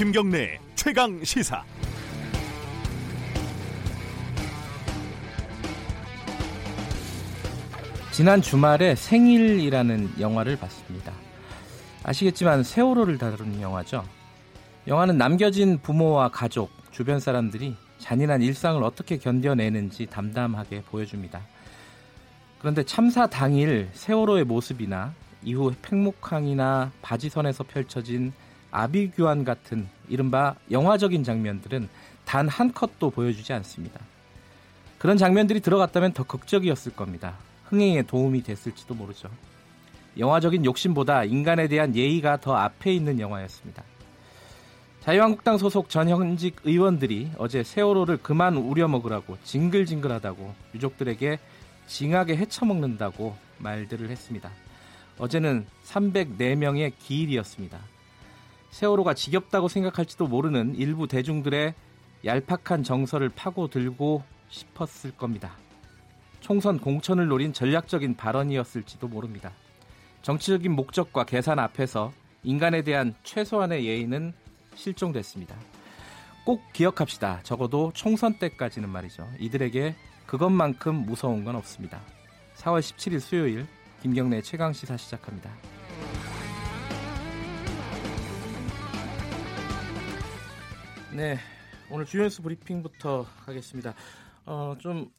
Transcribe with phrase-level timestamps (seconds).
[0.00, 1.62] 김경래 최강 시사.
[8.10, 11.12] 지난 주말에 생일이라는 영화를 봤습니다.
[12.02, 14.02] 아시겠지만 세월호를 다룬 영화죠.
[14.86, 21.42] 영화는 남겨진 부모와 가족, 주변 사람들이 잔인한 일상을 어떻게 견뎌내는지 담담하게 보여줍니다.
[22.58, 25.12] 그런데 참사 당일 세월호의 모습이나
[25.42, 28.32] 이후 팽목항이나 바지선에서 펼쳐진
[28.70, 31.88] 아비규환 같은 이른바 영화적인 장면들은
[32.24, 34.00] 단 한 컷도 보여주지 않습니다.
[34.98, 37.34] 그런 장면들이 들어갔다면 더 극적이었을 겁니다.
[37.64, 39.28] 흥행에 도움이 됐을지도 모르죠.
[40.18, 43.82] 영화적인 욕심보다 인간에 대한 예의가 더 앞에 있는 영화였습니다.
[45.00, 51.38] 자유한국당 소속 전현직 의원들이 어제 세월호를 그만 우려먹으라고 징글징글하다고 유족들에게
[51.86, 54.50] 징하게 헤쳐먹는다고 말들을 했습니다.
[55.18, 57.78] 어제는 304명의 기일이었습니다.
[58.70, 61.74] 세월호가 지겹다고 생각할지도 모르는 일부 대중들의
[62.24, 65.52] 얄팍한 정서를 파고들고 싶었을 겁니다.
[66.40, 69.52] 총선 공천을 노린 전략적인 발언이었을지도 모릅니다.
[70.22, 72.12] 정치적인 목적과 계산 앞에서
[72.42, 74.32] 인간에 대한 최소한의 예의는
[74.74, 75.56] 실종됐습니다.
[76.44, 77.40] 꼭 기억합시다.
[77.42, 79.28] 적어도 총선 때까지는 말이죠.
[79.38, 79.94] 이들에게
[80.26, 82.00] 그것만큼 무서운 건 없습니다.
[82.56, 83.66] 4월 17일 수요일
[84.02, 85.50] 김경래 최강 시사 시작합니다.
[91.12, 91.38] 네,
[91.90, 93.94] 오늘 주요 뉴스 브리핑부터 하겠습니다.
[94.46, 95.10] 어, 좀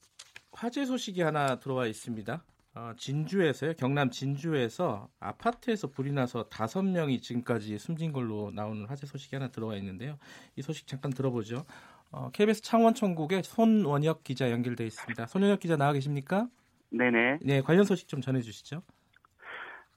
[0.53, 2.41] 화재 소식이 하나 들어와 있습니다.
[2.75, 9.35] 어, 진주에서요, 경남 진주에서 아파트에서 불이 나서 다섯 명이 지금까지 숨진 걸로 나오는 화재 소식이
[9.35, 10.17] 하나 들어와 있는데요.
[10.55, 11.65] 이 소식 잠깐 들어보죠.
[12.09, 15.27] 어, KBS 창원천국의 손원혁 기자 연결돼 있습니다.
[15.27, 16.47] 손원혁 기자 나와 계십니까?
[16.91, 17.39] 네네.
[17.41, 18.81] 네, 관련 소식 좀 전해주시죠.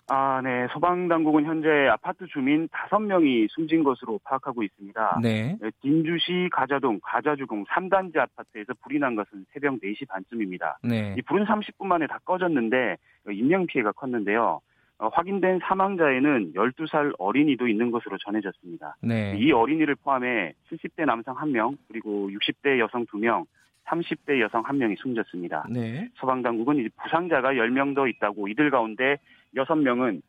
[0.08, 0.66] 아, 네.
[0.72, 5.20] 소방 당국은 현재 아파트 주민 5명이 숨진 것으로 파악하고 있습니다.
[5.22, 5.56] 네.
[5.80, 10.78] 진주시 가자동 가자주공 3단지 아파트에서 불이 난 것은 새벽 4시 반쯤입니다.
[10.82, 11.14] 네.
[11.16, 12.96] 이 불은 30분 만에 다 꺼졌는데
[13.30, 14.60] 인명 피해가 컸는데요.
[14.98, 18.96] 어, 확인된 사망자에는 12살 어린이도 있는 것으로 전해졌습니다.
[19.02, 19.36] 네.
[19.38, 23.44] 이 어린이를 포함해 70대 남성 1명, 그리고 60대 여성 2명,
[23.86, 25.66] 30대 여성 1명이 숨졌습니다.
[25.70, 26.08] 네.
[26.14, 29.16] 소방당국은 부상자가 10명 더 있다고 이들 가운데
[29.56, 30.22] 6명은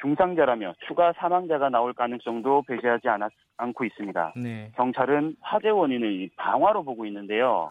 [0.00, 4.34] 중상자라며 추가 사망자가 나올 가능성도 배제하지 않았, 않고 있습니다.
[4.36, 4.70] 네.
[4.74, 7.70] 경찰은 화재 원인을 방화로 보고 있는데요.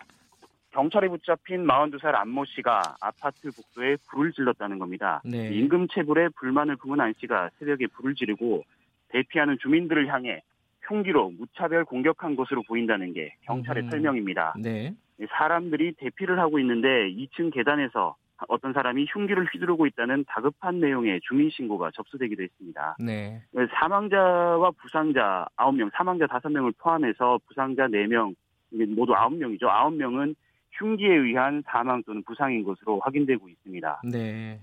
[0.71, 5.21] 경찰에 붙잡힌 42살 안모 씨가 아파트 복도에 불을 질렀다는 겁니다.
[5.23, 5.49] 네.
[5.49, 8.63] 임금 체불에 불만을 품은 안 씨가 새벽에 불을 지르고
[9.09, 10.41] 대피하는 주민들을 향해
[10.81, 13.89] 흉기로 무차별 공격한 것으로 보인다는 게 경찰의 음.
[13.91, 14.55] 설명입니다.
[14.59, 14.95] 네.
[15.29, 18.15] 사람들이 대피를 하고 있는데 2층 계단에서
[18.47, 22.95] 어떤 사람이 흉기를 휘두르고 있다는 다급한 내용의 주민 신고가 접수되기도 했습니다.
[22.99, 23.41] 네.
[23.79, 28.35] 사망자와 부상자 9명, 사망자 5명을 포함해서 부상자 4명,
[28.71, 29.63] 이게 모두 9명이죠.
[29.63, 30.35] 9명은
[30.71, 34.01] 흉기에 의한 사망 또는 부상인 것으로 확인되고 있습니다.
[34.11, 34.59] 네.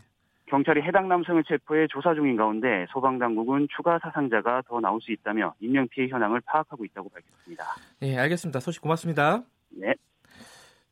[0.47, 6.09] 경찰이 해당 남성을 체포해 조사 중인 가운데 소방당국은 추가 사상자가 더 나올 수 있다며 인명피해
[6.09, 7.65] 현황을 파악하고 있다고 밝혔습니다.
[8.01, 8.59] 네, 알겠습니다.
[8.59, 9.45] 소식 고맙습니다.
[9.71, 9.95] 네.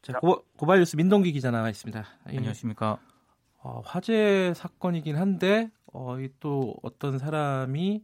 [0.02, 2.04] 자, 고, 고발 뉴스 민동기 기자 나와 있습니다.
[2.32, 2.36] 예.
[2.36, 2.98] 안녕하십니까.
[3.58, 8.02] 어, 화재 사건이긴 한데 어, 이또 어떤 사람이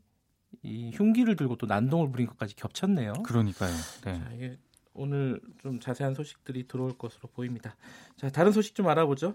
[0.63, 3.13] 이 흉기를 들고 또 난동을 부린 것까지 겹쳤네요.
[3.25, 3.73] 그러니까요.
[4.05, 4.19] 네.
[4.19, 4.59] 자, 이게
[4.93, 7.77] 오늘 좀 자세한 소식들이 들어올 것으로 보입니다.
[8.17, 9.35] 자, 다른 소식 좀 알아보죠.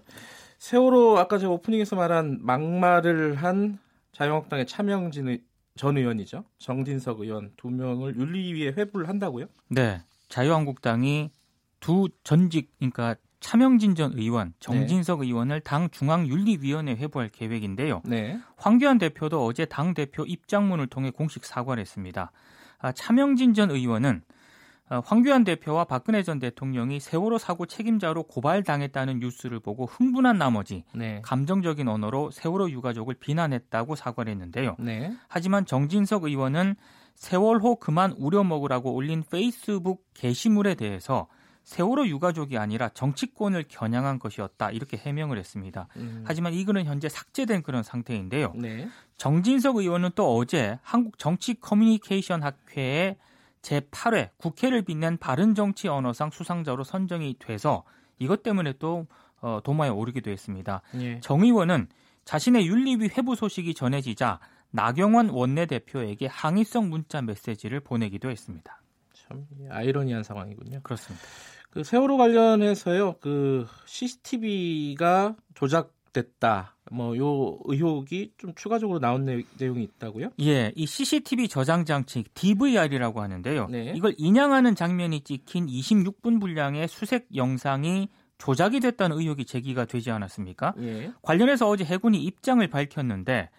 [0.57, 3.79] 세월호 아까 제가 오프닝에서 말한 막말을 한
[4.11, 5.43] 자유한국당의 차명진 의-
[5.75, 6.43] 전 의원이죠.
[6.57, 9.45] 정진석 의원 두 명을 윤리위에 회부를 한다고요?
[9.69, 10.01] 네.
[10.27, 11.31] 자유한국당이
[11.79, 18.01] 두 전직 그러니까 차명진 전 의원, 정진석 의원을 당 중앙윤리위원회 회부할 계획인데요.
[18.06, 18.38] 네.
[18.57, 22.31] 황교안 대표도 어제 당 대표 입장문을 통해 공식 사과를 했습니다.
[22.79, 24.22] 아, 차명진 전 의원은
[24.89, 31.21] 아, 황교안 대표와 박근혜 전 대통령이 세월호 사고 책임자로 고발당했다는 뉴스를 보고 흥분한 나머지 네.
[31.24, 34.75] 감정적인 언어로 세월호 유가족을 비난했다고 사과를 했는데요.
[34.80, 35.15] 네.
[35.27, 36.75] 하지만 정진석 의원은
[37.15, 41.27] 세월호 그만 우려 먹으라고 올린 페이스북 게시물에 대해서
[41.63, 45.88] 세월호 유가족이 아니라 정치권을 겨냥한 것이었다 이렇게 해명을 했습니다.
[45.97, 48.53] 음, 하지만 이 글은 현재 삭제된 그런 상태인데요.
[48.56, 48.88] 네.
[49.17, 53.17] 정진석 의원은 또 어제 한국 정치 커뮤니케이션 학회에
[53.61, 57.83] 제8회 국회를 빛낸 바른 정치 언어상 수상자로 선정이 돼서
[58.17, 59.07] 이것 때문에 또
[59.41, 60.81] 어, 도마에 오르기도 했습니다.
[60.95, 61.19] 예.
[61.21, 61.88] 정 의원은
[62.25, 64.39] 자신의 윤리위 회부 소식이 전해지자
[64.71, 68.78] 나경원 원내대표에게 항의성 문자 메시지를 보내기도 했습니다.
[69.29, 70.81] 참 아이러니한 상황이군요.
[70.83, 71.25] 그렇습니다.
[71.69, 73.15] 그 세월호 관련해서요.
[73.21, 76.75] 그 CCTV가 조작 조작됐다.
[76.91, 80.31] 뭐 요 의혹이 좀 추가적으로 나온 내, 용이 있다고요?
[80.41, 83.67] 예, 이 CCTV 저장 장치 DVR이라고 하는데요.
[83.67, 83.93] 네.
[83.95, 90.73] 이걸 인양하는 장면이 찍힌 26분 분량의 수색 영상이 조작이 됐다는 의혹이 제기가 되지 않았습니까?
[90.79, 91.11] 예.
[91.21, 93.49] 관련해서 어제 해군이 입장을 밝혔는데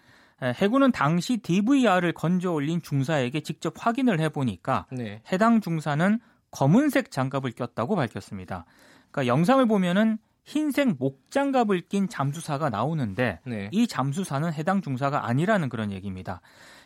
[0.41, 5.21] 해군은 당시 DVR을 건져 올린 중사에게 직접 확인을 해보니까 네.
[5.31, 6.19] 해당 중사는
[6.51, 8.65] 검은색 장갑을 꼈다고 밝혔습니다.
[9.11, 13.69] 그러니까 영상을 보면은 흰색 목장갑을 낀 잠수사가 나오는데 네.
[13.71, 16.41] 이 잠수사는 해당 중사가 아니라는 그런 얘기입니다.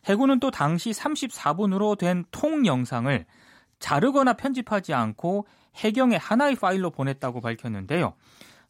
[0.06, 3.25] 해군은 또 당시 34분으로 된 통 영상을
[3.80, 8.13] 자르거나 편집하지 않고 해경에 하나의 파일로 보냈다고 밝혔는데요.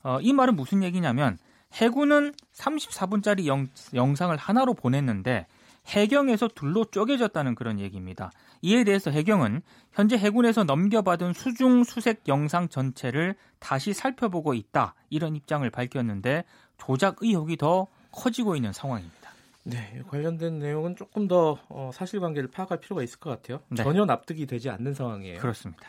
[0.04, 1.38] 어, 이 말은 무슨 얘기냐면
[1.76, 5.46] 해군은 34분짜리 영, 영상을 하나로 보냈는데
[5.88, 8.32] 해경에서 둘로 쪼개졌다는 그런 얘기입니다.
[8.62, 9.62] 이에 대해서 해경은
[9.92, 16.46] 현재 해군에서 넘겨받은 수중 수색 영상 전체를 다시 살펴보고 있다 이런 입장을 밝혔는데
[16.78, 19.32] 조작 의혹이 더 커지고 있는 상황입니다.
[19.64, 23.60] 네, 관련된 내용은 조금 더 어, 사실관계를 파악할 필요가 있을 것 같아요.
[23.70, 23.84] 네.
[23.84, 25.40] 전혀 납득이 되지 않는 상황이에요.
[25.40, 25.84] 그렇습니다.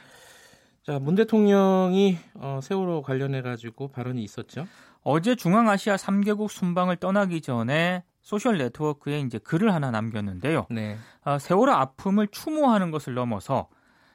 [0.83, 4.67] 자, 문 대통령이 어, 세월호 관련해 가지고 발언이 있었죠.
[5.08, 10.67] 어제 중앙아시아 3개국 순방을 떠나기 전에 소셜 네트워크에 이제 글을 하나 남겼는데요.
[10.69, 10.97] 네.
[11.25, 13.69] 어, 세월호 아픔을 추모하는 것을 넘어서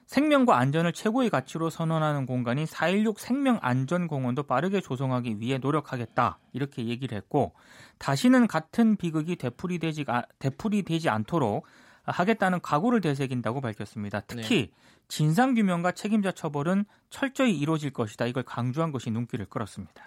[0.07, 7.53] 생명과 안전을 최고의 가치로 선언하는 공간인 4.16 생명안전공원도 빠르게 조성하기 위해 노력하겠다 이렇게 얘기를 했고
[7.97, 10.03] 다시는 같은 비극이 되풀이되지,
[10.39, 11.67] 되풀이되지 않도록
[12.03, 14.19] 하겠다는 각오를 되새긴다고 밝혔습니다.
[14.27, 14.71] 특히 네.
[15.07, 18.25] 진상규명과 책임자 처벌은 철저히 이루어질 것이다.
[18.25, 20.03] 이걸 강조한 것이 눈길을 끌었습니다.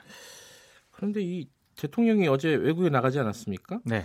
[0.95, 3.81] 그런데 이 대통령이 어제 외국에 나가지 않았습니까?
[3.85, 4.05] 네.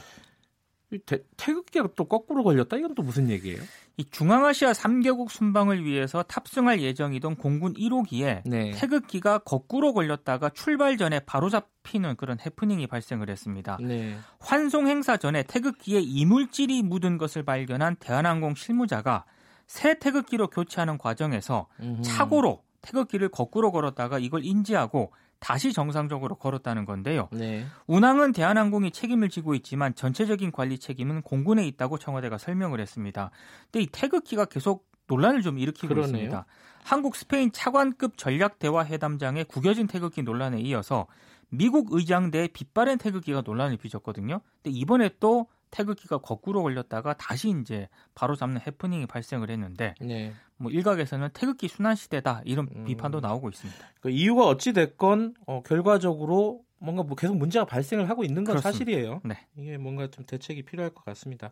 [1.06, 2.78] 태, 태극기가 또 거꾸로 걸렸다?
[2.78, 3.62] 이건 또 무슨 얘기예요?
[3.98, 8.72] 이 중앙아시아 3개국 순방을 위해서 탑승할 예정이던 공군 1호기에 네.
[8.72, 13.78] 태극기가 거꾸로 걸렸다가 출발 전에 바로 잡히는 그런 해프닝이 발생을 했습니다.
[13.82, 14.18] 네.
[14.40, 19.26] 환송 행사 전에 태극기에 이물질이 묻은 것을 발견한 대한항공 실무자가
[19.68, 22.02] 새 태극기로 교체하는 과정에서 음흠.
[22.02, 27.30] 착오로 태극기를 거꾸로 걸었다가 이걸 인지하고 다시 정상적으로 걸었다는 건데요.
[27.32, 27.66] 네.
[27.88, 33.32] 운항은 대한항공이 책임을 지고 있지만 전체적인 관리 책임은 공군에 있다고 청와대가 설명을 했습니다.
[33.72, 36.08] 근데 이 태극기가 계속 논란을 좀 일으키고 그러네요.
[36.08, 36.46] 있습니다.
[36.84, 41.08] 한국 스페인 차관급 전략 대화 회담장의 구겨진 태극기 논란에 이어서
[41.50, 44.42] 미국 의장대의 빛바랜 태극기가 논란을 빚었거든요.
[44.62, 50.34] 근데 이번에 또 태극기가 거꾸로 걸렸다가 다시 이제 바로 잡는 해프닝이 발생을 했는데 네.
[50.60, 52.84] 뭐 일각에서는 태극기 순환 시대다 이런 음.
[52.86, 53.80] 비판도 나오고 있습니다.
[54.02, 58.72] 그 이유가 어찌 됐건 어, 결과적으로 뭔가 뭐 계속 문제가 발생을 하고 있는 건 그렇습니다.
[58.72, 59.22] 사실이에요.
[59.24, 59.36] 네.
[59.58, 61.52] 이게 뭔가 좀 대책이 필요할 것 같습니다.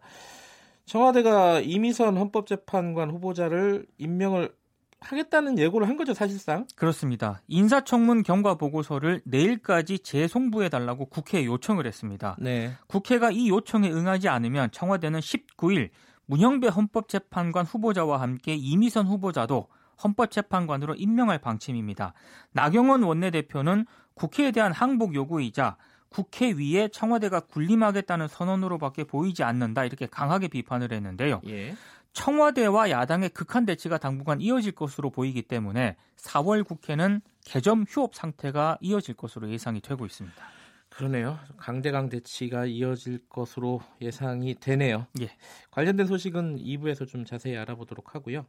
[0.86, 4.54] 청와대가 이미선 헌법재판관 후보자를 임명을
[5.00, 6.66] 하겠다는 예고를 한 거죠, 사실상.
[6.76, 7.42] 그렇습니다.
[7.48, 12.36] 인사청문 경과 보고서를 내일까지 재송부해 달라고 국회에 요청을 했습니다.
[12.40, 12.72] 네.
[12.88, 15.90] 국회가 이 요청에 응하지 않으면 청와대는 19일
[16.28, 19.68] 문형배 헌법재판관 후보자와 함께 이미선 후보자도
[20.04, 22.14] 헌법재판관으로 임명할 방침입니다.
[22.52, 25.78] 나경원 원내대표는 국회에 대한 항복 요구이자
[26.10, 31.42] 국회 위에 청와대가 군림하겠다는 선언으로밖에 보이지 않는다 이렇게 강하게 비판을 했는데요.
[31.48, 31.76] 예.
[32.14, 39.16] 청와대와 야당의 극한 대치가 당분간 이어질 것으로 보이기 때문에 4월 국회는 개점 휴업 상태가 이어질
[39.16, 40.36] 것으로 예상이 되고 있습니다.
[40.98, 41.38] 그러네요.
[41.58, 45.06] 강대강 대치가 이어질 것으로 예상이 되네요.
[45.22, 45.30] 예.
[45.70, 48.48] 관련된 소식은 2부에서 좀 자세히 알아보도록 하고요.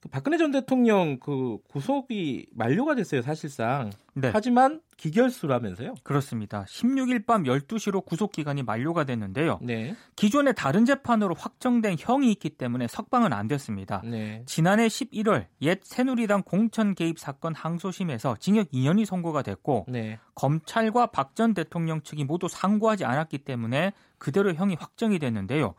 [0.00, 3.90] 그 박근혜 전 대통령 그 구속이 만료가 됐어요, 사실상.
[4.14, 4.30] 네.
[4.32, 5.94] 하지만 기결수라면서요?
[6.02, 6.64] 그렇습니다.
[6.64, 9.58] 16일 밤 12시로 구속 기간이 만료가 됐는데요.
[9.62, 9.94] 네.
[10.16, 14.02] 기존의 다른 재판으로 확정된 형이 있기 때문에 석방은 안 됐습니다.
[14.04, 14.42] 네.
[14.46, 20.18] 지난해 11월 옛 새누리당 공천 개입 사건 항소심에서 징역 2년이 선고가 됐고 네.
[20.34, 25.74] 검찰과 박 전 대통령 측이 모두 상고하지 않았기 때문에 그대로 형이 확정이 됐는데요.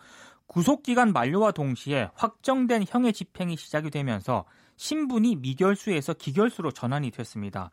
[0.50, 4.46] 구속 기간 만료와 동시에 확정된 형의 집행이 시작이 되면서
[4.77, 7.70] 신분이 미결수에서 기결수로 전환이 됐습니다.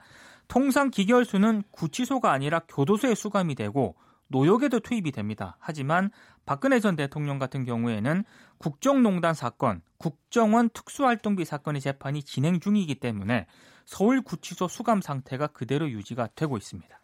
[0.46, 3.96] 통상 기결수는 구치소가 아니라 교도소에 수감이 되고
[4.28, 5.56] 노역에도 투입이 됩니다.
[5.58, 6.10] 하지만
[6.44, 8.24] 박근혜 전 대통령 같은 경우에는
[8.58, 13.46] 국정농단 사건, 국정원 특수활동비 사건의 재판이 진행 중이기 때문에
[13.86, 17.00] 서울구치소 수감 상태가 그대로 유지가 되고 있습니다.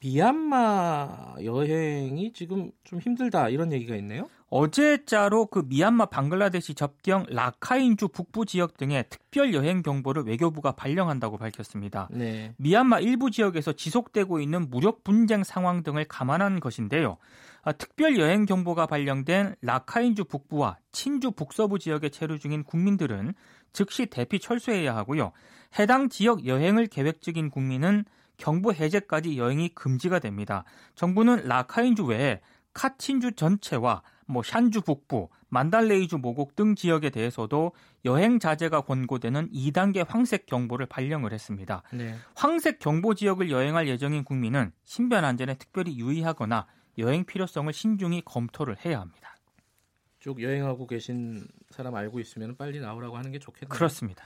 [0.00, 4.28] 미얀마 여행이 지금 좀 힘들다 이런 얘기가 있네요.
[4.48, 12.08] 어제자로 그 미얀마 방글라데시 접경 라카인주 북부 지역 등의 특별 여행 경보를 외교부가 발령한다고 밝혔습니다.
[12.12, 12.54] 네.
[12.58, 17.16] 미얀마 일부 지역에서 지속되고 있는 무력 분쟁 상황 등을 감안한 것인데요.
[17.62, 23.34] 아, 특별 여행 경보가 발령된 라카인주 북부와 친주 북서부 지역에 체류 중인 국민들은
[23.72, 25.32] 즉시 대피 철수해야 하고요.
[25.78, 28.04] 해당 지역 여행을 계획 중인 국민은
[28.36, 30.64] 경보 해제까지 여행이 금지가 됩니다.
[30.94, 32.40] 정부는 라카인주 외에
[32.72, 37.72] 카친주 전체와 뭐 샨주 북부, 만달레이주 모곡 등 지역에 대해서도
[38.04, 41.82] 여행 자제가 권고되는 2단계 황색 경보를 발령을 했습니다.
[41.92, 42.14] 네.
[42.34, 46.66] 황색 경보 지역을 여행할 예정인 국민은 신변 안전에 특별히 유의하거나
[46.98, 49.36] 여행 필요성을 신중히 검토를 해야 합니다.
[50.18, 53.68] 쭉 여행하고 계신 사람 알고 있으면 빨리 나오라고 하는 게 좋겠네요.
[53.68, 54.24] 그렇습니다.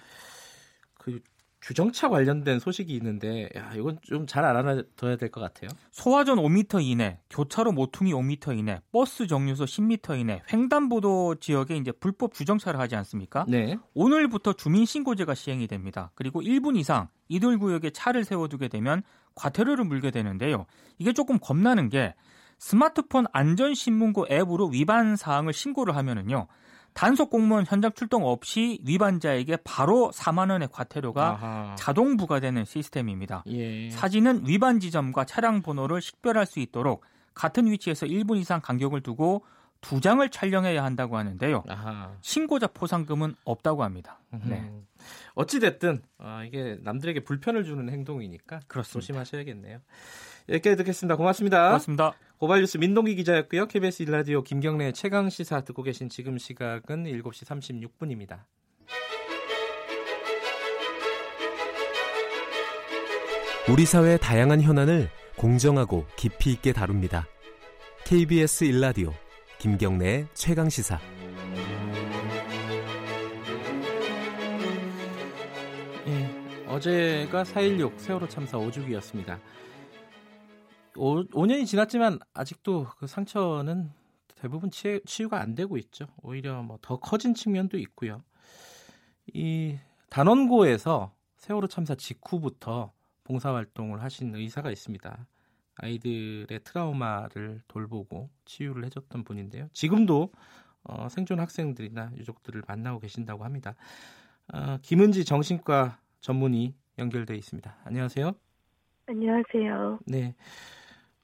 [0.95, 1.21] 그
[1.61, 5.71] 주정차 관련된 소식이 있는데 야, 이건 좀 잘 알아둬야 될 것 같아요.
[5.93, 12.33] 소화전 5m 이내, 교차로 모퉁이 5m 이내, 버스 정류소 10m 이내, 횡단보도 지역에 이제 불법
[12.35, 13.45] 주정차를 하지 않습니까?
[13.49, 13.77] 네.
[13.95, 16.11] 오늘부터 주민신고제가 시행이 됩니다.
[16.15, 19.03] 그리고 1분 이상 이들 구역에 차를 세워두게 되면
[19.35, 20.67] 과태료를 물게 되는데요.
[20.99, 22.15] 이게 조금 겁나는 게
[22.59, 26.47] 스마트폰 안전신문고 앱으로 위반 사항을 신고를 하면은요.
[26.93, 31.75] 단속 공무원 현장 출동 없이 위반자에게 바로 4만 원의 과태료가 아하.
[31.77, 33.45] 자동 부과되는 시스템입니다.
[33.47, 33.91] 예.
[33.91, 37.05] 사진은 위반 지점과 차량 번호를 식별할 수 있도록
[37.35, 39.45] 같은 위치에서 1분 이상 간격을 두고
[39.81, 41.65] 두 장을 촬영해야 한다고 하는데요.
[41.69, 42.13] 아하.
[42.21, 44.21] 신고자 포상금은 없다고 합니다.
[44.45, 44.71] 네.
[45.35, 49.01] 어찌 됐든 아, 이게 남들에게 불편을 주는 행동이니까 그렇습니다.
[49.01, 49.79] 조심하셔야겠네요.
[50.51, 51.17] 여기까지 듣겠습니다.
[51.17, 51.67] 고맙습니다.
[51.69, 52.13] 고맙습니다.
[52.41, 53.67] 고발뉴스 민동기 기자였고요.
[53.67, 58.45] KBS 일라디오 김경래 최강 시사 듣고 계신 지금 시각은 7시 36분입니다.
[63.71, 67.27] 우리 사회의 다양한 현안을 공정하고 깊이 있게 다룹니다.
[68.07, 69.13] KBS 일라디오
[69.59, 70.99] 김경래의 최강 시사.
[76.07, 79.39] 예, 어제가 4.16 세월호 참사 5주기였습니다.
[80.97, 83.91] 5, 5년이 지났지만 아직도 그 상처는
[84.37, 86.07] 대부분 치, 치유가 안 되고 있죠.
[86.23, 88.23] 오히려 뭐 더 커진 측면도 있고요.
[89.33, 89.79] 이
[90.09, 92.93] 단원고에서 세월호 참사 직후부터
[93.25, 95.27] 봉사활동을 하신 의사가 있습니다.
[95.77, 99.69] 아이들의 트라우마를 돌보고 치유를 해줬던 분인데요.
[99.73, 100.33] 지금도
[100.83, 103.75] 어, 생존 학생들이나 유족들을 만나고 계신다고 합니다.
[104.53, 107.77] 어, 김은지 정신과 전문의 연결돼 있습니다.
[107.85, 108.33] 안녕하세요.
[109.07, 110.01] 안녕하세요.
[110.07, 110.35] 네.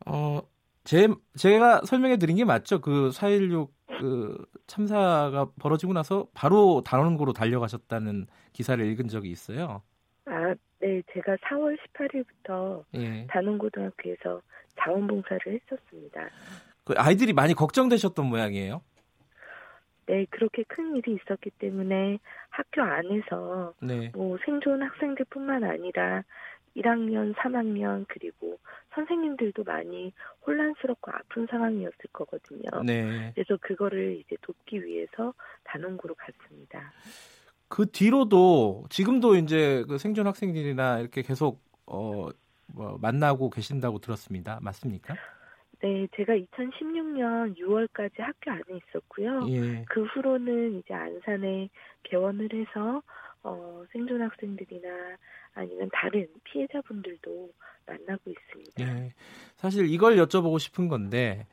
[0.06, 0.40] 어,
[0.84, 2.80] 제, 제가 설명해 드린 게 맞죠?
[2.80, 9.82] 그 4.16 그 참사가 벌어지고 나서 바로 단원고로 달려가셨다는 기사를 읽은 적이 있어요.
[10.26, 11.02] 아, 네.
[11.12, 13.26] 제가 4월 18일부터 예.
[13.28, 14.42] 단원고등학교에서
[14.78, 16.28] 자원봉사를 했었습니다.
[16.84, 18.82] 그 아이들이 많이 걱정되셨던 모양이에요?
[20.06, 22.18] 네, 그렇게 큰 일이 있었기 때문에
[22.50, 24.12] 학교 안에서 네.
[24.14, 26.22] 뭐 생존 학생들뿐만 아니라
[26.76, 28.36] 1학년, 3학년 그리고
[28.96, 30.12] 선생님들도 많이
[30.46, 32.82] 혼란스럽고 아픈 상황이었을 거거든요.
[32.84, 33.30] 네.
[33.34, 35.32] 그래서 그거를 이제 돕기 위해서
[35.64, 36.92] 단원구로 갔습니다.
[37.68, 42.28] 그 뒤로도 지금도 이제 그 생존 학생들이나 이렇게 계속 어,
[42.66, 44.58] 뭐 만나고 계신다고 들었습니다.
[44.62, 45.14] 맞습니까?
[45.80, 49.42] 네, 제가 2016년 6월까지 학교 안에 있었고요.
[49.48, 49.84] 예.
[49.88, 51.68] 그 후로는 이제 안산에
[52.04, 53.02] 개원을 해서
[53.42, 54.88] 어, 생존 학생들이나
[55.54, 57.52] 아니면 다른 피해자분들도
[57.87, 58.85] 만나고 있습니다.
[58.85, 59.14] 네.
[59.57, 61.47] 사실 이걸 여쭤보고 싶은 건데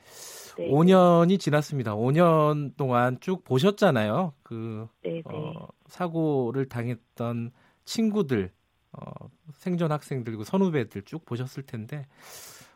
[0.58, 0.70] 네.
[0.70, 1.96] 5년이 지났습니다.
[1.96, 4.34] 5년 동안 쭉 보셨잖아요.
[4.44, 5.22] 그 네, 네.
[5.25, 7.52] 어, 사고를 당했던
[7.86, 8.52] 친구들,
[8.92, 9.12] 어,
[9.54, 12.06] 생존 학생들, 선후배들 쭉 보셨을 텐데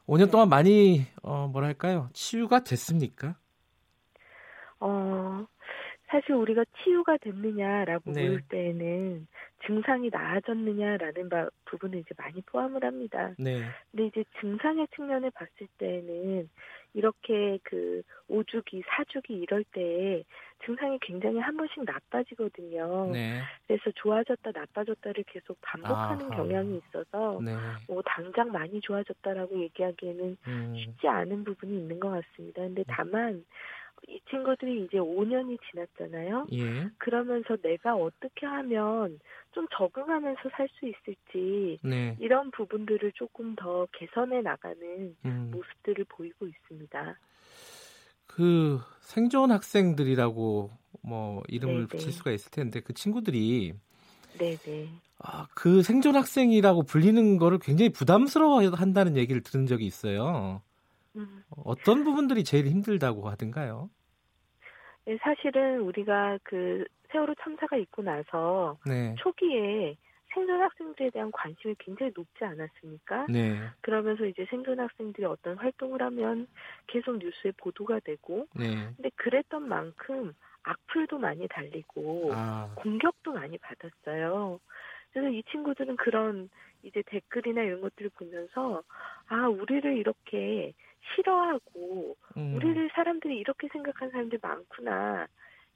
[0.07, 2.09] 5년 동안 많이 어, 뭐랄까요?
[2.13, 3.35] 치유가 됐습니까?
[4.79, 5.45] 어,
[6.09, 8.23] 사실 우리가 치유가 됐느냐라고 네.
[8.23, 9.27] 물을 때에는
[9.65, 13.33] 증상이 나아졌느냐라는 바, 부분을 이제 많이 포함을 합니다.
[13.37, 13.61] 네.
[13.91, 16.49] 근데 이제 증상의 측면을 봤을 때는
[16.93, 20.23] 이렇게 그 5주기, 4주기 이럴 때
[20.65, 23.11] 증상이 굉장히 한 번씩 나빠지거든요.
[23.11, 23.41] 네.
[23.67, 26.37] 그래서 좋아졌다, 나빠졌다를 계속 반복하는 아하.
[26.37, 27.53] 경향이 있어서 네.
[27.87, 30.75] 뭐 당장 많이 좋아졌다라고 얘기하기에는 음.
[30.77, 32.61] 쉽지 않은 부분이 있는 것 같습니다.
[32.61, 33.43] 근데 다만
[34.07, 36.47] 이 친구들이 이제 5년이 지났잖아요.
[36.53, 36.89] 예.
[36.97, 39.19] 그러면서 내가 어떻게 하면
[39.53, 42.15] 좀 적응하면서 살 수 있을지 네.
[42.19, 45.51] 이런 부분들을 조금 더 개선해 나가는 음.
[45.51, 47.17] 모습들을 보이고 있습니다.
[48.27, 50.69] 그 생존 학생들이라고
[51.01, 51.87] 뭐 이름을 네네.
[51.87, 53.73] 붙일 수가 있을 텐데 그 친구들이
[54.37, 54.89] 네네.
[55.19, 60.61] 아, 그 생존 학생이라고 불리는 거를 굉장히 부담스러워 한다는 얘기를 들은 적이 있어요.
[61.17, 61.43] 음.
[61.65, 63.89] 어떤 부분들이 제일 힘들다고 하던가요?
[65.05, 69.15] 네, 사실은 우리가 그 세월호 참사가 있고 나서 네.
[69.19, 69.95] 초기에
[70.33, 73.27] 생존 학생들에 대한 관심이 굉장히 높지 않았습니까?
[73.29, 73.57] 네.
[73.81, 76.47] 그러면서 이제 생존 학생들이 어떤 활동을 하면
[76.85, 78.89] 계속 뉴스에 보도가 되고, 네.
[78.95, 80.33] 근데 그랬던 만큼
[80.63, 82.69] 악플도 많이 달리고 아.
[82.75, 84.59] 공격도 많이 받았어요.
[85.11, 86.49] 그래서 이 친구들은 그런
[86.83, 88.83] 이제 댓글이나 이런 것들을 보면서
[89.27, 90.73] 아 우리를 이렇게
[91.15, 92.55] 싫어하고 음.
[92.55, 95.27] 우리를 사람들이 이렇게 생각하는 사람들이 많구나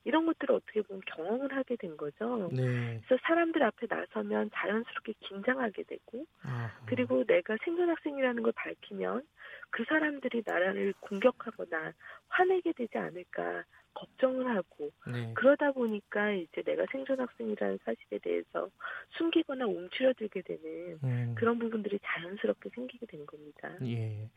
[0.03, 2.49] 이런 것들을 어떻게 보면 경험을 하게 된 거죠.
[2.51, 2.99] 네.
[3.05, 6.71] 그래서 사람들 앞에 나서면 자연스럽게 긴장하게 되고, 아하.
[6.87, 9.21] 그리고 내가 생존학생이라는 걸 밝히면
[9.69, 11.93] 그 사람들이 나를 공격하거나
[12.29, 15.31] 화내게 되지 않을까 걱정을 하고, 네.
[15.35, 18.69] 그러다 보니까 이제 내가 생존 학생이라는 사실에 대해서
[19.17, 21.35] 숨기거나 움츠려들게 되는 음.
[21.35, 23.69] 그런 부분들이 자연스럽게 생기게 된 겁니다.
[23.83, 24.29] 예.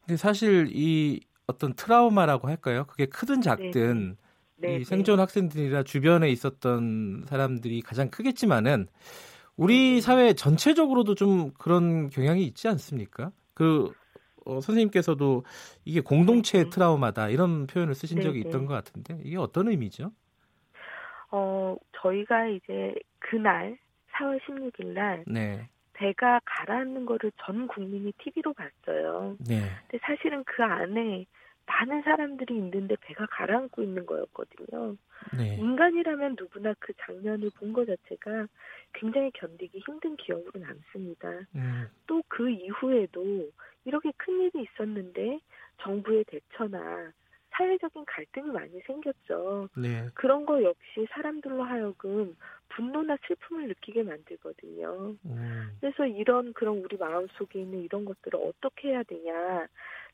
[0.00, 2.84] 근데 사실 이 어떤 트라우마라고 할까요?
[2.86, 4.16] 그게 크든 작든
[4.56, 4.84] 네이 네, 네.
[4.84, 8.88] 생존 학생들이라 주변에 있었던 사람들이 가장 크겠지만은
[9.56, 10.00] 우리 네.
[10.00, 13.32] 사회 전체적으로도 좀 그런 경향이 있지 않습니까?
[13.54, 13.92] 그
[14.46, 15.44] 어, 선생님께서도
[15.84, 18.48] 이게 공동체 의 트라우마다 이런 표현을 쓰신 적이 네네.
[18.48, 20.12] 있던 것 같은데 이게 어떤 의미죠?
[21.30, 23.76] 어 저희가 이제 그날
[24.12, 25.68] 4월 16일 날 네.
[25.92, 29.36] 배가 가라앉는 거를 전 국민이 TV로 봤어요.
[29.40, 29.62] 네.
[29.88, 31.26] 근데 사실은 그 안에
[31.66, 34.96] 많은 사람들이 있는데 배가 가라앉고 있는 거였거든요.
[35.36, 35.56] 네.
[35.56, 38.46] 인간이라면 누구나 그 장면을 본 것 자체가
[38.94, 41.28] 굉장히 견디기 힘든 기억으로 남습니다.
[41.54, 41.88] 음.
[42.06, 43.50] 또그 이후에도
[43.84, 45.40] 이렇게 큰 일이 있었는데
[45.82, 47.12] 정부의 대처나
[47.50, 49.68] 사회적인 갈등이 많이 생겼죠.
[49.76, 50.08] 네.
[50.14, 52.36] 그런 거 역시 사람들로 하여금
[52.68, 55.14] 분노나 슬픔을 느끼게 만들거든요.
[55.24, 55.68] 음.
[55.80, 59.66] 그래서 이런 그런 우리 마음 속에 있는 이런 것들을 어떻게 해야 되냐.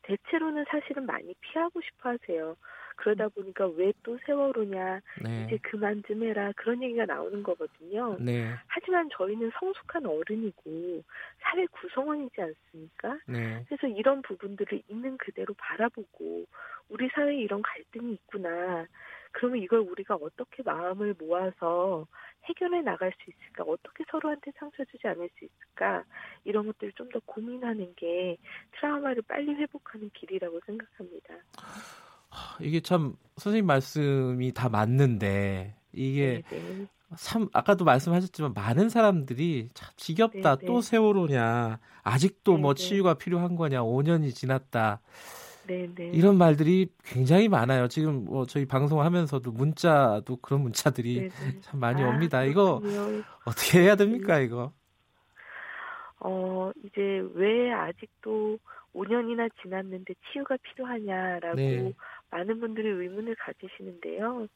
[0.02, 2.56] 대체로는 사실은 많이 피하고 싶어 하세요.
[2.96, 5.44] 그러다 보니까 왜 또 세월호냐, 네.
[5.46, 8.16] 이제 그만 좀 해라, 그런 얘기가 나오는 거거든요.
[8.20, 8.52] 네.
[8.66, 11.02] 하지만 저희는 성숙한 어른이고,
[11.40, 13.18] 사회 구성원이지 않습니까?
[13.26, 13.64] 네.
[13.68, 16.44] 그래서 이런 부분들을 있는 그대로 바라보고,
[16.88, 18.86] 우리 사회에 이런 갈등이 있구나.
[19.32, 22.06] 그러면 이걸 우리가 어떻게 마음을 모아서
[22.44, 23.64] 해결해 나갈 수 있을까?
[23.64, 26.04] 어떻게 서로한테 상처 주지 않을 수 있을까?
[26.44, 28.38] 이런 것들을 좀 더 고민하는 게
[28.72, 31.34] 트라우마를 빨리 회복하는 길이라고 생각합니다.
[32.60, 36.74] 이게 참 선생님 말씀이 다 맞는데 이게 네네.
[36.78, 36.86] 네.
[37.18, 40.66] 참 아까도 말씀하셨지만 많은 사람들이 참 지겹다 네네.
[40.66, 40.88] 또 네.
[40.90, 42.62] 세월호냐 아직도 네네.
[42.62, 45.00] 뭐 네, 치유가 필요한 거냐 5년이 지났다
[45.66, 46.10] 네네.
[46.12, 47.88] 이런 말들이 굉장히 많아요.
[47.88, 51.60] 지금 뭐 저희 방송하면서도 문자도 그런 문자들이 네네.
[51.60, 52.44] 참 많이 아, 옵니다.
[52.44, 53.22] 이거 그렇군요.
[53.44, 54.72] 어떻게 해야 됩니까, 이거?
[56.20, 58.58] 어, 이제 왜 아직도
[58.94, 61.92] 5년이나 지났는데 치유가 필요하냐라고 네.
[62.30, 64.46] 많은 분들이 의문을 가지시는데요.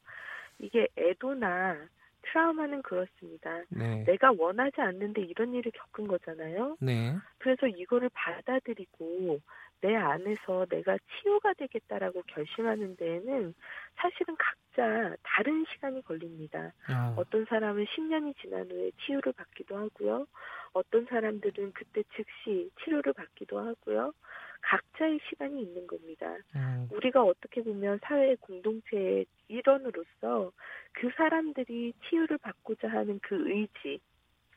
[0.59, 1.77] 이게 애도나
[2.21, 3.61] 트라우마는 그렇습니다.
[3.69, 4.03] 네.
[4.05, 6.77] 내가 원하지 않는데 이런 일을 겪은 거잖아요.
[6.79, 7.15] 네.
[7.37, 9.39] 그래서 이거를 받아들이고
[9.81, 13.53] 내 안에서 내가 치유가 되겠다라고 결심하는 데에는
[13.95, 16.73] 사실은 각자 다른 시간이 걸립니다.
[16.89, 17.13] 아.
[17.17, 20.25] 어떤 사람은 10년이 지난 후에 치유를 받기도 하고요.
[20.73, 24.13] 어떤 사람들은 그때 즉시 치료를 받기도 하고요.
[24.61, 26.35] 각자의 시간이 있는 겁니다.
[26.55, 26.87] 음.
[26.91, 30.51] 우리가 어떻게 보면 사회 공동체의 일원으로서
[30.93, 33.99] 그 사람들이 치유를 받고자 하는 그 의지,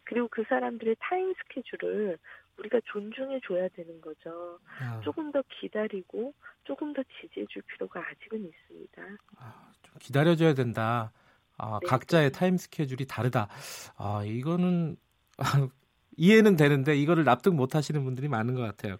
[0.04, 2.18] 그리고 그 사람들의 타임 스케줄을
[2.60, 4.58] 우리가 존중해 줘야 되는 거죠.
[4.80, 5.00] 아.
[5.00, 6.32] 조금 더 기다리고
[6.64, 9.02] 조금 더 지지해 줄 필요가 아직은 있습니다.
[9.38, 11.12] 아, 좀 기다려 줘야 된다.
[11.56, 11.86] 아, 네.
[11.88, 13.48] 각자의 타임 스케줄이 다르다.
[13.96, 14.96] 아, 이거는
[16.16, 18.96] 이해는 되는데 이거를 납득 못 하시는 분들이 많은 것 같아요.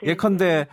[0.00, 0.10] 네.
[0.10, 0.66] 예컨대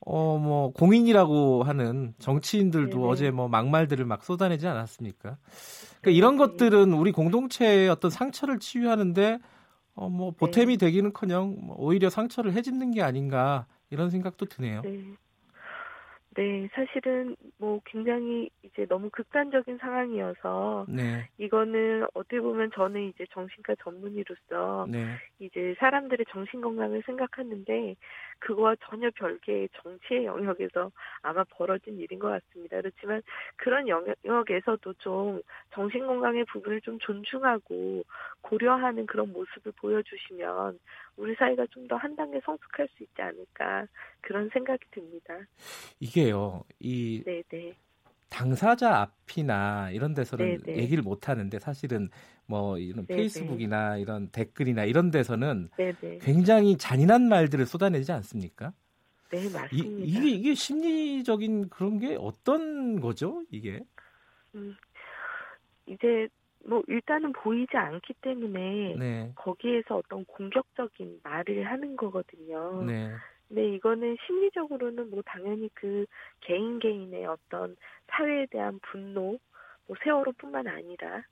[0.00, 3.08] 어, 뭐, 공인이라고 하는 정치인들도 네네.
[3.08, 5.36] 어제 뭐 막말들을 막 쏟아내지 않았습니까?
[6.00, 9.38] 그러니까 이런 것들은 우리 공동체의 어떤 상처를 치유하는데
[9.96, 10.86] 어, 뭐 보탬이 네.
[10.86, 14.82] 되기는커녕 뭐 오히려 상처를 해집는 게 아닌가 이런 생각도 드네요.
[14.82, 15.00] 네.
[16.36, 21.26] 네, 사실은 뭐 굉장히 이제 너무 극단적인 상황이어서 네.
[21.38, 25.06] 이거는 어떻게 보면 저는 이제 정신과 전문의로서 네.
[25.38, 27.96] 이제 사람들의 정신 건강을 생각하는데
[28.38, 30.90] 그거와 전혀 별개의 정치의 영역에서
[31.22, 32.80] 아마 벌어진 일인 것 같습니다.
[32.80, 33.22] 그렇지만
[33.56, 35.40] 그런 영역에서도 좀
[35.72, 38.04] 정신 건강의 부분을 좀 존중하고
[38.42, 40.78] 고려하는 그런 모습을 보여주시면
[41.16, 43.86] 우리 사회가 좀 더 한 단계 성숙할 수 있지 않을까
[44.20, 45.38] 그런 생각이 듭니다.
[46.00, 47.74] 이게요, 이 네네.
[48.28, 50.80] 당사자 앞이나 이런 데서는 네네.
[50.80, 52.08] 얘기를 못 하는데 사실은
[52.46, 53.16] 뭐 이런 네네.
[53.16, 56.18] 페이스북이나 이런 댓글이나 이런 데서는 네네.
[56.20, 58.72] 굉장히 잔인한 말들을 쏟아내지 않습니까?
[59.30, 59.68] 네, 맞습니다.
[59.72, 63.80] 이, 이게 이게 심리적인 그런 게 어떤 거죠, 이게?
[64.54, 64.76] 음,
[65.86, 66.28] 이제
[66.64, 69.32] 뭐 일단은 보이지 않기 때문에 네.
[69.36, 72.84] 거기에서 어떤 공격적인 말을 하는 거거든요.
[72.84, 73.10] 네.
[73.48, 76.06] 근데 이거는 심리적으로는 뭐 당연히 그
[76.40, 77.76] 개인 개인의 어떤
[78.08, 79.38] 사회에 대한 분노
[79.86, 81.22] 뭐 세월호뿐만 아니라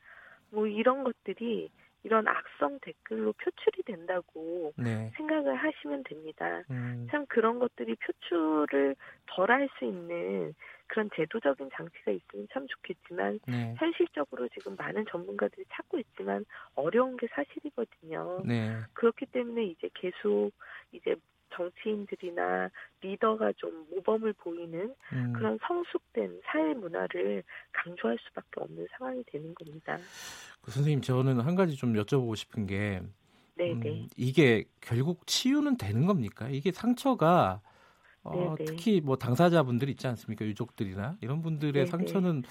[0.51, 1.71] 뭐 이런 것들이
[2.05, 5.11] 이런 악성 댓글로 표출이 된다고 네.
[5.17, 6.63] 생각을 하시면 됩니다.
[6.71, 7.09] 음.
[7.11, 8.95] 참 그런 것들이 표출을
[9.27, 10.55] 덜 할 수 있는
[10.87, 13.75] 그런 제도적인 장치가 있으면 참 좋겠지만 네.
[13.79, 18.43] 현실적으로 지금 많은 전문가들이 찾고 있지만 어려운 게 사실이거든요.
[18.45, 18.77] 네.
[18.93, 20.53] 그렇기 때문에 이제 계속
[20.93, 21.17] 이제
[21.57, 25.33] 정치인들이나 리더가 좀 모범을 보이는 음.
[25.35, 29.99] 그런 성숙된 사회 문화를 강조할 수밖에 없는 상황이 되는 겁니다.
[30.63, 33.03] 그 선생님 저는 한 가지 좀 여쭤보고 싶은 게
[33.61, 36.49] 음, 이게 결국 치유는 되는 겁니까?
[36.49, 37.61] 이게 상처가
[38.25, 40.45] 어, 특히 뭐 당사자분들 있지 않습니까?
[40.47, 41.87] 유족들이나 이런 분들의 네네.
[41.87, 42.43] 상처는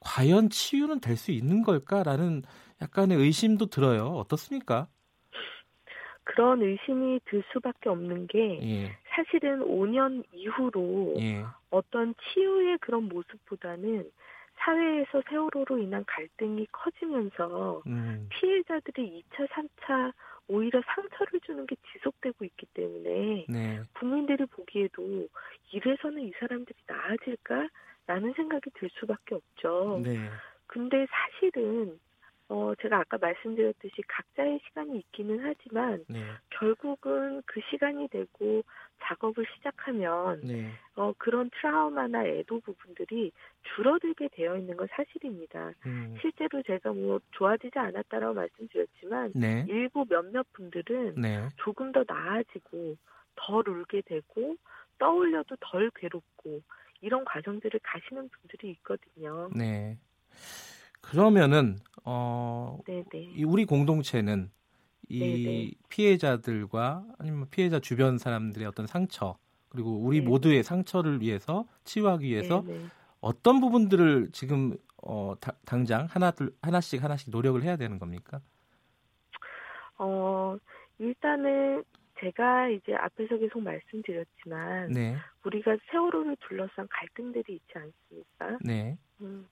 [0.00, 2.42] 과연 치유는 될 수 있는 걸까라는
[2.82, 4.06] 약간의 의심도 들어요.
[4.06, 4.88] 어떻습니까?
[6.30, 8.96] 그런 의심이 들 수밖에 없는 게 예.
[9.08, 11.44] 사실은 5년 이후로 예.
[11.70, 14.08] 어떤 치유의 그런 모습보다는
[14.58, 18.28] 사회에서 세월호로 인한 갈등이 커지면서 음.
[18.30, 20.12] 피해자들이 2차, 3차
[20.48, 23.80] 오히려 상처를 주는 게 지속되고 있기 때문에 네.
[23.94, 25.26] 국민들이 보기에도
[25.72, 30.00] 이래서는 이 사람들이 나아질까라는 생각이 들 수밖에 없죠.
[30.04, 30.28] 네.
[30.66, 31.98] 근데 사실은
[32.50, 36.20] 어, 제가 아까 말씀드렸듯이 각자의 시간이 있기는 하지만 네.
[36.50, 38.64] 결국은 그 시간이 되고
[39.02, 40.72] 작업을 시작하면 네.
[40.96, 43.30] 어, 그런 트라우마나 애도 부분들이
[43.74, 45.72] 줄어들게 되어 있는 건 사실입니다.
[45.86, 46.18] 음.
[46.20, 49.64] 실제로 제가 뭐 좋아지지 않았다라고 말씀드렸지만 네.
[49.68, 51.48] 일부 몇몇 분들은 네.
[51.56, 52.96] 조금 더 나아지고
[53.36, 54.56] 덜 울게 되고
[54.98, 56.60] 떠올려도 덜 괴롭고
[57.00, 59.48] 이런 과정들을 가시는 분들이 있거든요.
[59.54, 59.96] 네.
[61.00, 62.80] 그러면은 어
[63.12, 64.50] 이 우리 공동체는
[65.08, 65.70] 이 네네.
[65.88, 69.36] 피해자들과 아니면 피해자 주변 사람들의 어떤 상처
[69.68, 72.86] 그리고 우리 네 모두의 상처를 위해서 치유하기 위해서 네네.
[73.20, 78.40] 어떤 부분들을 지금 어 다, 당장 하나 둘 하나씩 하나씩 노력을 해야 되는 겁니까?
[79.98, 80.56] 어
[80.98, 81.84] 일단은
[82.20, 85.16] 제가 이제 앞에서 계속 말씀드렸지만 네.
[85.44, 88.58] 우리가 세월호를 둘러싼 갈등들이 있지 않습니까?
[88.62, 88.98] 네.
[89.22, 89.46] 음,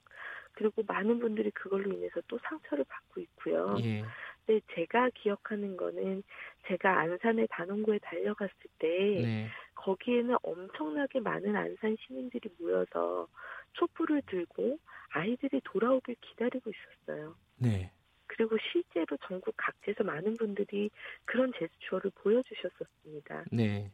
[0.59, 3.77] 그리고 많은 분들이 그걸로 인해서 또 상처를 받고 있고요.
[3.85, 4.03] 예.
[4.45, 6.25] 근데 제가 기억하는 거는
[6.67, 9.49] 제가 안산의 단원구에 달려갔을 때 네.
[9.77, 13.29] 거기에는 엄청나게 많은 안산 시민들이 모여서
[13.75, 14.79] 촛불을 들고
[15.11, 17.37] 아이들이 돌아오길 기다리고 있었어요.
[17.59, 17.93] 네.
[18.27, 20.91] 그리고 실제로 전국 각지에서 많은 분들이
[21.25, 23.45] 그런 제스처를 보여주셨었습니다.
[23.53, 23.93] 네.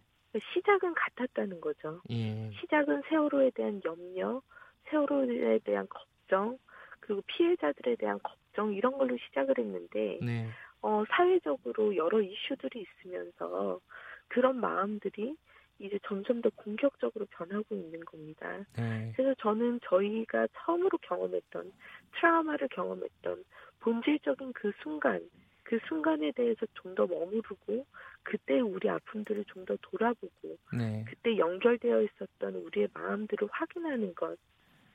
[0.54, 2.00] 시작은 같았다는 거죠.
[2.08, 2.50] 예.
[2.58, 4.40] 시작은 세월호에 대한 염려,
[4.88, 5.86] 세월호에 대한
[6.24, 6.58] 걱정,
[7.00, 10.48] 그리고 피해자들에 대한 걱정 이런 걸로 시작을 했는데 네.
[10.82, 13.80] 어, 사회적으로 여러 이슈들이 있으면서
[14.28, 15.36] 그런 마음들이
[15.78, 18.64] 이제 점점 더 공격적으로 변하고 있는 겁니다.
[18.76, 19.12] 네.
[19.16, 21.72] 그래서 저는 저희가 처음으로 경험했던
[22.12, 23.44] 트라우마를 경험했던
[23.80, 25.20] 본질적인 그 순간,
[25.64, 27.84] 그 순간에 대해서 좀 더 머무르고
[28.22, 31.04] 그때 우리 아픔들을 좀 더 돌아보고 네.
[31.08, 34.38] 그때 연결되어 있었던 우리의 마음들을 확인하는 것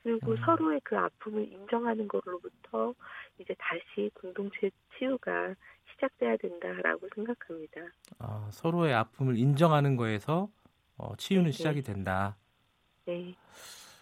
[0.03, 0.37] 그리고 음.
[0.45, 2.93] 서로의 그 아픔을 인정하는 것으로부터
[3.37, 5.53] 이제 다시 공동체 치유가
[5.91, 7.81] 시작돼야 된다라고 생각합니다.
[8.19, 10.49] 아, 서로의 아픔을 인정하는 거에서
[10.97, 12.37] 어, 치유는 네, 시작이 된다.
[13.05, 13.35] 네.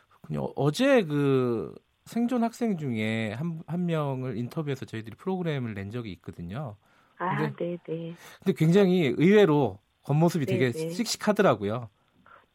[0.10, 0.52] 그렇군요.
[0.56, 1.74] 어제 그
[2.06, 6.78] 생존 학생 중에 한, 한 명을 인터뷰해서 저희들이 프로그램을 낸 적이 있거든요.
[7.18, 8.16] 아, 근데, 네, 네.
[8.44, 10.90] 근데 굉장히 의외로 겉모습이 되게 네, 네.
[10.90, 11.90] 씩씩하더라고요.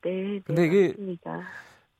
[0.02, 0.40] 네, 네.
[0.44, 1.42] 근데 이게 맞습니다.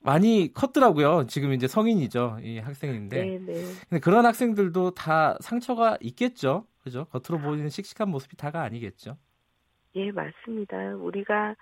[0.02, 1.26] 많이 컸더라고요.
[1.26, 2.38] 지금 이제 성인이죠.
[2.42, 3.24] 이 학생인데.
[3.24, 3.52] 네, 네.
[3.88, 6.66] 근데 그런 학생들도 다 상처가 있겠죠.
[6.82, 7.06] 그죠?
[7.06, 9.16] 겉으로 보이는 씩씩한 모습이 다가 아니겠죠.
[9.94, 10.96] 예, 맞습니다.
[10.96, 11.54] 우리가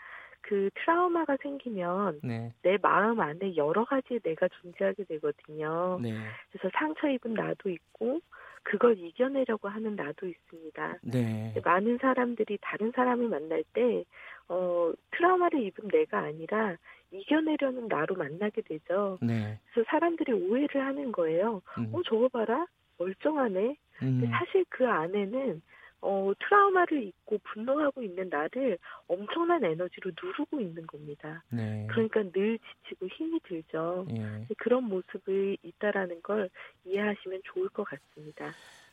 [0.43, 2.55] 그 트라우마가 생기면 네.
[2.63, 5.99] 내 마음 안에 여러 가지 내가 존재하게 되거든요.
[6.03, 6.15] 네.
[6.51, 8.21] 그래서 상처 입은 나도 있고
[8.63, 10.99] 그걸 이겨내려고 하는 나도 있습니다.
[11.03, 11.55] 네.
[11.65, 14.05] 많은 사람들이 다른 사람을 만날 때
[14.49, 16.77] 어, 트라우마를 입은 내가 아니라
[17.13, 19.19] 이겨내려는 나로 만나게 되죠.
[19.21, 19.59] 네.
[19.73, 21.63] 그래서 사람들이 오해를 하는 거예요.
[21.79, 21.91] 음.
[21.93, 22.67] 어, 저거 봐라.
[22.99, 23.77] 멀쩡하네.
[24.03, 24.21] 음.
[24.21, 25.63] 근데 사실 그 안에는
[26.03, 31.45] 어, 트라우마를 입고 분노하고 있는 나를 엄청난 에너지로 누르고 있는 겁니다.
[31.51, 31.87] 네.
[31.91, 34.07] 그러니까 늘 지치고 힘이 들죠.
[34.17, 34.47] 예.
[34.59, 36.49] 그런 모습이 있다라는 걸
[36.87, 38.51] 이해하시면 좋을 것 같습니다.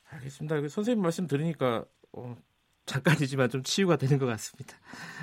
[0.10, 0.68] 알겠습니다.
[0.68, 2.36] 선생님 말씀 들으니까 어,
[2.86, 4.76] 잠깐이지만 좀 치유가 되는 것 같습니다.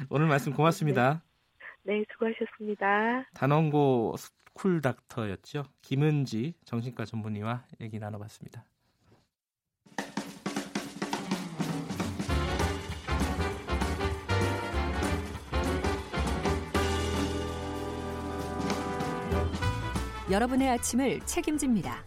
[0.08, 1.14] 오늘 말씀 고맙습니다.
[1.14, 1.33] 네,
[1.86, 3.26] 네 수고하셨습니다.
[3.34, 5.64] 단원고 school doctor였죠.
[5.82, 8.64] 김은지 정신과 전문의와 얘기 나눠봤습니다.
[20.30, 22.02] 여러분의 아침을 책임집니다.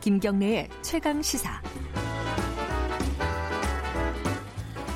[0.00, 1.60] 김경래의 최강 시사.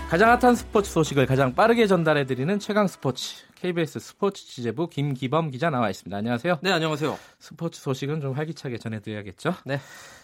[0.08, 5.90] 가장 핫한 스포츠 소식을 가장 빠르게 전달해드리는 최강 스포츠 KBS 스포츠 취재부 김기범 기자 나와
[5.90, 6.16] 있습니다.
[6.16, 6.60] 안녕하세요.
[6.62, 7.18] 네, 안녕하세요.
[7.38, 9.54] 스포츠 소식은 좀 활기차게 전해드려야겠죠.
[9.66, 9.78] 네.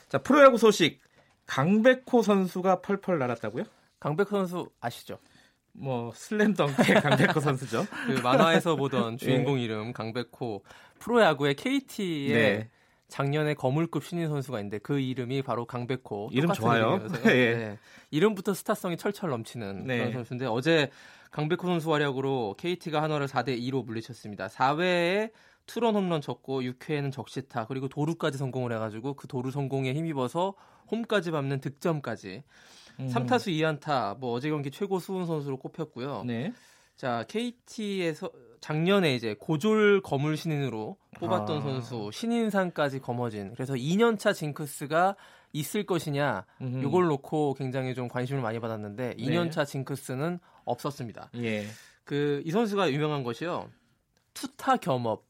[0.08, 1.00] 자, 프로야구 소식.
[1.44, 3.64] 강백호 선수가 펄펄 날았다고요?
[4.00, 5.18] 강백호 선수 아시죠?
[5.72, 7.86] 뭐 슬램덩크의 강백호 선수죠.
[8.06, 9.64] 그 만화에서 보던 주인공 네.
[9.64, 10.64] 이름 강백호
[10.98, 12.70] 프로야구의 KT의 네.
[13.08, 16.30] 작년에 거물급 신인 선수가 있는데 그 이름이 바로 강백호.
[16.32, 17.06] 이름 좋아요.
[17.22, 17.22] 네.
[17.54, 17.78] 네.
[18.10, 19.98] 이름부터 스타성이 철철 넘치는 네.
[19.98, 20.90] 그런 선수인데 어제
[21.30, 24.48] 강백호 선수 활약으로 KT가 한화를 4대 2로 물리쳤습니다.
[24.48, 25.30] 4회에
[25.66, 30.54] 투런 홈런 쳤고 6회에는 적시타 그리고 도루까지 성공을 해가지고 그 도루 성공에 힘입어서
[30.90, 32.42] 홈까지 밟는 득점까지
[33.00, 33.08] 음.
[33.08, 36.24] 3타수 2안타 뭐 어제 경기 최고 수훈 선수로 꼽혔고요.
[36.24, 36.52] 네.
[36.94, 41.60] 자 KT에서 작년에 이제 고졸 거물 신인으로 뽑았던 아.
[41.60, 45.16] 선수 신인상까지 거머쥔 그래서 2년차 징크스가
[45.52, 46.44] 있을 것이냐.
[46.82, 49.64] 요걸 놓고 굉장히 좀 관심을 많이 받았는데 2년차 네.
[49.64, 51.30] 징크스는 없었습니다.
[51.36, 51.66] 예.
[52.04, 53.70] 그 이 선수가 유명한 것이요.
[54.34, 55.24] 투타 겸업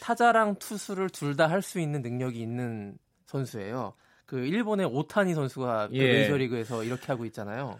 [0.00, 2.96] 타자랑 투수를 둘 다 할 수 있는 능력이 있는
[3.26, 3.94] 선수예요.
[4.26, 6.12] 그 일본의 오타니 선수가 그 예.
[6.12, 7.78] 메이저리그에서 이렇게 하고 있잖아요.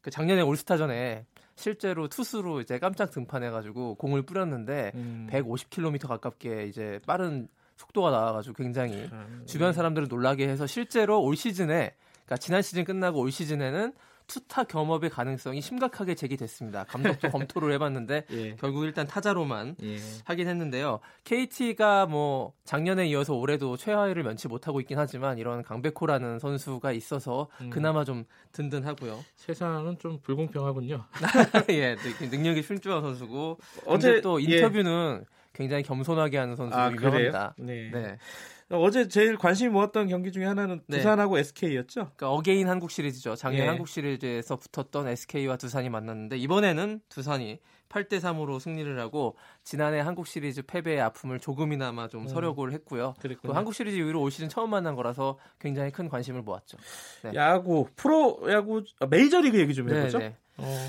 [0.00, 5.28] 그 작년에 올스타전에 실제로 투수로 이제 깜짝 등판해가지고 공을 뿌렸는데 음.
[5.30, 9.42] 150km 가깝게 이제 빠른 속도가 나와가지고 굉장히 음.
[9.46, 11.94] 주변 사람들을 놀라게 해서 실제로 올 시즌에
[12.24, 13.92] 그러니까 지난 시즌 끝나고 올 시즌에는
[14.26, 16.84] 투타 겸업의 가능성이 심각하게 제기됐습니다.
[16.84, 18.56] 감독도 검토를 해봤는데 예.
[18.56, 19.96] 결국 일단 타자로만 예.
[20.24, 21.00] 하긴 했는데요.
[21.24, 27.70] KT가 뭐 작년에 이어서 올해도 최하위를 면치 못하고 있긴 하지만 이런 강백호라는 선수가 있어서 음.
[27.70, 29.18] 그나마 좀 든든하고요.
[29.36, 31.04] 세상은 좀 불공평하군요.
[31.70, 34.56] 예, 능력이 출중한 선수고 어제 또 예.
[34.56, 35.42] 인터뷰는 예.
[35.52, 37.54] 굉장히 겸손하게 하는 선수로 아, 유명합니다.
[37.58, 37.90] 네.
[37.92, 38.18] 네.
[38.78, 40.98] 어제 제일 관심이 모았던 경기 중에 하나는 네.
[40.98, 42.12] 두산하고 SK였죠.
[42.16, 43.36] 그러니까 again 한국 시리즈죠.
[43.36, 43.68] 작년 예.
[43.68, 50.62] 한국 시리즈에서 붙었던 SK와 두산이 만났는데 이번에는 두산이 8대 3으로 승리를 하고 지난해 한국 시리즈
[50.62, 52.28] 패배의 아픔을 조금이나마 좀 음.
[52.28, 53.14] 설욕을 했고요.
[53.44, 56.78] 또 한국 시리즈 이후로 올 시즌 처음 만난 거라서 굉장히 큰 관심을 모았죠.
[57.22, 57.32] 네.
[57.34, 60.18] 야구, 프로 야구 아, 메이저리그 얘기 좀 해보죠.
[60.18, 60.36] 네, 네.
[60.56, 60.88] 어.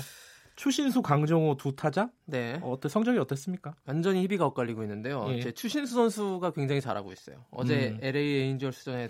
[0.56, 2.10] 추신수, 강정호 두 타자?
[2.26, 2.58] 네.
[2.62, 3.74] 어, 어때 성적이 어땠습니까?
[3.86, 5.26] 완전히 희비가 엇갈리고 있는데요.
[5.30, 5.50] 예.
[5.52, 7.44] 추신수 선수가 굉장히 잘하고 있어요.
[7.50, 7.98] 어제 음.
[8.00, 9.08] LA 에인절스전에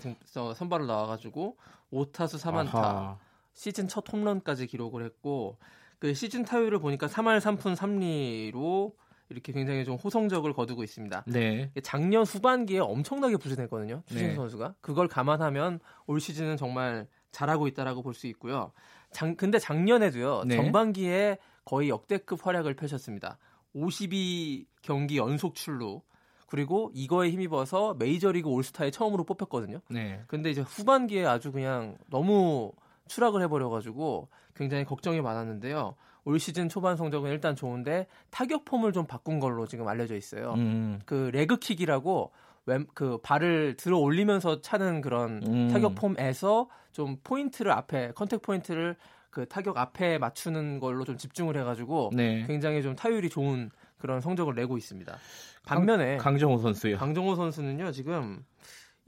[0.55, 1.57] 선발을 나와가지고
[1.93, 3.17] 5타수 3안타, 아하.
[3.53, 5.57] 시즌 첫 홈런까지 기록을 했고
[5.99, 8.93] 그 시즌 타율을 보니까 3할 3푼 3리로
[9.29, 11.25] 이렇게 굉장히 좀 호성적을 거두고 있습니다.
[11.27, 11.71] 네.
[11.83, 14.01] 작년 후반기에 엄청나게 부진했거든요.
[14.07, 14.35] 추신수 네.
[14.35, 18.71] 선수가 그걸 감안하면 올 시즌은 정말 잘하고 있다라고 볼 수 있고요.
[19.15, 20.43] 장, 근데 작년에도요.
[20.45, 20.57] 네.
[20.57, 23.37] 전반기에 거의 역대급 활약을 펼쳤습니다.
[23.73, 26.01] 52경기 연속 출루.
[26.47, 29.79] 그리고 이거에 힘입어서 메이저리그 올스타에 처음으로 뽑혔거든요.
[29.89, 30.21] 네.
[30.27, 32.73] 근데 이제 후반기에 아주 그냥 너무
[33.07, 35.95] 추락을 해버려가지고 굉장히 걱정이 많았는데요.
[36.25, 40.53] 올 시즌 초반 성적은 일단 좋은데 타격 폼을 좀 바꾼 걸로 지금 알려져 있어요.
[40.53, 40.99] 음.
[41.05, 42.31] 그 레그킥이라고
[42.65, 45.69] 왼, 그 발을 들어 올리면서 차는 그런 음.
[45.69, 48.95] 타격 폼에서 좀 포인트를 앞에 contact 포인트를
[49.29, 52.45] 그 타격 앞에 맞추는 걸로 좀 집중을 해가지고 네.
[52.47, 55.17] 굉장히 좀 타율이 좋은 그런 성적을 내고 있습니다.
[55.65, 56.97] 반면에 강, 정호 선수요.
[56.97, 58.45] 강정호 선수는요 지금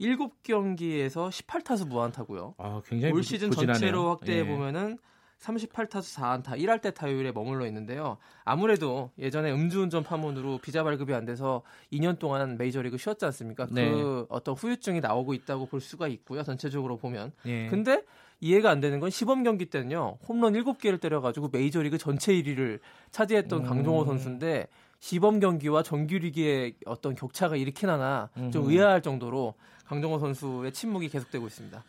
[0.00, 2.54] 7경기에서 18타수 무안타고요.
[2.58, 3.74] 아, 굉장히 올 시즌 부진하네요.
[3.74, 4.44] 전체로 확대해 예.
[4.44, 4.98] 보면은
[5.40, 8.18] 38타수 4안타 1할대 타율에 머물러 있는데요.
[8.44, 13.66] 아무래도 예전에 음주운전 파문으로 비자 발급이 안 돼서 2년 동안 메이저리그 쉬었지 않습니까?
[13.70, 13.90] 네.
[13.90, 16.42] 그 어떤 후유증이 나오고 있다고 볼 수가 있고요.
[16.42, 17.32] 전체적으로 보면.
[17.46, 17.68] 예.
[17.68, 18.02] 근데
[18.40, 20.18] 이해가 안 되는 건 시범 경기 때는요.
[20.28, 23.64] 홈런 7개를 때려가지고 메이저리그 전체 1위를 차지했던 음.
[23.64, 24.66] 강종호 선수인데
[25.00, 28.70] 시범 경기와 정규리그의 어떤 격차가 이렇게 나나 좀 음.
[28.70, 29.54] 의아할 정도로
[29.86, 31.84] 강정호 선수의 침묵이 계속되고 있습니다.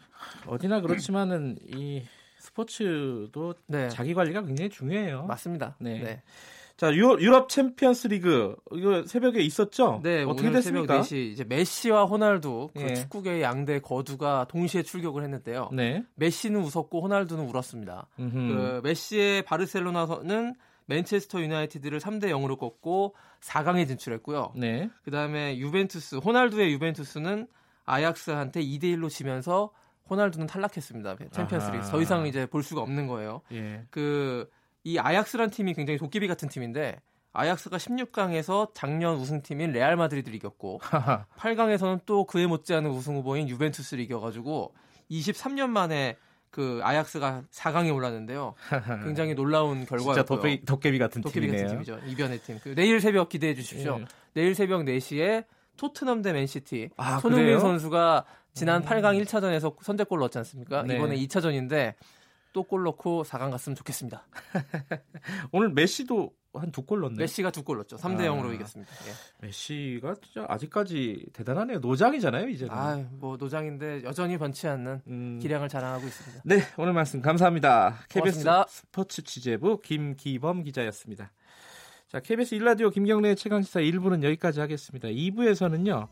[0.46, 2.04] 어디나 그렇지만은 이
[2.40, 3.90] 스포츠도 네.
[3.90, 5.26] 자기 관리가 굉장히 중요해요.
[5.26, 5.76] 맞습니다.
[5.80, 6.00] 네.
[6.00, 6.24] 네.
[6.78, 10.00] 자, 유럽, 유럽 챔피언스 리그 이거 새벽에 있었죠?
[10.02, 11.04] 네, 어떻게 됐습니까?
[11.04, 12.94] 새벽 4시 이제 메시와 호날두 그 예.
[12.94, 15.72] 축구계의 양대 거두가 동시에 출격을 했는데요.
[15.74, 16.06] 네.
[16.16, 18.08] 메시는 웃었고 호날두는 울었습니다.
[18.18, 18.32] 음흠.
[18.32, 24.54] 그 메시의 바르셀로나는 맨체스터 유나이티드를 3대 0으로 꺾고 4강에 진출했고요.
[24.56, 24.90] 네.
[25.04, 27.48] 그다음에 유벤투스, 호날두의 유벤투스는
[27.86, 29.72] 아약스한테 2대 1로 지면서
[30.10, 31.18] 호날두는 탈락했습니다.
[31.32, 33.42] 챔피언스리그 더 이상 이제 볼 수가 없는 거예요.
[33.52, 33.86] 예.
[33.90, 37.00] 그이 아약스란 팀이 굉장히 도깨비 같은 팀인데
[37.32, 44.74] 아약스가 16강에서 작년 우승팀인 레알 마드리드를 이겼고 8강에서는 또 그에 못지않은 우승 후보인 유벤투스를 이겨가지고
[45.12, 46.18] 23년 만에
[46.50, 48.56] 그 아약스가 4강에 올랐는데요.
[49.04, 50.16] 굉장히 놀라운 결과였고요.
[50.16, 51.68] 진짜 도깨비, 도깨비 같은 도깨비 팀이네요.
[51.68, 52.08] 같은 팀이죠.
[52.08, 52.60] 이변의 팀.
[52.64, 54.00] 그 내일 새벽 기대해 주십시오.
[54.02, 54.06] 예.
[54.34, 55.46] 내일 새벽 4시에
[55.80, 56.90] 토트넘 대 맨시티.
[56.98, 58.86] 아, 손흥민 선수가 지난 음.
[58.86, 60.84] 8강 1차전에서 선제골 넣었지 않습니까?
[60.84, 60.96] 네.
[60.96, 61.94] 이번에 2차전인데
[62.52, 64.28] 또 골 넣고 4강 갔으면 좋겠습니다.
[65.54, 67.16] 오늘 메시도 한 두 골 넣네.
[67.16, 67.96] 메시가 두 골 넣었죠.
[67.98, 68.92] 3대 0으로 아, 이겼습니다.
[69.08, 69.46] 예.
[69.46, 71.80] 메시가 진짜 아직까지 대단하네요.
[71.80, 72.74] 노장이잖아요, 이제는.
[72.74, 75.40] 아, 뭐 노장인데 여전히 번치 않는 음...
[75.42, 76.42] 기량을 자랑하고 있습니다.
[76.44, 78.00] 네, 오늘 말씀 감사합니다.
[78.10, 78.66] KBS 고맙습니다.
[78.68, 81.32] 스포츠 취재부 김기범 기자였습니다.
[82.10, 85.10] 자, KBS 일라디오 김경래 최강시사 1부는 여기까지 하겠습니다.
[85.10, 86.08] 2부에서는요.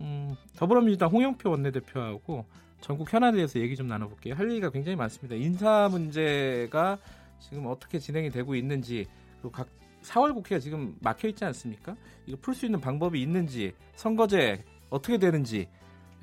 [0.00, 2.44] 음, 더불어민주당 홍영표 원내대표하고
[2.80, 4.34] 전국 현안에 대해서 얘기 좀 나눠볼게요.
[4.34, 5.36] 할 얘기가 굉장히 많습니다.
[5.36, 6.98] 인사 문제가
[7.38, 9.68] 지금 어떻게 진행이 되고 있는지 그리고 각
[10.02, 11.94] 4월 국회가 지금 막혀 있지 않습니까?
[12.26, 15.68] 이거 풀 수 있는 방법이 있는지 선거제 어떻게 되는지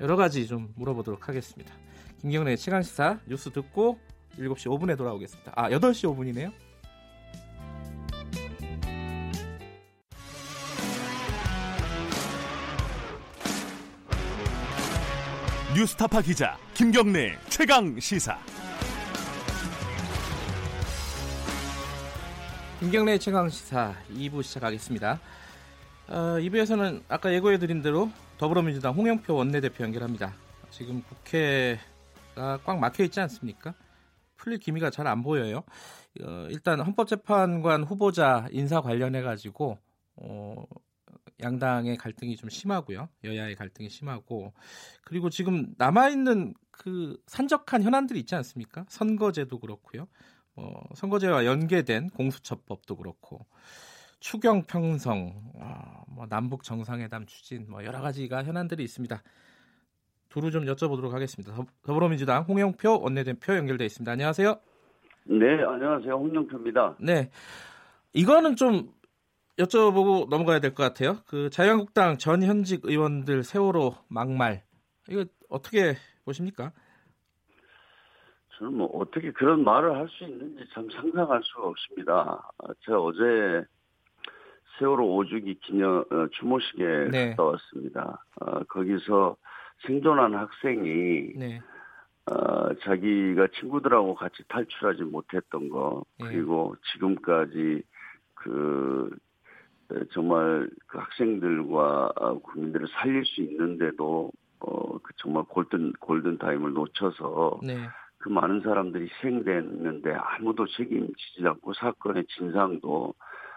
[0.00, 1.74] 여러 가지 좀 물어보도록 하겠습니다.
[2.20, 3.98] 김경래 최강시사 뉴스 듣고
[4.36, 5.52] 7시 5분에 돌아오겠습니다.
[5.56, 6.63] 아, 8시 5분이네요.
[15.74, 18.38] 뉴스타파 기자 김경래 최강 시사.
[22.78, 25.18] 김경래 최강 시사 2부 시작하겠습니다.
[26.08, 28.08] 어, 2부에서는 아까 예고해드린 대로
[28.38, 30.34] 더불어민주당 홍영표 원내대표 연결합니다.
[30.70, 33.74] 지금 국회가 꽉 막혀 있지 않습니까?
[34.36, 35.64] 풀릴 기미가 잘 안 보여요.
[36.22, 39.78] 어, 일단 헌법재판관 후보자 인사 관련해 가지고
[40.16, 40.64] 어,
[41.42, 43.08] 양당의 갈등이 좀 심하고요.
[43.24, 44.52] 여야의 갈등이 심하고
[45.02, 48.84] 그리고 지금 남아 있는 그 산적한 현안들이 있지 않습니까?
[48.88, 50.06] 선거제도 그렇고요.
[50.54, 53.46] 뭐 선거제와 연계된 공수처법도 그렇고
[54.20, 59.22] 추경 평성, 어, 뭐 남북 정상회담 추진, 뭐 여러 가지가 현안들이 있습니다.
[60.30, 61.54] 두루 좀 여쭤보도록 하겠습니다.
[61.82, 64.10] 더불어민주당 홍영표 원내대표 연결돼 있습니다.
[64.10, 64.58] 안녕하세요.
[65.24, 66.14] 네, 안녕하세요.
[66.14, 66.96] 홍영표입니다.
[67.00, 67.30] 네,
[68.14, 68.94] 이거는 좀
[69.58, 71.18] 여쭤보고 넘어가야 될 것 같아요.
[71.26, 74.62] 그 자유한국당 전 현직 의원들 세월호 막말
[75.08, 76.72] 이거 어떻게 보십니까?
[78.58, 82.50] 저는 뭐 어떻게 그런 말을 할 수 있는지 참 상상할 수가 없습니다.
[82.84, 83.64] 제가 어제
[84.78, 87.30] 세월호 5주기 기념 어, 추모식에 네.
[87.30, 88.24] 갔다 왔습니다.
[88.40, 89.36] 어, 거기서
[89.86, 91.60] 생존한 학생이 네.
[92.26, 96.26] 어, 자기가 친구들하고 같이 탈출하지 못했던 거 네.
[96.28, 97.82] 그리고 지금까지
[98.34, 99.16] 그 네,
[100.12, 104.30] 정말 그 학생들과 어, 국민들을 살릴 수 있는데도
[104.60, 107.76] 어, 그 정말 골든 골든 타임을 놓쳐서 네.
[108.18, 113.14] 그 많은 사람들이 희생됐는데 아무도 책임지지 않고 사건의 진상도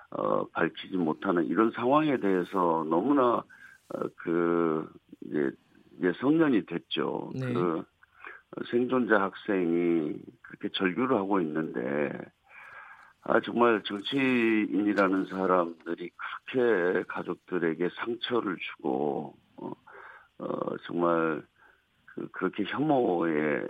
[0.09, 3.43] 어, 밝히지 못하는 이런 상황에 대해서 너무나
[3.89, 4.89] 어, 그
[5.25, 5.51] 이제
[5.97, 7.31] 이제 성년이 됐죠.
[7.33, 7.53] 네.
[7.53, 7.83] 그
[8.71, 12.11] 생존자 학생이 그렇게 절규를 하고 있는데
[13.29, 16.09] 아, 정말 정치인이라는 사람들이
[16.45, 19.73] 그렇게 가족들에게 상처를 주고, 어,
[20.37, 21.43] 어 정말
[22.05, 23.67] 그, 그렇게 혐오의,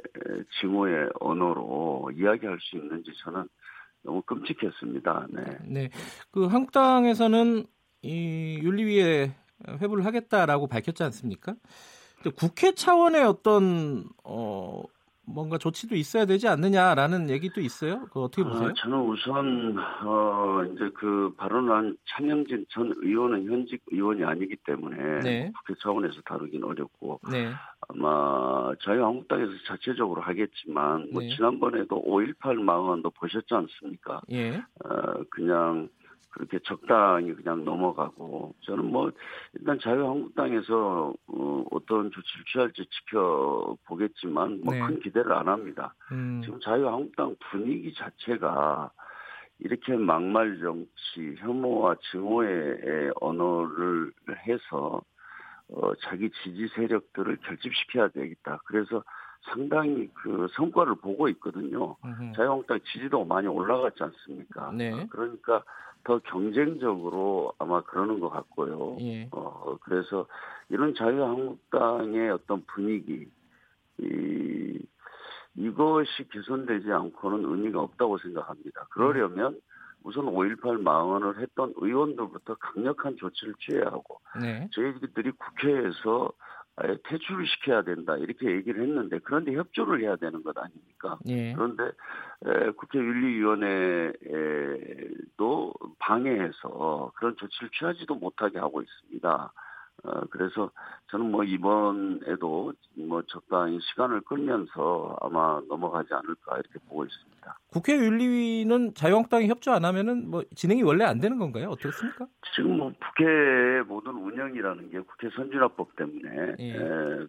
[0.62, 3.48] 징후의 언어로 이야기할 수 있는지 저는
[4.04, 5.28] 너무 끔찍했습니다.
[5.32, 5.44] 네.
[5.66, 5.90] 네.
[6.30, 7.66] 그 한국당에서는
[8.04, 9.34] 이 윤리위에
[9.82, 11.56] 회부를 하겠다라고 밝혔지 않습니까?
[12.36, 14.84] 국회 차원의 어떤 어
[15.28, 18.08] 뭔가 조치도 있어야 되지 않느냐라는 얘기도 있어요.
[18.14, 18.70] 그 어떻게 아, 보세요?
[18.70, 25.52] 아, 저는 우선 어 이제 그 발언한 차명진 전 의원은 현직 의원이 아니기 때문에 네.
[25.58, 27.52] 국회 차원에서 다루긴 어렵고 네.
[27.90, 31.30] 아마 자유한국당에서 자체적으로 하겠지만 뭐 네.
[31.36, 34.22] 지난번에도 5.18 망언도 보셨지 않습니까?
[34.32, 34.58] 예.
[34.86, 35.90] 어 그냥
[36.30, 39.12] 그렇게 적당히 그냥 넘어가고 저는 뭐
[39.54, 45.00] 일단 자유한국당에서 어, 어떤 조치를 취할지 지켜보겠지만 뭐큰 네.
[45.02, 45.96] 기대를 안 합니다.
[46.12, 46.42] 음.
[46.44, 48.92] 지금 자유한국당 분위기 자체가
[49.60, 54.12] 이렇게 막말 정치, 혐오와 증오의 언어를
[54.48, 55.02] 해서
[55.70, 58.60] 어, 자기 지지 세력들을 결집시켜야 되겠다.
[58.66, 59.04] 그래서
[59.50, 61.96] 상당히 그 성과를 보고 있거든요.
[62.36, 64.72] 자유한국당 지지도 많이 올라갔지 않습니까?
[64.72, 65.08] 네.
[65.10, 65.64] 그러니까
[66.04, 68.98] 더 경쟁적으로 아마 그러는 것 같고요.
[69.02, 69.28] 예.
[69.32, 70.26] 어, 그래서
[70.70, 73.30] 이런 자유한국당의 어떤 분위기,
[74.00, 74.80] 이,
[75.56, 78.88] 이것이 개선되지 않고는 의미가 없다고 생각합니다.
[78.92, 79.60] 그러려면
[80.04, 84.70] 우선 5.18 망언을 했던 의원들부터 강력한 조치를 취해야 하고, 네.
[84.72, 86.32] 저희들이 국회에서
[86.80, 91.18] 퇴출을 시켜야 된다 이렇게 얘기를 했는데 그런데 협조를 해야 되는 것 아닙니까?
[91.28, 91.54] 예.
[91.54, 91.86] 그런데
[92.46, 94.14] 에, 국회 윤리위원회도
[95.98, 99.54] 방해해서 그런 조치를 취하지도 못하게 하고 있습니다.
[100.04, 100.72] 어, 그래서
[101.10, 107.60] 저는 뭐 이번에도 뭐 적당히 시간을 끌면서 아마 넘어가지 않을까 이렇게 보고 있습니다.
[107.72, 111.70] 국회 윤리위는 자유한국당이 협조 안 하면은 뭐 진행이 원래 안 되는 건가요?
[111.70, 112.28] 어떻습니까?
[112.56, 116.76] 지금 뭐 국회 모든 운영이라는 게 국회 선진화법 때문에 예.
[116.76, 117.28] 에,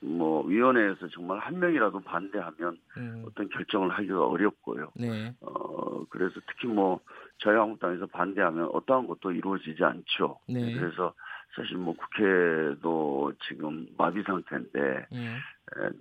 [0.00, 3.24] 뭐 위원회에서 정말 한 명이라도 반대하면 음.
[3.26, 4.90] 어떤 결정을 하기가 어렵고요.
[4.96, 5.34] 네.
[5.40, 7.00] 어 그래서 특히 뭐
[7.42, 10.38] 자유한국당에서 반대하면 어떠한 것도 이루어지지 않죠.
[10.46, 10.74] 네.
[10.74, 11.14] 그래서
[11.56, 15.38] 사실 뭐 국회도 지금 마비 상태인데 네.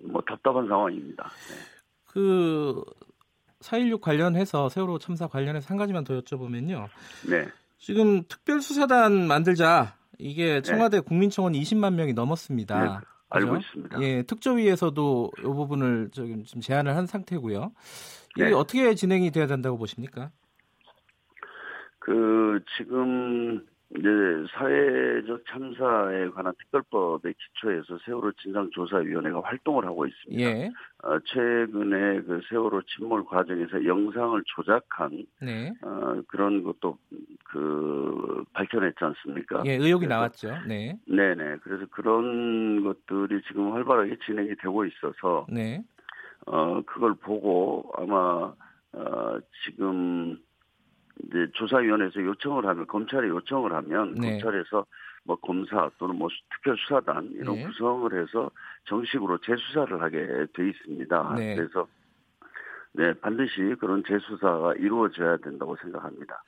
[0.01, 1.29] 뭐 답답한 상황입니다.
[1.49, 1.55] 네.
[2.11, 6.87] 그4.16 관련해서 세월호 참사 관련해서 한 가지만 더 여쭤보면요.
[7.29, 7.47] 네.
[7.77, 10.61] 지금 특별수사단 만들자 이게 네.
[10.61, 12.83] 청와대 국민청원 20만 명이 넘었습니다.
[12.83, 12.89] 네.
[13.29, 14.01] 알고 있습니다.
[14.03, 17.71] 예, 특조위에서도 이 부분을 지금 제안을 한 상태고요.
[18.35, 18.53] 이게 네.
[18.53, 20.31] 어떻게 진행이 돼야 된다고 보십니까?
[21.97, 23.65] 그 지금
[23.97, 24.09] 이제
[24.51, 30.41] 사회적 참사에 관한 특별법의 기초에서 세월호 진상조사위원회가 활동을 하고 있습니다.
[30.43, 30.71] 예.
[31.03, 35.71] 어, 최근에 그 세월호 침몰 과정에서 영상을 조작한 네.
[35.81, 36.97] 어, 그런 것도
[37.45, 39.61] 그 밝혀냈지 않습니까?
[39.65, 40.55] 예, 의혹이 나왔죠.
[40.67, 40.97] 네.
[41.07, 41.57] 네네.
[41.61, 45.83] 그래서 그런 것들이 지금 활발하게 진행이 되고 있어서 네.
[46.45, 48.53] 어 그걸 보고 아마
[48.93, 50.37] 어 지금
[51.21, 54.31] 이제 조사위원회에서 요청을 하면 검찰에 요청을 하면 네.
[54.31, 54.85] 검찰에서
[55.23, 57.65] 뭐 검사 또는 뭐 특별수사단 이런 네.
[57.65, 58.49] 구성을 해서
[58.85, 61.35] 정식으로 재수사를 하게 돼 있습니다.
[61.37, 61.55] 네.
[61.55, 61.87] 그래서
[62.93, 66.43] 네 반드시 그런 재수사가 이루어져야 된다고 생각합니다.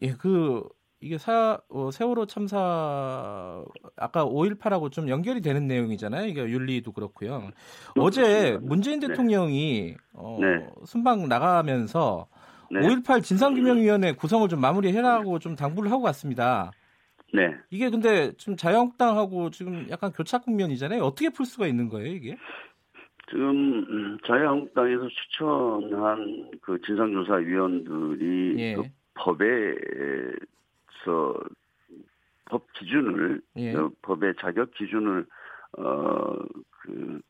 [0.00, 0.62] 예, 그
[1.00, 3.64] 이게 사, 어, 세월호 참사
[3.96, 6.26] 아까 5.18하고 좀 연결이 되는 내용이잖아요.
[6.26, 7.50] 이게 윤리도 그렇고요.
[7.98, 9.08] 어제 문재인 네.
[9.08, 10.66] 대통령이 어, 네.
[10.84, 12.28] 순방 나가면서
[12.72, 12.80] 네.
[12.80, 16.70] 5.18 진상규명위원회 구성을 좀 마무리해라고 좀 당부를 하고 갔습니다.
[17.34, 17.54] 네.
[17.70, 21.02] 이게 근데 좀 자유한국당하고 지금 약간 교착 국면이잖아요.
[21.02, 22.36] 어떻게 풀 수가 있는 거예요, 이게?
[23.30, 23.50] 지금
[23.88, 28.74] 음, 자유한국당에서 추천한 그 진상조사위원들이 예.
[28.74, 28.82] 그
[29.14, 29.74] 법에서
[32.46, 33.72] 법 기준을 예.
[33.72, 35.26] 그 법의 자격 기준을
[35.78, 37.20] 어그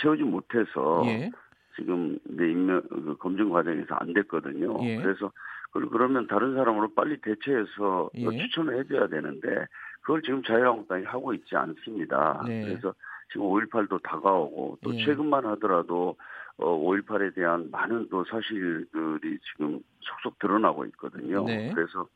[0.00, 1.30] 채우지 못해서 예.
[1.76, 4.78] 지금 이제 임명 그 검증 과정에서 안 됐거든요.
[4.82, 4.96] 예.
[4.96, 5.30] 그래서
[5.72, 8.36] 그러면 다른 사람으로 빨리 대체해서 예.
[8.36, 9.66] 추천을 해줘야 되는데
[10.02, 12.42] 그걸 지금 자유한국당이 하고 있지 않습니다.
[12.46, 12.64] 네.
[12.64, 12.94] 그래서
[13.32, 15.04] 지금 5.18도 다가오고 또 예.
[15.04, 16.16] 최근만 하더라도
[16.58, 21.44] 어, 5.18에 대한 많은 또 사실들이 지금 속속 드러나고 있거든요.
[21.44, 21.72] 네.
[21.74, 22.06] 그래서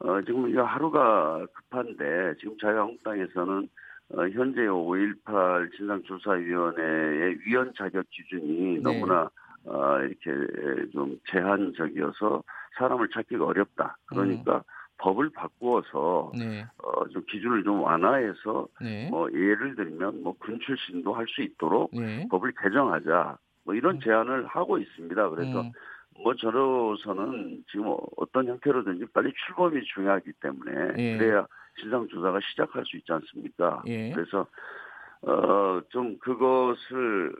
[0.00, 3.68] 어, 지금 이거 하루가 급한데 지금 자유한국당에서는
[4.12, 8.80] 어, 현재 5.18 진상조사위원회의 위원 자격 기준이 네.
[8.82, 9.30] 너무나
[9.64, 12.42] 어, 이렇게 좀 제한적이어서
[12.78, 13.96] 사람을 찾기가 어렵다.
[14.06, 14.62] 그러니까 음.
[14.98, 16.64] 법을 바꾸어서 네.
[16.82, 19.08] 어, 좀 기준을 좀 완화해서 네.
[19.10, 22.26] 뭐 예를 들면 뭐 군 출신도 할 수 있도록 네.
[22.30, 23.38] 법을 개정하자.
[23.64, 24.00] 뭐 이런 음.
[24.00, 25.28] 제안을 하고 있습니다.
[25.30, 25.70] 그래서 음.
[26.22, 31.16] 뭐 저로서는 지금 어떤 형태로든지 빨리 출범이 중요하기 때문에 예.
[31.18, 31.46] 그래야
[31.78, 33.82] 진상 조사가 시작할 수 있지 않습니까?
[33.86, 34.12] 예.
[34.12, 34.46] 그래서
[35.22, 37.34] 어, 좀 그것을,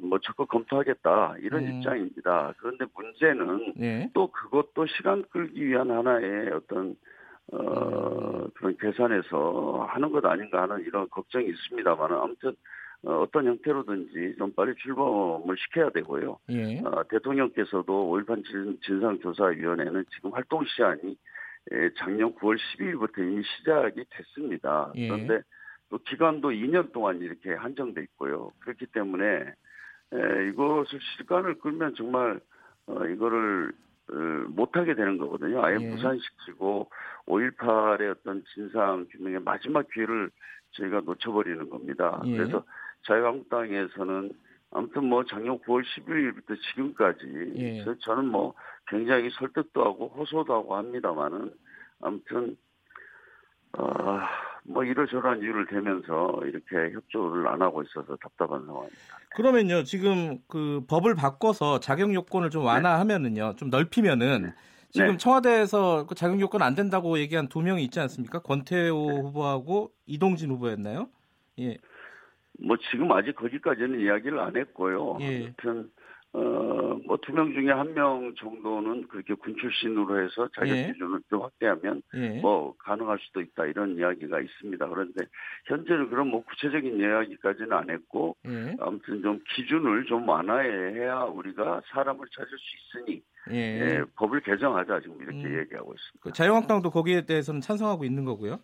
[0.00, 1.76] 뭐, 적극 검토하겠다, 이런 음.
[1.76, 2.54] 입장입니다.
[2.58, 4.10] 그런데 문제는 예.
[4.14, 6.96] 또 그것도 시간 끌기 위한 하나의 어떤,
[7.52, 8.50] 어, 음.
[8.54, 12.56] 그런 계산에서 하는 것 아닌가 하는 이런 걱정이 있습니다만, 아무튼,
[13.04, 16.36] 어, 어떤 형태로든지 좀 빨리 출범을 시켜야 되고요.
[16.50, 16.80] 예.
[16.80, 21.14] 어, 대통령께서도 5.18 진상조사위원회는 지금 활동 시한이 예,
[21.98, 24.92] 작년 9월 12일부터 이미 시작이 됐습니다.
[24.96, 25.08] 예.
[25.08, 25.42] 그런데
[25.90, 28.52] 또 기간도 2년 동안 이렇게 한정돼 있고요.
[28.60, 29.24] 그렇기 때문에
[30.12, 32.40] 에, 이것을 시간을 끌면 정말
[32.86, 33.72] 어, 이거를
[34.10, 34.14] 어,
[34.48, 35.62] 못하게 되는 거거든요.
[35.62, 35.88] 아예 예.
[35.88, 36.90] 무산시키고
[37.26, 40.30] 5.18의 어떤 진상 규명의 마지막 기회를
[40.72, 42.22] 저희가 놓쳐버리는 겁니다.
[42.24, 42.36] 예.
[42.36, 42.64] 그래서
[43.06, 44.32] 자유한국당에서는
[44.70, 47.84] 아무튼 뭐 작년 9월 12일부터 지금까지 예.
[48.00, 48.54] 저는 뭐
[48.86, 51.52] 굉장히 설득도 하고 호소도 하고 합니다만은
[52.00, 52.56] 아무튼
[53.72, 59.18] 어 뭐 이러저러한 이유를 대면서 이렇게 협조를 안 하고 있어서 답답한 상황입니다.
[59.34, 62.68] 그러면요 지금 그 법을 바꿔서 자격 요건을 좀 네.
[62.68, 64.54] 완화하면은요 좀 넓히면은 네.
[64.90, 65.16] 지금 네.
[65.16, 68.40] 청와대에서 그 자격 요건 안 된다고 얘기한 두 명이 있지 않습니까?
[68.40, 69.20] 권태호 네.
[69.20, 71.08] 후보하고 이동진 후보였나요?
[71.60, 71.78] 예.
[72.62, 75.18] 뭐 지금 아직 거기까지는 이야기를 안 했고요.
[75.20, 75.44] 예.
[75.44, 75.90] 아무튼
[76.32, 80.86] 어뭐 두 명 중에 한 명 정도는 그렇게 군 출신으로 해서 자격 예.
[80.92, 82.38] 기준을 좀 확대하면 예.
[82.40, 84.88] 뭐 가능할 수도 있다 이런 이야기가 있습니다.
[84.88, 85.24] 그런데
[85.66, 88.76] 현재는 그런 뭐 구체적인 이야기까지는 안 했고 예.
[88.78, 93.80] 아무튼 좀 기준을 좀 완화해야 우리가 사람을 찾을 수 있으니 예.
[93.80, 95.60] 예 법을 개정하자 지금 이렇게 음.
[95.60, 96.18] 얘기하고 있습니다.
[96.20, 98.58] 그 자유한국당도 거기에 대해서는 찬성하고 있는 거고요.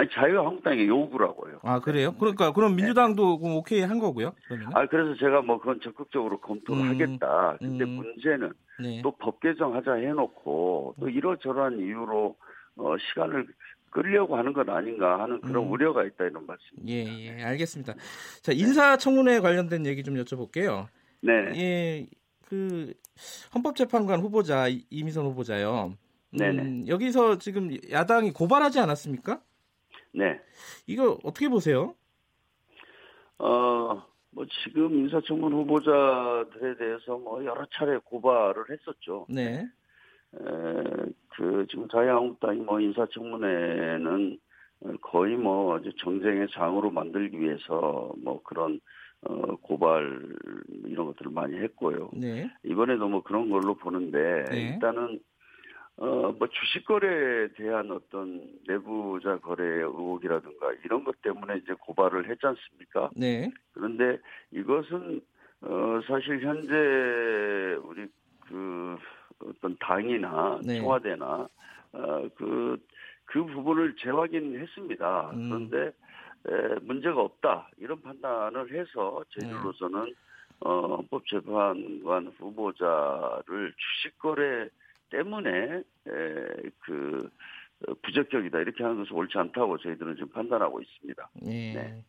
[0.00, 1.60] 아니 자유한국당의 요구라고요.
[1.62, 2.14] 아 그래요?
[2.18, 3.54] 그러니까 그럼 민주당도 네.
[3.54, 4.32] 오케이 한 거고요.
[4.48, 4.70] 그러면?
[4.74, 7.56] 아 그래서 제가 뭐 그건 적극적으로 검토를 음, 하겠다.
[7.58, 7.96] 근데 음.
[7.96, 9.02] 문제는 네.
[9.02, 12.34] 또법 개정하자 해놓고 또 이러저러한 이유로
[12.76, 13.46] 어, 시간을
[13.90, 15.70] 끌려고 하는 건 아닌가 하는 그런 음.
[15.70, 16.64] 우려가 있다 이런 말씀.
[16.88, 17.92] 예, 예, 알겠습니다.
[18.40, 20.86] 자 인사청문회 관련된 얘기 좀 여쭤볼게요.
[21.20, 21.32] 네.
[21.56, 22.06] 예,
[22.46, 22.94] 그
[23.54, 25.92] 헌법재판관 후보자 이미선 후보자요.
[26.30, 29.42] 네 여기서 지금 야당이 고발하지 않았습니까?
[30.12, 30.40] 네.
[30.86, 31.94] 이거 어떻게 보세요?
[33.38, 39.26] 어, 뭐 지금 인사청문 후보자들에 대해서 뭐 여러 차례 고발을 했었죠.
[39.28, 39.66] 네.
[40.34, 40.42] 에,
[41.28, 44.38] 그 지금 자유한국당이 뭐 인사청문회는
[45.02, 48.80] 거의 뭐 아주 정쟁의 장으로 만들기 위해서 뭐 그런
[49.22, 50.22] 어, 고발
[50.86, 52.10] 이런 것들을 많이 했고요.
[52.14, 52.50] 네.
[52.64, 54.70] 이번에도 뭐 그런 걸로 보는데 네.
[54.70, 55.20] 일단은
[56.00, 62.46] 어, 뭐 주식 거래에 대한 어떤 내부자 거래 의혹이라든가 이런 것 때문에 이제 고발을 했지
[62.46, 63.10] 않습니까?
[63.14, 63.50] 네.
[63.72, 64.18] 그런데
[64.50, 65.20] 이것은
[65.60, 68.08] 어, 사실 현재 우리
[68.48, 68.96] 그
[69.44, 70.80] 어떤 당이나 네.
[70.80, 71.48] 청와대나
[71.92, 72.78] 어, 그,
[73.26, 75.30] 그 부분을 재확인했습니다.
[75.34, 75.68] 음.
[75.68, 75.92] 그런데
[76.48, 80.12] 에, 문제가 없다 이런 판단을 해서 저희들로서는 네.
[80.60, 84.66] 어, 법재판관 후보자를 주식 거래
[85.10, 85.82] 때문에 에,
[86.80, 87.28] 그
[88.02, 91.30] 부적격이다 이렇게 하는 것은 옳지 않다고 저희들은 지금 판단하고 있습니다.
[91.42, 91.72] 네.
[91.74, 92.04] 네.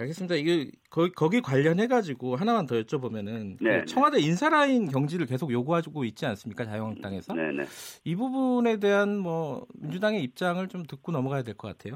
[0.00, 0.36] 알겠습니다.
[0.36, 5.50] 이게 거, 거기 관련해 가지고 하나만 더 여쭤보면은 그 네, 그 청와대 인사라인 경지를 계속
[5.50, 7.34] 요구하고 있지 않습니까 자유한국당에서?
[7.34, 7.64] 네네.
[8.04, 11.94] 이 부분에 대한 뭐 민주당의 입장을 좀 듣고 넘어가야 될 것 같아요.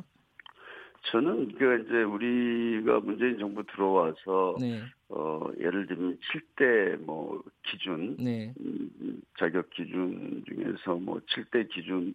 [1.04, 4.80] 저는 그 이제 우리가 문재인 정부 들어와서 네.
[5.08, 8.54] 어 예를 들면 7대 뭐 기준 네.
[8.60, 12.14] 음, 자격 기준 중에서 뭐 7대 기준을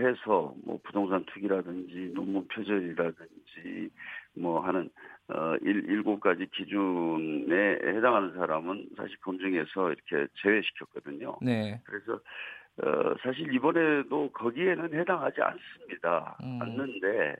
[0.00, 3.90] 해서 뭐 부동산 투기라든지 논문 표절이라든지
[4.34, 4.90] 뭐 하는
[5.28, 11.38] 어 일, 일곱 가지 기준에 해당하는 사람은 사실 검증해서 이렇게 제외시켰거든요.
[11.42, 11.80] 네.
[11.84, 12.14] 그래서
[12.82, 16.36] 어 사실 이번에도 거기에는 해당하지 않습니다.
[16.42, 16.58] 음.
[16.60, 17.36] 않는데 예,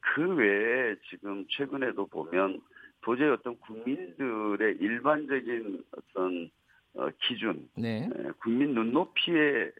[0.00, 2.60] 그 외에 지금 최근에도 보면
[3.02, 6.50] 도저히 어떤 국민들의 일반적인 어떤
[6.94, 8.10] 어, 기준, 네.
[8.18, 9.70] 예, 국민 눈높이에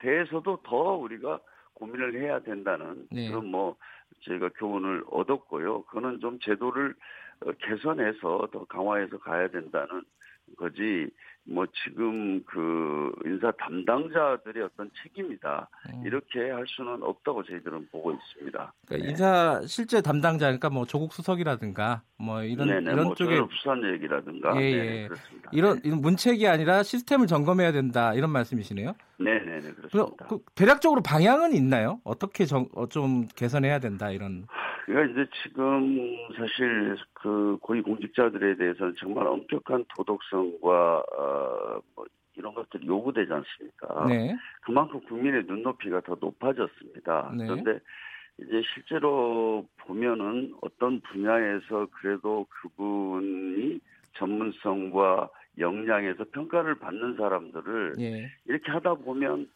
[0.00, 1.40] 대해서도 더 우리가
[1.74, 3.28] 고민을 해야 된다는 네.
[3.28, 3.76] 그런 뭐
[4.24, 5.84] 저희가 교훈을 얻었고요.
[5.84, 6.94] 그거는 좀 제도를
[7.40, 10.02] 어, 개선해서 더 강화해서 가야 된다는
[10.56, 11.08] 거지
[11.44, 16.06] 뭐 지금 그 인사 담당자들의 어떤 책임이다 음.
[16.06, 18.72] 이렇게 할 수는 없다고 저희들은 보고 있습니다.
[18.86, 19.10] 그러니까 네.
[19.10, 24.60] 인사 실제 담당자 그러니까 뭐 조국 수석이라든가 뭐 이런 네네, 이런 뭐 쪽에 부산 얘기라든가
[24.60, 24.76] 예, 예.
[24.76, 25.50] 네, 그렇습니다.
[25.52, 28.94] 이런, 이런 문책이 아니라 시스템을 점검해야 된다 이런 말씀이시네요.
[29.18, 30.26] 네네네 네, 그렇습니다.
[30.26, 32.00] 그, 대략적으로 방향은 있나요?
[32.04, 34.46] 어떻게 좀, 어, 좀 개선해야 된다 이런.
[34.84, 35.96] 그러니까 이제 지금
[36.36, 41.31] 사실 그 고위 공직자들에 대해서는 정말 엄격한 도덕성과 어,
[41.94, 44.06] 뭐 이런 것들이 요구되지 않습니까?
[44.08, 44.36] 네.
[44.62, 47.32] 그만큼 국민의 눈높이가 더 높아졌습니다.
[47.36, 47.46] 네.
[47.46, 47.78] 그런데
[48.38, 53.80] 이제 실제로 보면은 어떤 분야에서 그래도 그분이
[54.14, 55.28] 전문성과
[55.58, 58.30] 역량에서 평가를 받는 사람들을 네.
[58.46, 59.48] 이렇게 하다 보면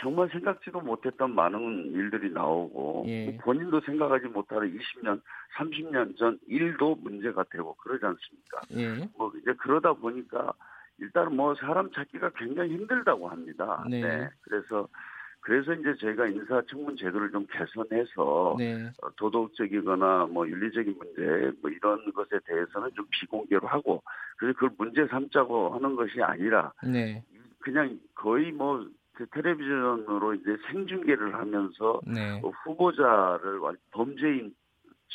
[0.00, 3.26] 정말 생각지도 못했던 많은 일들이 나오고 예.
[3.26, 5.20] 뭐 본인도 생각하지 못하는 20년,
[5.56, 8.60] 30년 전 일도 문제가 되고 그러지 않습니까?
[8.76, 9.08] 예.
[9.16, 10.52] 뭐 이제 그러다 보니까
[11.00, 13.84] 일단 뭐 사람 찾기가 굉장히 힘들다고 합니다.
[13.88, 14.00] 네.
[14.00, 14.28] 네.
[14.42, 14.88] 그래서
[15.40, 18.90] 그래서 이제 저희가 인사청문 제도를 좀 개선해서 네.
[19.02, 24.02] 어, 도덕적이거나 뭐 윤리적인 문제 뭐 이런 것에 대해서는 좀 비공개로 하고
[24.36, 27.22] 그래서 그걸 문제 삼자고 하는 것이 아니라 네.
[27.60, 32.40] 그냥 거의 뭐그 텔레비전으로 이제 생중계를 하면서 네.
[32.42, 33.60] 어, 후보자를
[33.92, 34.54] 범죄인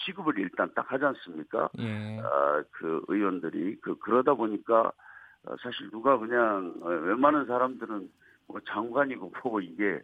[0.05, 1.69] 취급을 일단 딱 하지 않습니까?
[1.77, 2.19] 예.
[2.19, 4.91] 아, 그 의원들이 그 그러다 보니까 어,
[5.61, 8.09] 사실 누가 그냥 어, 웬만한 사람들은
[8.47, 9.99] 뭐 장관이고 뭐고 이게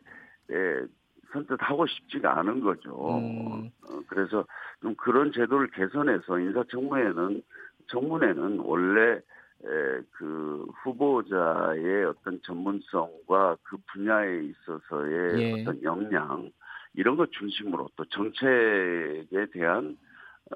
[0.52, 0.86] 예,
[1.32, 3.20] 선뜻 하고 싶지가 않은 거죠.
[3.20, 3.70] 음.
[3.84, 4.46] 어, 그래서
[4.82, 7.44] 좀 그런 제도를 개선해서 인사청문회는
[7.88, 9.22] 청문회는 원래
[9.62, 15.62] 에, 그 후보자의 어떤 전문성과 그 분야에 있어서의 예.
[15.62, 16.52] 어떤 역량
[16.94, 19.98] 이런 것 중심으로 또 정책에 대한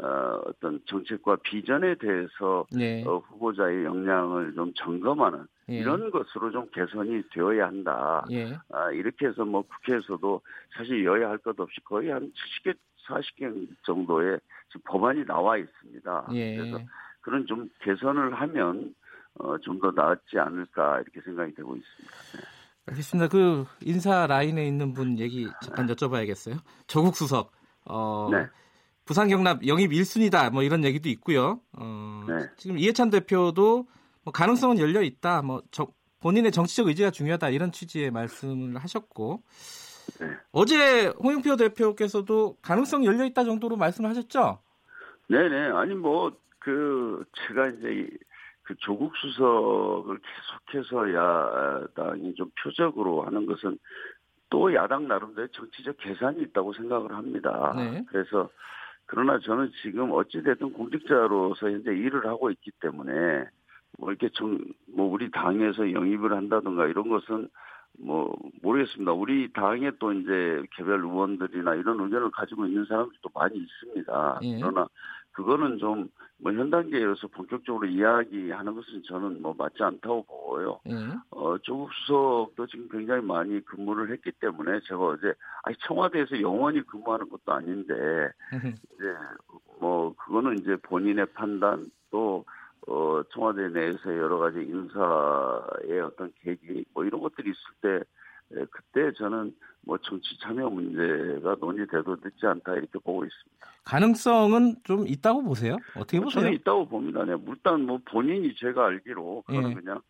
[0.02, 3.04] 어, 어떤 정책과 비전에 대해서 네.
[3.06, 5.76] 어, 후보자의 역량을 좀 점검하는 예.
[5.78, 8.26] 이런 것으로 좀 개선이 되어야 한다.
[8.32, 8.58] 예.
[8.72, 10.42] 아, 이렇게 해서 뭐 국회에서도
[10.76, 12.32] 사실 여야 할 것 없이 거의 한
[12.64, 12.76] 70개,
[13.08, 14.40] 40개 정도의
[14.86, 16.28] 법안이 나와 있습니다.
[16.34, 16.58] 예.
[16.58, 16.80] 그래서
[17.22, 18.94] 그런 좀 개선을 하면
[19.40, 22.16] 어, 좀 더 나았지 않을까 이렇게 생각이 되고 있습니다.
[22.38, 22.44] 네.
[22.88, 23.30] 알겠습니다.
[23.30, 26.58] 그 인사 라인에 있는 분 얘기 잠깐 여쭤봐야겠어요.
[26.88, 27.52] 조국 수석.
[27.86, 28.46] 어, 네.
[29.06, 30.52] 부산 경납 영입 1순위다.
[30.52, 31.60] 뭐 이런 얘기도 있고요.
[31.74, 32.50] 어, 네.
[32.58, 33.88] 지금 이해찬 대표도
[34.24, 35.42] 뭐 가능성은 열려 있다.
[35.42, 35.88] 뭐 저,
[36.22, 37.50] 본인의 정치적 의지가 중요하다.
[37.50, 39.44] 이런 취지의 말씀을 하셨고
[40.20, 40.28] 네.
[40.52, 44.60] 어제 홍영표 대표께서도 가능성 열려 있다 정도로 말씀하셨죠?
[45.28, 45.72] 네네.
[45.72, 48.10] 아니 뭐 그 제가 이제
[48.64, 50.18] 그 조국 수석을
[50.72, 53.78] 계속해서 야당이 좀 표적으로 하는 것은
[54.50, 57.74] 또 야당 나름대로 정치적 계산이 있다고 생각을 합니다.
[57.76, 58.06] 네.
[58.08, 58.50] 그래서
[59.14, 63.46] 그러나 저는 지금 어찌됐든 공직자로서 현재 일을 하고 있기 때문에
[64.00, 64.58] 뭐 이렇게 정,
[64.88, 67.48] 뭐 우리 당에서 영입을 한다든가 이런 것은
[68.00, 69.12] 뭐 모르겠습니다.
[69.12, 74.40] 우리 당에 또 이제 개별 의원들이나 이런 의견을 가지고 있는 사람들도 많이 있습니다.
[74.42, 74.58] 예.
[74.60, 74.88] 그러나
[75.34, 76.10] 그거는 좀
[76.44, 80.80] 뭐 현 단계에서 본격적으로 이야기하는 것은 저는 뭐 맞지 않다고 보고요.
[80.88, 81.18] 음.
[81.32, 87.30] 어, 조국 수석도 지금 굉장히 많이 근무를 했기 때문에 제가 어제 아니 청와대에서 영원히 근무하는
[87.30, 87.94] 것도 아닌데
[88.94, 89.16] 이제
[89.80, 92.44] 뭐 그거는 이제 본인의 판단 또
[92.88, 98.06] 어, 청와대 내에서 여러 가지 인사의 어떤 계기 뭐 이런 것들이 있을 때
[98.50, 103.68] 그때 저는 뭐 정치 참여 문제가 논의돼도 늦지 않다 이렇게 보고 있습니다.
[103.86, 105.78] 가능성은 좀 있다고 보세요?
[105.96, 106.44] 어떻게 뭐 보세요?
[106.44, 107.26] 저는 있다고 봅니다.
[107.26, 109.62] 네, 일단 뭐 본인이 제가 알기로 예.
[109.74, 110.02] 그냥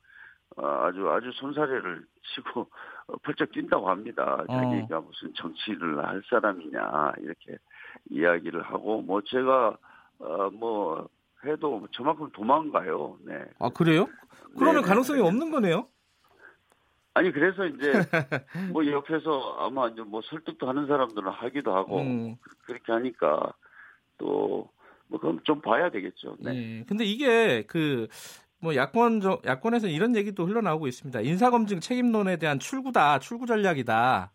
[0.55, 2.05] 어, 아주 아주 손사래를
[2.35, 2.69] 치고
[3.23, 4.43] 펄쩍 뛴다고 합니다.
[4.47, 4.53] 어.
[4.61, 7.57] 자기가 무슨 정치를 할 사람이냐 이렇게
[8.09, 9.77] 이야기를 하고 뭐 제가
[10.19, 11.09] 어 뭐
[11.45, 13.17] 해도 저만큼 도망가요.
[13.25, 13.43] 네.
[13.59, 14.07] 아 그래요?
[14.57, 14.87] 그러면 네.
[14.87, 15.87] 가능성이 없는 거네요?
[17.13, 17.91] 아니 그래서 이제
[18.73, 22.35] 뭐 옆에서 아마 이제 뭐 설득도 하는 사람들은 하기도 하고 음.
[22.65, 23.53] 그렇게 하니까
[24.17, 24.71] 또
[25.07, 26.37] 뭐 그럼 좀 봐야 되겠죠.
[26.39, 26.53] 네.
[26.53, 26.85] 네.
[26.87, 28.07] 근데 이게 그
[28.63, 31.19] 뭐 야권 야권에서 이런 얘기도 흘러나오고 있습니다.
[31.19, 34.31] 인사검증 책임론에 대한 출구다, 출구 전략이다.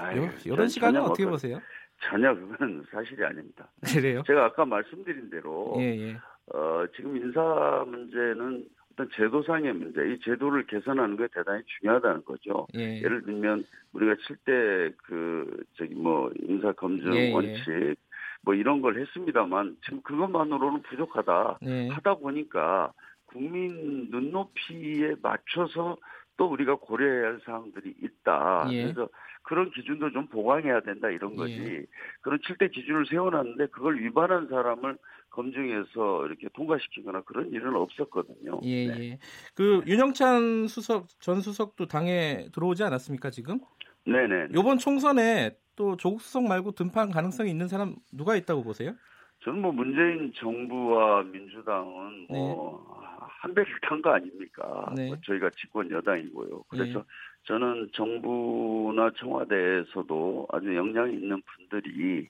[0.00, 1.60] 아유, 이런 시간은 어떻게 뭐, 보세요?
[2.08, 3.70] 전혀 그건 사실이 아닙니다.
[3.92, 4.22] 그래요?
[4.26, 6.16] 제가 아까 말씀드린 대로 예, 예.
[6.54, 8.64] 어, 지금 인사 문제는
[9.00, 12.66] 어떤 제도상의 문제, 이 제도를 개선하는 게 대단히 중요하다는 거죠.
[12.74, 13.00] 예.
[13.00, 17.96] 를 들면 우리가 칠때그 저기 뭐 인사 검증 예, 예, 원칙
[18.42, 21.58] 뭐 이런 걸 했습니다만 지금 그것만으로는 부족하다.
[21.62, 21.88] 예.
[21.88, 22.92] 하다 보니까
[23.26, 25.96] 국민 눈높이에 맞춰서
[26.40, 28.66] 또 우리가 고려해야 할 사항들이 있다.
[28.70, 28.84] 예.
[28.84, 29.10] 그래서
[29.42, 31.52] 그런 기준도 좀 보강해야 된다 이런 거지.
[31.52, 31.84] 예.
[32.22, 34.96] 그런 7대 기준을 세워놨는데 그걸 위반한 사람을
[35.28, 38.58] 검증해서 이렇게 통과시키거나 그런 일은 없었거든요.
[38.62, 39.00] 예, 네.
[39.00, 39.18] 예.
[39.54, 43.60] 그 윤영찬 수석 전 수석도 당에 들어오지 않았습니까 지금?
[44.06, 44.48] 네네.
[44.56, 48.94] 이번 총선에 또 조국 수석 말고 등판 가능성이 있는 사람 누가 있다고 보세요?
[49.42, 52.38] 저는 뭐 문재인 정부와 민주당은 네.
[52.38, 54.92] 뭐한 배를 탄거 아닙니까?
[54.94, 55.08] 네.
[55.08, 56.64] 뭐 저희가 집권 여당이고요.
[56.68, 57.04] 그래서 네.
[57.44, 62.28] 저는 정부나 청와대에서도 아주 역량 있는 분들이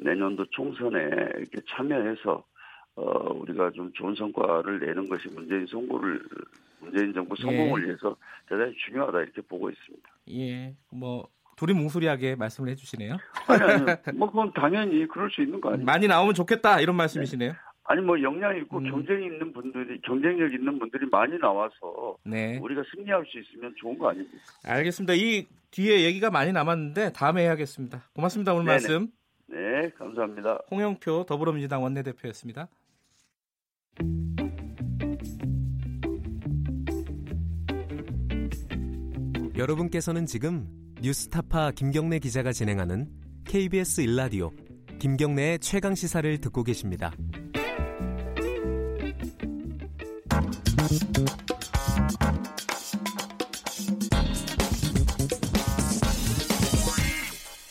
[0.00, 1.00] 내년도 총선에
[1.38, 2.44] 이렇게 참여해서
[2.94, 6.22] 어 우리가 좀 좋은 성과를 내는 것이 문재인 선거를
[6.80, 7.86] 문재인 정부 성공을 예.
[7.86, 8.14] 위해서
[8.46, 10.10] 대단히 중요하다 이렇게 보고 있습니다.
[10.32, 11.26] 예, 뭐
[11.56, 13.16] 둘이 뭉술이하게 말씀을 해주시네요.
[13.46, 13.84] 아니, 아니,
[14.16, 15.84] 뭐 그건 당연히 그럴 수 있는 거 아니에요?
[15.84, 17.52] 많이 나오면 좋겠다 이런 말씀이시네요.
[17.52, 17.58] 네.
[17.84, 18.90] 아니 뭐 역량 있고 음.
[18.90, 22.58] 경쟁이 있는 분들이 경쟁력 있는 분들이 많이 나와서 네.
[22.58, 24.38] 우리가 승리할 수 있으면 좋은 거 아닙니까?
[24.64, 25.14] 알겠습니다.
[25.14, 28.08] 이 뒤에 얘기가 많이 남았는데 다음에 해야겠습니다.
[28.14, 28.72] 고맙습니다 오늘 네네.
[28.72, 29.08] 말씀.
[29.48, 30.60] 네, 감사합니다.
[30.70, 32.68] 홍영표 더불어민주당 원내대표였습니다.
[39.56, 40.66] 여러분께서는 지금
[41.02, 43.08] 뉴스타파 김경래 기자가 진행하는
[43.44, 44.52] KBS 일라디오
[45.00, 47.10] 김경래의 최강 시사를 듣고 계십니다.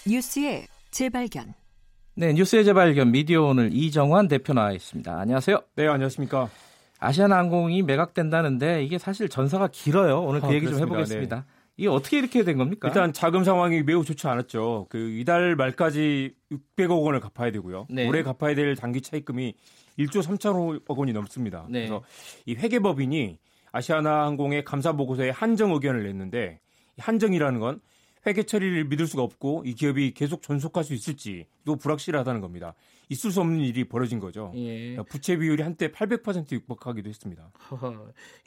[0.06, 1.54] 뉴스의 재발견.
[2.16, 5.18] 네, 뉴스의 재발견 미디어 오늘 이정환 대표 나와 있습니다.
[5.18, 5.62] 안녕하세요.
[5.78, 6.50] 네, 안녕하십니까.
[7.00, 10.22] 아시아나항공이 매각된다는데 이게 사실 전사가 길어요.
[10.22, 11.36] 오늘 그 아, 얘기 좀 해보겠습니다.
[11.38, 11.61] 네.
[11.82, 12.90] 이게 어떻게 이렇게 된 겁니까?
[12.90, 14.86] 일단 자금 상황이 매우 좋지 않았죠.
[14.88, 17.88] 그 이달 말까지 600억 원을 갚아야 되고요.
[17.90, 18.08] 네.
[18.08, 19.56] 올해 갚아야 될 단기 차입금이
[19.98, 21.66] 1조 3천억 원이 넘습니다.
[21.72, 21.80] 네.
[21.80, 22.04] 그래서
[22.46, 23.40] 이 회계법인이
[23.72, 26.60] 아시아나 항공의 감사 보고서에 한정 의견을 냈는데
[27.00, 27.82] 한정이라는 건
[28.28, 32.76] 회계 처리를 믿을 수가 없고 이 기업이 계속 존속할 수 있을지 또 불확실하다는 겁니다.
[33.12, 34.54] 있을 수 없는 일이 벌어진 거죠.
[34.56, 34.96] 예.
[35.10, 37.52] 부채 비율이 한때 800% 육박하기도 했습니다.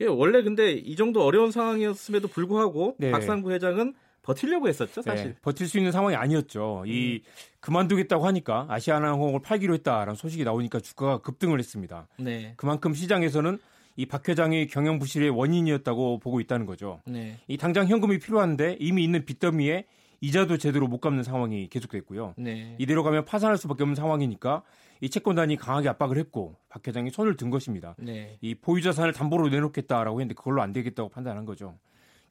[0.08, 3.10] 원래 근데 이 정도 어려운 상황이었음에도 불구하고 네.
[3.10, 5.26] 박상구 회장은 버틸려고 했었죠, 네, 사실.
[5.32, 6.84] 네, 버틸 수 있는 상황이 아니었죠.
[6.86, 7.30] 이 음.
[7.60, 12.08] 그만두겠다고 하니까 아시아나항공을 팔기로 했다라는 소식이 나오니까 주가가 급등을 했습니다.
[12.18, 12.54] 네.
[12.56, 13.58] 그만큼 시장에서는
[13.96, 17.00] 이 박 회장이 경영 부실의 원인이었다고 보고 있다는 거죠.
[17.06, 17.36] 네.
[17.48, 19.84] 이 당장 현금이 필요한데 이미 있는 빚더미에
[20.24, 22.34] 이자도 제대로 못 갚는 상황이 계속됐고요.
[22.38, 22.76] 네.
[22.78, 24.62] 이대로 가면 파산할 수밖에 없는 상황이니까
[25.02, 27.94] 이 채권단이 강하게 압박을 했고 박 회장이 손을 든 것입니다.
[27.98, 28.38] 네.
[28.40, 31.74] 이 보유자산을 담보로 내놓겠다라고 했는데 그걸로 안 되겠다고 판단한 거죠.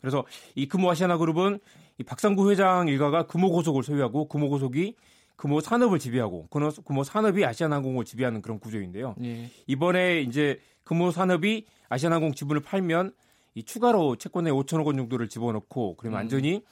[0.01, 0.25] 그래서
[0.55, 1.59] 이 금호 아시아나 그룹은
[1.99, 4.95] 이 박상구 회장 일가가 금호 고속을 소유하고 금호 고속이
[5.35, 9.13] 금호 산업을 지배하고 금호 산업이 아시아나항공을 지배하는 그런 구조인데요.
[9.19, 9.51] 네.
[9.67, 13.13] 이번에 이제 금호 산업이 아시아나항공 지분을 팔면
[13.55, 16.21] 이 추가로 채권에 5천억 원 정도를 집어넣고 그러면 음.
[16.21, 16.63] 완전히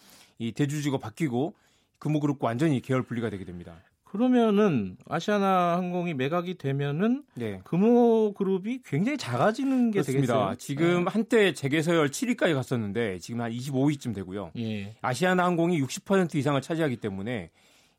[0.42, 1.54] 이 대주주가 바뀌고
[2.00, 3.76] 금호그룹과 완전히 계열 분리가 되게 됩니다.
[4.04, 7.62] 그러면은 아시아나 항공이 매각이 되면은 네.
[7.64, 10.34] 금호그룹이 굉장히 작아지는 게 그렇습니다.
[10.34, 10.56] 되겠어요.
[10.58, 11.12] 지금 네.
[11.12, 14.52] 한때 재계서열 7위까지 갔었는데 지금 한 25위쯤 되고요.
[14.58, 14.96] 예.
[15.02, 17.52] 아시아나 항공이 60% 이상을 차지하기 때문에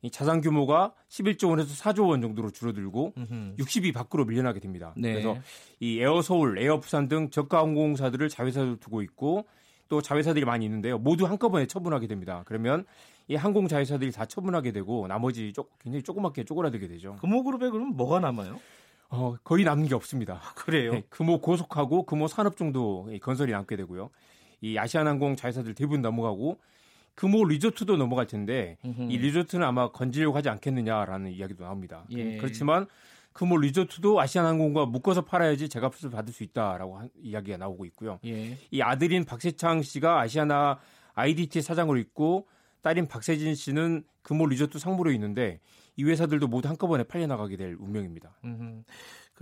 [0.03, 3.57] 이 자산 규모가 11조 원에서 4조 원 정도로 줄어들고 음흠.
[3.59, 4.93] 60위 밖으로 밀려나게 됩니다.
[4.97, 5.12] 네.
[5.12, 5.38] 그래서
[5.78, 9.47] 이 에어 서울, 에어 부산 등 저가 항공사들을 자회사로 두고 있고
[9.93, 10.97] 또 자회사들이 많이 있는데요.
[10.97, 12.45] 모두 한꺼번에 처분하게 됩니다.
[12.47, 12.86] 그러면
[13.28, 17.16] 이 항공 자회사들이 다 처분하게 되고 나머지 쪽 굉장히 조그맣게 쪼그라들게 되죠.
[17.20, 18.59] 금호그룹에 그러면 뭐가 남아요?
[19.11, 20.40] 어, 거의 남는 게 없습니다.
[20.43, 20.93] 아, 그래요?
[20.93, 24.09] 네, 금호 고속하고 금호 산업 정도 건설이 남게 되고요.
[24.62, 26.57] 이 아시아나항공 자회사들 대부분 넘어가고
[27.14, 29.12] 금호 리조트도 넘어갈 텐데 음흠.
[29.12, 32.07] 이 리조트는 아마 건지려고 하지 않겠느냐라는 이야기도 나옵니다.
[32.12, 32.38] 예.
[32.38, 32.86] 그렇지만
[33.33, 38.18] 금호 리조트도 아시아나항공과 묶어서 팔아야지 제값을 받을 수 있다라고 한, 이야기가 나오고 있고요.
[38.24, 38.59] 예.
[38.70, 40.78] 이 아들인 박세창 씨가 아시아나
[41.14, 42.47] IDT 사장으로 있고
[42.83, 45.61] 딸인 박세진 씨는 금호 리조트 상무로 있는데
[45.97, 48.39] 이 회사들도 모두 한꺼번에 팔려나가게 될 운명입니다.
[48.45, 48.83] 음흠.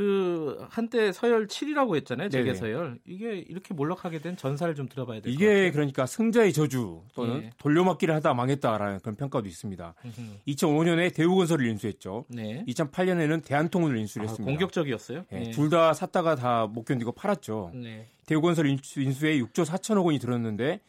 [0.00, 2.30] 그 한때 서열 7이라고 했잖아요.
[2.30, 2.98] 재계 서열.
[3.06, 5.58] 이게 이렇게 몰락하게 된 전사를 좀 들어봐야 될것 같아요.
[5.58, 7.50] 이게 그러니까 승자의 저주 또는 예.
[7.58, 9.94] 돌려막기를 하다 망했다라는 그런 평가도 있습니다.
[10.02, 10.20] 음흠.
[10.48, 12.24] 2005년에 대우건설을 인수했죠.
[12.28, 12.64] 네.
[12.66, 14.50] 2008년에는 대한통운을 인수를 아, 했습니다.
[14.50, 15.24] 공격적이었어요?
[15.28, 15.40] 네.
[15.40, 15.50] 네.
[15.50, 17.72] 둘다 샀다가 다 못 견디고 팔았죠.
[17.74, 18.06] 네.
[18.24, 20.80] 대우건설 인수, 인수에 6조 4천억 원이 들었는데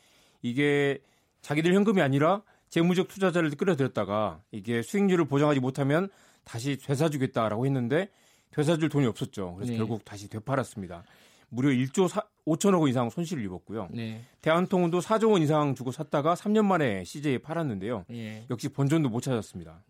[0.42, 1.00] 이게
[1.42, 6.08] 자기들 현금이 아니라 재무적 투자자를 끌어들였다가 이게 수익률을 보장하지 못하면
[6.46, 8.10] 다시 되사주겠다라고 했는데
[8.52, 9.56] 되사줄 돈이 없었죠.
[9.56, 9.78] 그래서 네.
[9.78, 11.04] 결국 다시 되팔았습니다.
[11.50, 13.90] 무려 1조 4, 5천억 원 이상 손실을 입었고요.
[13.92, 14.22] 네.
[14.42, 18.06] 대한통운도 4조 원 이상 주고 샀다가 3년 만에 CJ에 팔았는데요.
[18.08, 18.46] 네.
[18.50, 19.84] 역시 본전도 못 찾았습니다.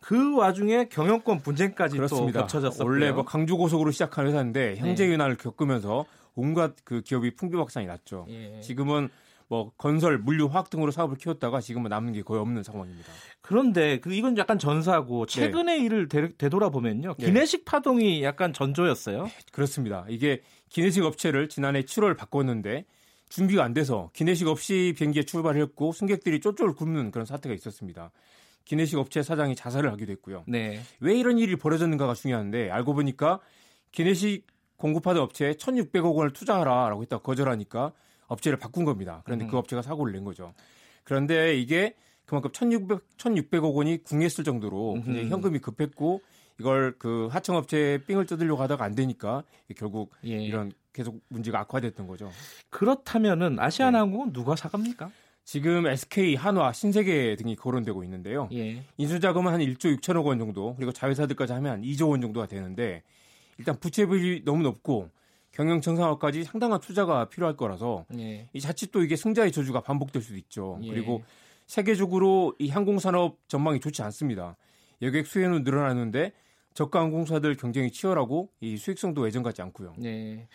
[0.00, 2.40] 그 와중에 경영권 분쟁까지 그렇습니다.
[2.40, 2.90] 또 겹쳐졌었고요.
[2.90, 5.12] 원래 뭐 강주 고속으로 시작한 회사인데 형제 네.
[5.12, 8.24] 유난을 겪으면서 온갖 그 기업이 풍비박산이 났죠.
[8.30, 8.60] 예.
[8.60, 9.10] 지금은
[9.50, 13.12] 뭐 건설, 물류, 화학 등으로 사업을 키웠다가 지금은 남는 게 거의 없는 상황입니다.
[13.42, 15.84] 그런데 그 이건 약간 전사고 최근의 네.
[15.84, 17.26] 일을 되, 돌아보면요 네.
[17.26, 19.24] 기내식 파동이 약간 전조였어요.
[19.24, 20.06] 네, 그렇습니다.
[20.08, 22.84] 이게 기내식 업체를 지난해 7월 바꿨는데
[23.28, 28.12] 준비가 안 돼서 기내식 없이 비행기에 출발했고 승객들이 쫄쫄 굶는 그런 사태가 있었습니다.
[28.64, 30.44] 기내식 업체 사장이 자살을 하기도 했고요.
[30.46, 30.80] 네.
[31.00, 33.40] 왜 이런 일이 벌어졌는가가 중요한데 알고 보니까
[33.90, 34.46] 기내식
[34.76, 37.92] 공급하던 업체에 1,600억 원을 투자하라라고 했다 거절하니까
[38.30, 39.22] 업체를 바꾼 겁니다.
[39.24, 39.50] 그런데 그 음.
[39.50, 40.54] 그 업체가 사고를 낸 거죠.
[41.04, 46.22] 그런데 이게 그만큼 1,600, 1,600억 원이 궁했을 정도로 굉장히 현금이 급했고
[46.60, 49.42] 이걸 그 하청업체에 삥을 뜯으려고 하다가 안 되니까
[49.76, 50.42] 결국 예.
[50.42, 52.30] 이런 계속 문제가 악화됐던 거죠.
[52.70, 54.32] 그렇다면은 아시아나항공은 네.
[54.32, 55.10] 누가 사갑니까?
[55.44, 58.48] 지금 SK, 한화, 신세계 등이 거론되고 있는데요.
[58.52, 58.84] 예.
[58.98, 63.02] 인수자금은 한 1조 6천억 원 정도, 그리고 자회사들까지 하면 한 2조 원 정도가 되는데
[63.58, 65.10] 일단 부채비율이 너무 높고
[65.52, 68.48] 경영 정상화까지 상당한 투자가 필요할 거라서 예.
[68.52, 70.78] 이 자칫 또 이게 승자의 저주가 반복될 수도 있죠.
[70.82, 70.90] 예.
[70.90, 71.22] 그리고
[71.66, 74.56] 세계적으로 이 항공산업 전망이 좋지 않습니다.
[75.02, 76.32] 여객 수혜는 늘어나는데
[76.74, 79.94] 저가 항공사들 경쟁이 치열하고 이 수익성도 예전 같지 않고요.
[79.98, 80.46] 네.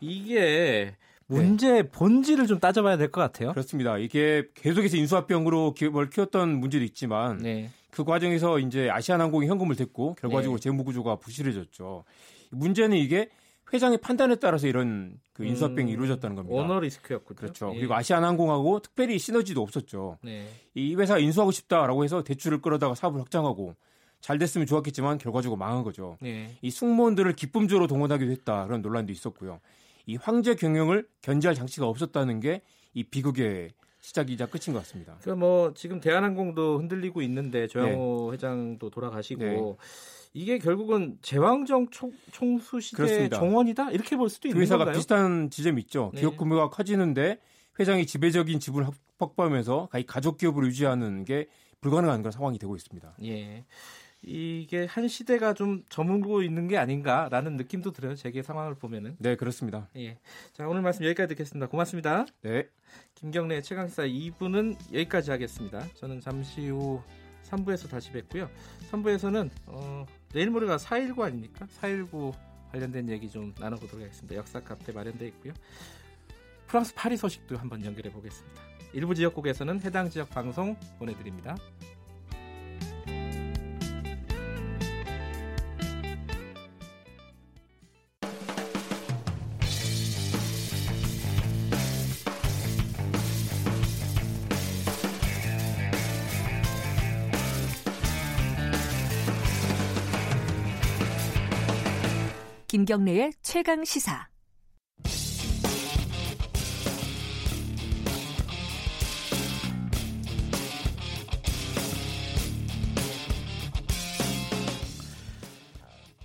[0.00, 0.94] 이게
[1.26, 1.82] 문제 네.
[1.82, 3.50] 본질을 좀 따져봐야 될 것 같아요.
[3.52, 3.98] 그렇습니다.
[3.98, 7.70] 이게 계속해서 인수합병으로 기업을 키웠던 문제도 있지만 네.
[7.90, 10.62] 그 과정에서 이제 아시아나항공이 현금을 댔고 결과적으로 네.
[10.62, 12.04] 재무구조가 부실해졌죠.
[12.50, 13.28] 문제는 이게
[13.72, 16.56] 회장의 판단에 따라서 이런 그 인수합병이 음, 이루어졌다는 겁니다.
[16.56, 17.36] 오너 리스크였군요.
[17.36, 17.72] 그렇죠.
[17.74, 17.78] 예.
[17.78, 20.18] 그리고 아시아나항공하고 특별히 시너지도 없었죠.
[20.22, 20.48] 네.
[20.74, 23.74] 이 회사 인수하고 싶다라고 해서 대출을 끌어다가 사업을 확장하고
[24.20, 26.16] 잘 됐으면 좋았겠지만 결과적으로 망한 거죠.
[26.20, 26.56] 네.
[26.62, 29.60] 이 승무원들을 기쁨적으로 동원하기도 했다 그런 논란도 있었고요.
[30.06, 32.62] 이 황제 경영을 견제할 장치가 없었다는 게
[32.94, 35.18] 이 비극의 시작이자 끝인 것 같습니다.
[35.22, 38.34] 그뭐 지금 대한항공도 흔들리고 있는데 조양호 네.
[38.34, 39.78] 회장도 돌아가시고.
[40.38, 40.42] 네.
[40.42, 44.96] 이게 결국은 제왕정 총, 총수 시대 정원이다 이렇게 볼 수도 그 있는 회사가 건가요?
[44.96, 46.12] 비슷한 지점이 있죠.
[46.14, 46.20] 네.
[46.20, 47.40] 기업 규모가 커지는데
[47.78, 51.48] 회장이 지배적인 지분을 확보하면서 가족 기업을 유지하는 게
[51.80, 53.14] 불가능한 그런 상황이 되고 있습니다.
[53.24, 53.64] 예.
[54.22, 58.16] 이게 한 시대가 좀 저물고 있는 게 아닌가라는 느낌도 들어요.
[58.16, 59.16] 제게 상황을 보면은.
[59.20, 59.88] 네, 그렇습니다.
[59.96, 60.18] 예.
[60.52, 61.68] 자, 오늘 말씀 여기까지 듣겠습니다.
[61.68, 62.26] 고맙습니다.
[62.42, 62.68] 네.
[63.14, 65.86] 김경래 최강사 2부는 여기까지 하겠습니다.
[65.94, 67.00] 저는 잠시 후
[67.44, 68.50] 3부에서 다시 뵙고요.
[68.90, 71.66] 3부에서는 어, 내일 모레가 4.19 아닙니까?
[71.80, 72.34] 4.19
[72.70, 74.36] 관련된 얘기 좀 나눠보도록 하겠습니다.
[74.36, 75.54] 역사 카페 마련되어 있고요.
[76.66, 78.62] 프랑스 파리 소식도 한번 연결해 보겠습니다.
[78.92, 81.56] 일부 지역국에서는 해당 지역 방송 보내드립니다.
[102.88, 104.28] 김경래의 최강 시사.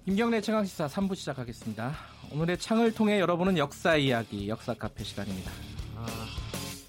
[0.05, 1.97] 김경래 최강 시사 3부 시작하겠습니다.
[2.32, 5.51] 오늘의 창을 통해 열어보는 역사 이야기, 역사 카페 시간입니다.
[5.97, 6.07] 아,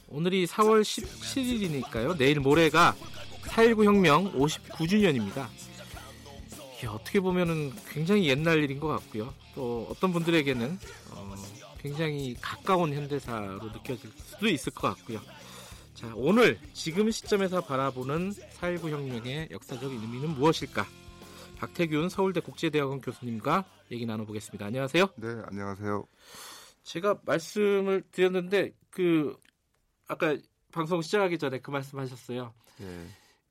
[0.06, 2.16] 오늘이 4월 17일이니까요.
[2.16, 2.94] 내일 모레가
[3.42, 5.48] 4.19 혁명 59주년입니다.
[6.86, 9.32] 어떻게 보면은 굉장히 옛날 일인 것 같고요.
[9.54, 10.78] 또 어떤 분들에게는
[11.10, 11.34] 어,
[11.78, 15.20] 굉장히 가까운 현대사로 느껴질 수도 있을 것 같고요.
[15.94, 20.86] 자, 오늘 지금 시점에서 바라보는 4.19 혁명의 역사적인 의미는 무엇일까?
[21.56, 24.66] 박태균 서울대 국제대학원 교수님과 얘기 나눠보겠습니다.
[24.66, 25.06] 안녕하세요.
[25.16, 26.06] 네, 안녕하세요.
[26.82, 29.36] 제가 말씀을 드렸는데 그
[30.06, 30.36] 아까
[30.72, 32.52] 방송 시작하기 전에 그 말씀하셨어요.
[32.78, 33.06] 네.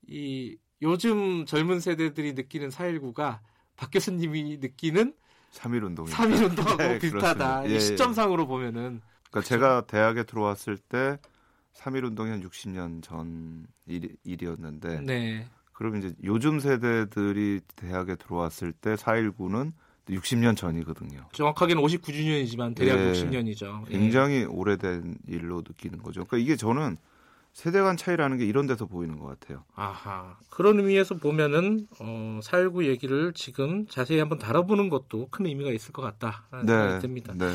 [0.06, 3.38] 이 요즘 젊은 세대들이 느끼는 4.19가
[3.76, 5.14] 박 교수님이 느끼는
[5.52, 6.06] 3.1운동.
[6.08, 7.70] 3.1운동하고 네, 비슷하다.
[7.70, 9.00] 예, 시점상으로 보면은.
[9.30, 9.48] 그러니까 그렇죠?
[9.48, 11.18] 제가 대학에 들어왔을 때
[11.74, 15.00] 3.1운동이 한 60년 전 일, 일이었는데.
[15.00, 15.46] 네.
[15.72, 19.72] 그럼 이제 요즘 세대들이 대학에 들어왔을 때 4.19는
[20.08, 21.28] 60년 전이거든요.
[21.32, 23.88] 정확하게는 59주년이지만 대략 예, 60년이죠.
[23.88, 24.44] 굉장히 예.
[24.44, 26.24] 오래된 일로 느끼는 거죠.
[26.24, 26.96] 그러니까 이게 저는
[27.54, 29.64] 세대 간 차이라는 게 이런 데서 보이는 것 같아요.
[29.76, 30.36] 아하.
[30.50, 36.02] 그런 의미에서 보면은 어, 4.19 얘기를 지금 자세히 한번 다뤄보는 것도 큰 의미가 있을 것
[36.02, 37.32] 같다라는 네, 생각이 듭니다.
[37.38, 37.46] 네.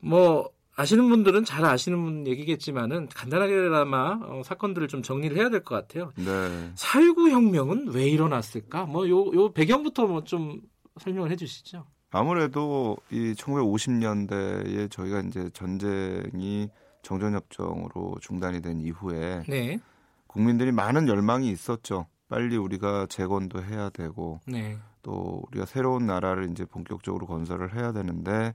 [0.00, 6.12] 뭐 아시는 분들은 잘 아시는 얘기겠지만은 간단하게나마 어, 사건들을 좀 정리를 해야 될 것 같아요.
[6.16, 6.72] 네.
[6.74, 8.86] 4.19 혁명은 왜 일어났을까?
[8.86, 10.60] 뭐 요 요 배경부터 뭐 좀
[10.98, 11.84] 설명을 해 주시죠.
[12.10, 16.70] 아무래도 이 1950년대에 저희가 이제 전쟁이
[17.06, 19.78] 정전협정으로 중단이 된 이후에 네.
[20.26, 22.06] 국민들이 많은 열망이 있었죠.
[22.28, 24.76] 빨리 우리가 재건도 해야 되고 네.
[25.02, 28.54] 또 우리가 새로운 나라를 이제 본격적으로 건설을 해야 되는데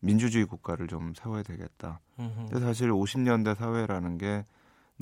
[0.00, 2.00] 민주주의 국가를 좀 세워야 되겠다.
[2.18, 2.48] 음흠.
[2.50, 4.44] 근데 사실 50년대 사회라는 게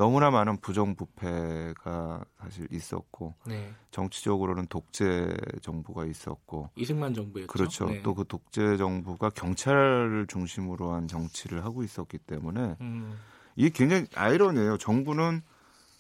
[0.01, 3.71] 너무나 많은 부정부패가 사실 있었고 네.
[3.91, 7.53] 정치적으로는 독재 정부가 있었고 이승만 정부였죠.
[7.53, 7.85] 그렇죠.
[7.85, 8.01] 네.
[8.01, 13.15] 또그 독재 정부가 경찰을 중심으로 한 정치를 하고 있었기 때문에 음.
[13.57, 14.79] 이게 굉장히 아이러니해요.
[14.79, 15.43] 정부는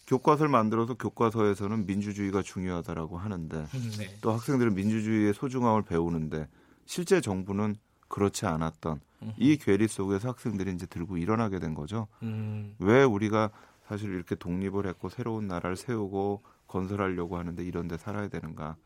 [0.06, 4.16] 교과서를 만들어서 교과서에서는 민주주의가 중요하다라고 하는데 음, 네.
[4.22, 6.48] 또 학생들은 민주주의의 소중함을 배우는데
[6.86, 7.76] 실제 정부는
[8.08, 9.32] 그렇지 않았던 음.
[9.36, 12.08] 이 괴리 속에서 학생들이 이제 들고 일어나게 된 거죠.
[12.22, 12.74] 음.
[12.78, 13.50] 왜 우리가
[13.90, 18.76] 사실 이렇게 독립을 했고 새로운 나라를 세우고 건설하려고 하는데 이런 데 살아야 되는가.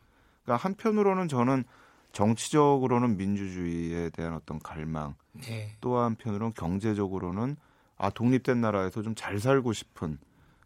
[0.43, 1.65] 그러니까 한편으로는 저는
[2.13, 5.77] 정치적으로는 민주주의에 대한 어떤 갈망, 네.
[5.83, 7.57] 또 한편으로는 경제적으로는
[7.99, 10.17] 아 독립된 나라에서 좀 잘 살고 싶은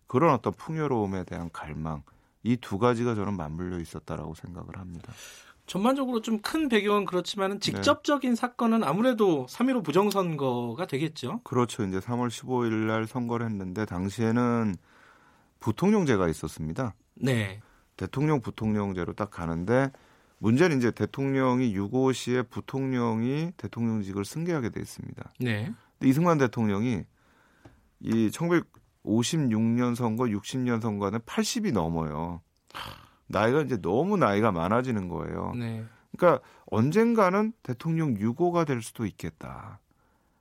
[0.07, 2.03] 그런 어떤 풍요로움에 대한 갈망
[2.45, 5.13] 이 두 가지가 저는 맞물려 있었다라고 생각을 합니다.
[5.69, 8.35] 전반적으로 좀 큰 배경은 그렇지만 직접적인 네.
[8.35, 11.41] 사건은 아무래도 3.15 부정선거가 되겠죠.
[11.45, 11.85] 그렇죠.
[11.85, 14.77] 이제 3월 15일 날 선거를 했는데 당시에는
[15.61, 16.95] 부통령제가 있었습니다.
[17.15, 17.61] 네.
[17.97, 19.91] 대통령 부통령제로 딱 가는데
[20.39, 25.33] 문제는 이제 대통령이 유고 시에 부통령이 대통령직을 승계하게 돼 있습니다.
[25.41, 25.73] 네.
[25.99, 27.03] 근데 이승만 대통령이
[28.01, 32.41] 이 1956년 선거, 60년 선거는 80이 넘어요.
[33.29, 35.53] 나이가 이제 너무 나이가 많아지는 거예요.
[35.57, 35.85] 네.
[36.17, 39.81] 그러니까 언젠가는 대통령 유고가 될 수도 있겠다.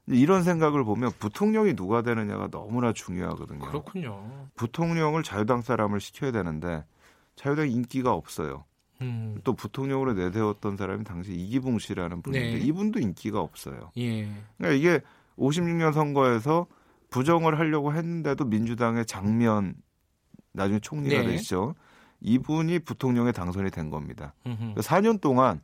[0.07, 3.59] 이런 생각을 보면 부통령이 누가 되느냐가 너무나 중요하거든요.
[3.59, 4.47] 그렇군요.
[4.55, 6.85] 부통령을 자유당 사람을 시켜야 되는데
[7.35, 8.63] 자유당 인기가 없어요.
[9.01, 9.39] 음.
[9.43, 12.65] 또 부통령으로 내세웠던 사람이 당시 이기붕 씨라는 분인데 네.
[12.65, 13.91] 이분도 인기가 없어요.
[13.97, 14.27] 예.
[14.57, 15.01] 그러니까 이게
[15.37, 16.67] 56년 선거에서
[17.09, 19.75] 부정을 하려고 했는데도 민주당의 장면
[20.53, 21.27] 나중에 총리가 네.
[21.27, 21.75] 되시죠.
[22.21, 24.33] 이분이 부통령에 당선이 된 겁니다.
[24.43, 25.61] 그러니까 4년 동안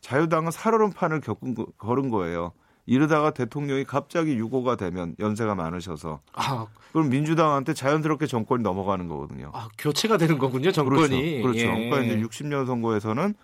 [0.00, 2.52] 자유당은 살얼음판을 겪은 거, 걸은 거예요.
[2.86, 9.52] 이러다가 대통령이 갑자기 유고가 되면 연세가 많으셔서 아, 그럼 민주당한테 자연스럽게 정권이 넘어가는 거거든요.
[9.54, 11.42] 아, 교체가 되는 거군요, 정권이.
[11.42, 11.42] 그렇죠.
[11.42, 11.60] 그렇죠.
[11.60, 11.88] 예.
[11.88, 13.34] 그러니까 이제 60년 선거에서는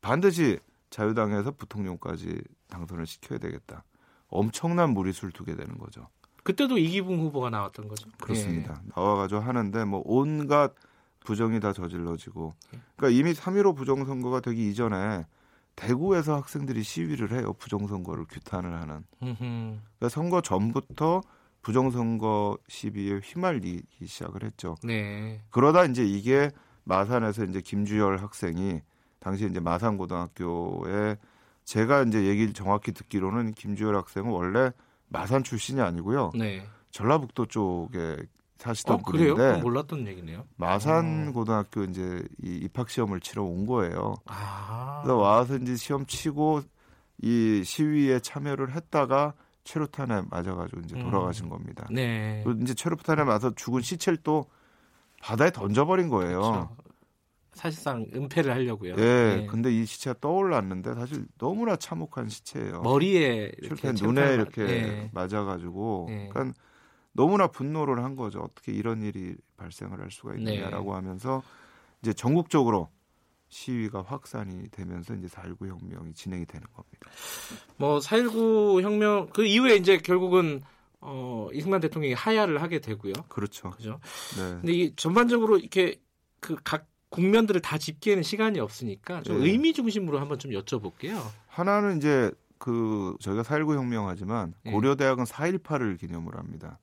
[0.00, 0.58] 반드시
[0.90, 3.84] 자유당에서 부통령까지 당선을 시켜야 되겠다.
[4.28, 6.08] 엄청난 무리수를 두게 되는 거죠.
[6.42, 8.08] 그때도 이기붕 후보가 나왔던 거죠.
[8.20, 8.80] 그렇습니다.
[8.84, 8.90] 예.
[8.96, 10.72] 나와가지고 하는데 뭐 온갖
[11.24, 12.54] 부정이 다 저질러지고
[12.96, 15.24] 그러니까 이미 3.15 부정선거가 되기 이전에
[15.76, 17.52] 대구에서 학생들이 시위를 해요.
[17.54, 19.04] 부정선거를 규탄을 하는.
[19.18, 21.22] 그러니까 선거 전부터
[21.62, 24.76] 부정선거 시비에 휘말리기 시작을 했죠.
[24.82, 25.42] 네.
[25.50, 26.50] 그러다 이제 이게
[26.84, 28.80] 마산에서 이제 김주열 학생이
[29.20, 31.16] 당시 이제 마산고등학교에
[31.64, 34.72] 제가 이제 얘기를 정확히 듣기로는 김주열 학생은 원래
[35.08, 36.32] 마산 출신이 아니고요.
[36.34, 36.66] 네.
[36.90, 38.16] 전라북도 쪽에
[38.60, 40.44] 사시던 어, 분인데 몰랐던 얘기네요.
[40.56, 41.32] 마산 어.
[41.32, 44.16] 고등학교 이제 이 입학 시험을 치러 온 거예요.
[44.26, 45.00] 아.
[45.02, 46.60] 그래서 와서 이제 시험 치고
[47.22, 49.32] 이 시위에 참여를 했다가
[49.64, 51.02] 체류탄에 맞아가지고 이제 음.
[51.02, 51.50] 돌아가신 음.
[51.50, 51.88] 겁니다.
[51.90, 52.44] 네.
[52.60, 54.44] 이제 체류탄에 맞아 죽은 시체를 또
[55.22, 56.40] 바다에 던져버린 거예요.
[56.40, 56.76] 그렇죠.
[57.54, 58.92] 사실상 은폐를 하려고요.
[58.92, 58.96] 예.
[58.96, 59.46] 네.
[59.46, 62.82] 근데 이 시체가 떠올랐는데 사실 너무나 참혹한 시체예요.
[62.82, 65.10] 머리에 이렇게 눈에 이렇게 네.
[65.12, 66.28] 맞아가지고, 네.
[66.30, 66.58] 그러니까
[67.12, 68.40] 너무나 분노를 한 거죠.
[68.40, 70.94] 어떻게 이런 일이 발생을 할 수가 있느냐라고 네.
[70.96, 71.42] 하면서
[72.02, 72.88] 이제 전국적으로
[73.48, 77.10] 시위가 확산이 되면서 이제 4.19 혁명이 진행이 되는 겁니다.
[77.76, 80.62] 뭐 4.19 혁명 그 이후에 이제 결국은
[81.00, 83.14] 어, 이승만 대통령이 하야를 하게 되고요.
[83.28, 83.70] 그렇죠.
[83.70, 83.98] 그죠.
[84.36, 84.50] 네.
[84.60, 86.00] 근데 이 전반적으로 이렇게
[86.40, 89.50] 그 각 국면들을 다 짚기에는 시간이 없으니까 좀 네.
[89.50, 91.20] 의미 중심으로 한번 좀 여쭤볼게요.
[91.48, 94.70] 하나는 이제 그 저희가 4.19 혁명하지만 네.
[94.70, 96.78] 고려대학은 4.18을 기념을 합니다.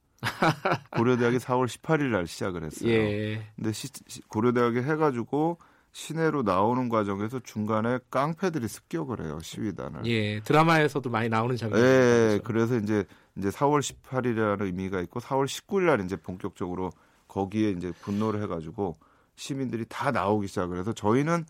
[0.92, 2.90] 고려대학이 4월 18일 날 시작을 했어요.
[2.90, 3.48] 예.
[3.56, 3.90] 근데 시,
[4.28, 5.58] 고려대학이 해가지고
[5.92, 10.06] 시내로 나오는 과정에서 중간에 깡패들이 습격을 해요 시위단을.
[10.06, 11.80] 예, 드라마에서도 많이 나오는 장면.
[11.80, 13.06] 예, 그래서 이제
[13.36, 16.92] 이제 4월 18일이라는 의미가 있고 4월 19일 날 이제 본격적으로
[17.28, 18.98] 거기에 이제 분노를 해가지고
[19.36, 21.46] 시민들이 다 나오기 시작을 해서 저희는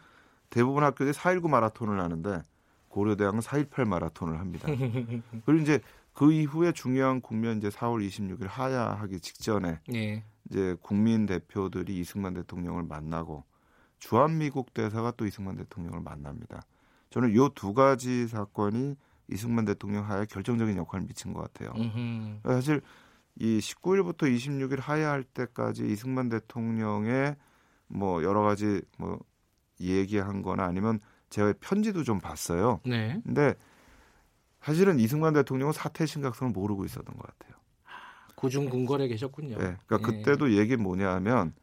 [0.50, 2.42] 대부분 학교들이 4.19 마라톤을 하는데
[2.90, 4.68] 고려대학은 4.18 마라톤을 합니다.
[5.46, 5.82] 그리고 이제
[6.18, 10.24] 그 이후에 중요한 국면 이제 4월 26일 하야하기 직전에 네.
[10.50, 13.44] 이제 국민 대표들이 이승만 대통령을 만나고
[14.00, 16.64] 주한미국 대사가 또 이승만 대통령을 만납니다.
[17.12, 18.96] 저는 요 두 가지 사건이
[19.28, 21.72] 이승만 대통령 하야에 결정적인 역할을 미친 것 같아요.
[21.80, 22.40] 음흠.
[22.46, 22.82] 사실
[23.36, 27.36] 이 19일부터 26일 하야할 때까지 이승만 대통령의
[27.90, 29.20] 뭐 여러 가지 뭐
[29.80, 31.00] 얘기한 거나 아니면
[31.30, 32.80] 제가 편지도 좀 봤어요.
[32.88, 33.22] 네.
[33.24, 33.54] 근데
[34.68, 37.56] 사실은 이승만 대통령은 사태 심각성을 모르고 있었던 것 같아요.
[38.36, 39.58] 고중군궐에 계셨군요.
[39.58, 40.18] 네, 그러니까 예.
[40.18, 41.54] 그때도 얘기 뭐냐하면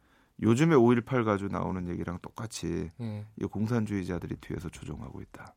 [0.41, 3.27] 요즘에 5.18 가지고 나오는 얘기랑 똑같이 예.
[3.39, 5.55] 이 공산주의자들이 뒤에서 조종하고 있다.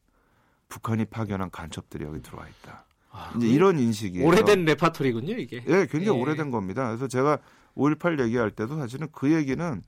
[0.67, 2.83] 북한이 파견한 간첩들이 여기 들어와 있다.
[3.11, 5.63] 아, 이제 이런 인식이 오래된 레파토리군요, 이게.
[5.67, 6.21] 예, 굉장히 예.
[6.21, 6.87] 오래된 겁니다.
[6.87, 7.37] 그래서 제가
[7.77, 9.81] 5.18 얘기할 때도 사실은 그 얘기는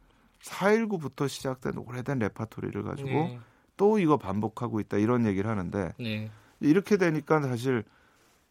[0.43, 3.39] 4.19부터 시작된 오래된 레파토리를 가지고 네.
[3.75, 6.31] 또 이거 반복하고 있다 이런 얘기를 하는데 네.
[6.59, 7.83] 이렇게 되니까 사실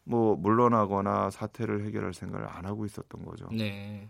[0.03, 3.47] 뭐 물러나거나 사태를 해결할 생각을 안 하고 있었던 거죠.
[3.51, 4.09] 네.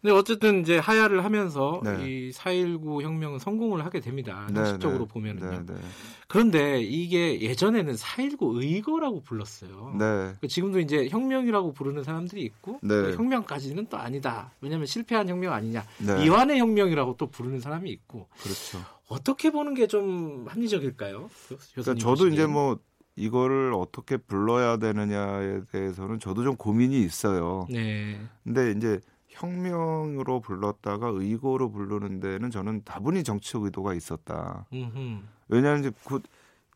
[0.00, 2.30] 근데 어쨌든 이제 하야를 하면서 네.
[2.30, 4.46] 이4.19 혁명은 성공을 하게 됩니다.
[4.52, 5.50] 네, 형식적으로 네, 보면은요.
[5.50, 5.80] 네, 네.
[6.28, 9.96] 그런데 이게 예전에는 4.19 의거라고 불렀어요.
[9.98, 10.04] 네.
[10.04, 13.14] 그러니까 지금도 이제 혁명이라고 부르는 사람들이 있고 네.
[13.14, 14.52] 혁명까지는 또 아니다.
[14.60, 15.84] 왜냐하면 실패한 혁명 아니냐.
[16.24, 18.28] 이완의 혁명이라고 또 부르는 사람이 있고.
[18.40, 18.78] 그렇죠.
[19.08, 21.28] 어떻게 보는 게 좀 합리적일까요?
[21.74, 22.78] 그러니까 저도 이제 뭐
[23.18, 27.66] 이거를 어떻게 불러야 되느냐에 대해서는 저도 좀 고민이 있어요.
[27.68, 28.20] 네.
[28.44, 34.66] 근데 이제 혁명으로 불렀다가 의고로 부르는 데는 저는 다분히 정치적 의도가 있었다.
[34.72, 35.20] 음흠.
[35.48, 36.22] 왜냐하면 이제 곧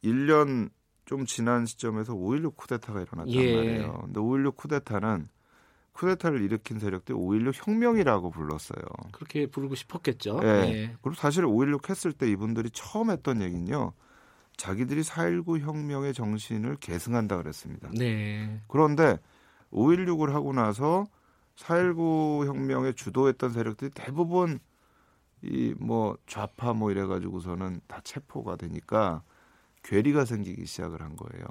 [0.03, 0.71] 1년
[1.05, 3.57] 좀 지난 시점에서 5.16 쿠데타가 일어났단 예.
[3.57, 4.01] 말이에요.
[4.05, 5.29] 근데 5.16 쿠데타는
[5.93, 8.83] 쿠데타를 일으킨 세력들이 5.16 혁명이라고 불렀어요.
[9.13, 10.41] 그렇게 부르고 싶었겠죠.
[10.43, 10.47] 예.
[10.49, 10.97] 예.
[11.03, 13.93] 그리고 사실 5.16 했을 때 이분들이 처음 했던 얘기는요.
[14.57, 17.91] 자기들이 4.19 혁명의 정신을 계승한다 그랬습니다.
[17.97, 18.61] 네.
[18.69, 19.19] 그런데
[19.73, 21.07] 5.16을 하고 나서
[21.57, 24.59] 4.19 혁명에 주도했던 세력들이 대부분
[25.43, 29.23] 이 뭐 좌파 뭐 이래가지고서는 다 체포가 되니까
[29.83, 31.45] 괴리가 생기기 시작을 한 거예요.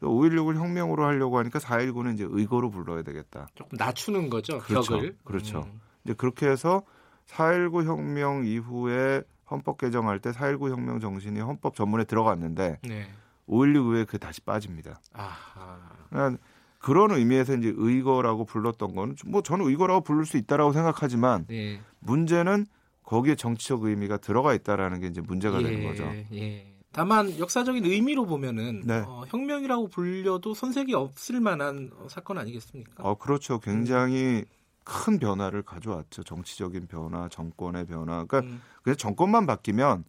[0.00, 3.46] 5.16을 혁명으로 하려고 하니까 4.19는 이제 의거로 불러야 되겠다.
[3.54, 4.58] 조금 낮추는 거죠.
[4.58, 4.94] 그렇죠.
[4.94, 5.16] 벽을.
[5.22, 5.60] 그렇죠.
[5.72, 5.80] 음.
[6.04, 6.82] 이제 그렇게 해서
[7.28, 9.22] 4.19 혁명 이후에
[9.52, 13.06] 헌법 개정할 때 4.19 혁명 정신이 헌법 전문에 들어갔는데 네.
[13.48, 15.00] 5.16 이후에 그 다시 빠집니다.
[15.12, 15.78] 아하.
[16.10, 16.42] 그러니까
[16.78, 21.80] 그런 의미에서 이제 의거라고 불렀던 거는 뭐 저는 의거라고 부를 수 있다라고 생각하지만 네.
[22.00, 22.66] 문제는
[23.04, 26.04] 거기에 정치적 의미가 들어가 있다라는 게 이제 문제가 예, 되는 거죠.
[26.32, 26.66] 예.
[26.92, 29.02] 다만 역사적인 의미로 보면은 네.
[29.06, 33.02] 어, 혁명이라고 불려도 손색이 없을 만한 사건 아니겠습니까?
[33.02, 33.58] 어 그렇죠.
[33.60, 34.61] 굉장히 음.
[34.84, 36.22] 큰 변화를 가져왔죠.
[36.22, 38.24] 정치적인 변화, 정권의 변화.
[38.24, 38.62] 그러니까 음.
[38.82, 40.04] 그냥 정권만 바뀌면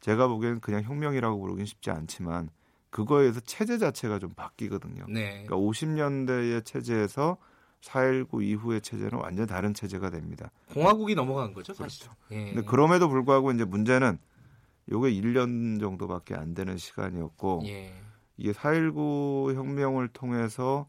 [0.00, 2.50] 제가 보기에는 그냥 혁명이라고 부르긴 쉽지 않지만
[2.90, 5.06] 그거에 서 체제 자체가 좀 바뀌거든요.
[5.08, 5.44] 네.
[5.46, 7.38] 그러니까 50년대의 체제에서
[7.80, 10.50] 4.19 이후의 체제는 완전 다른 체제가 됩니다.
[10.72, 12.06] 공화국이 넘어간 거죠, 사실.
[12.06, 12.16] 그렇죠.
[12.30, 12.52] 예.
[12.52, 14.18] 근데 그럼에도 불구하고 이제 문제는
[14.90, 17.92] 요게 1년 정도밖에 안 되는 시간이었고 예.
[18.36, 20.86] 이게 4.19 혁명을 통해서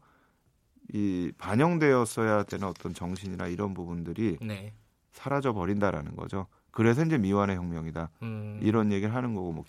[0.92, 4.72] 이 반영되었어야 되는 어떤 정신이나 이런 부분들이 네.
[5.12, 6.46] 사라져 버린다라는 거죠.
[6.70, 8.10] 그래서 이제 미완의 혁명이다.
[8.22, 8.60] 음.
[8.62, 9.64] 이런 얘기를 하는 거고 뭐.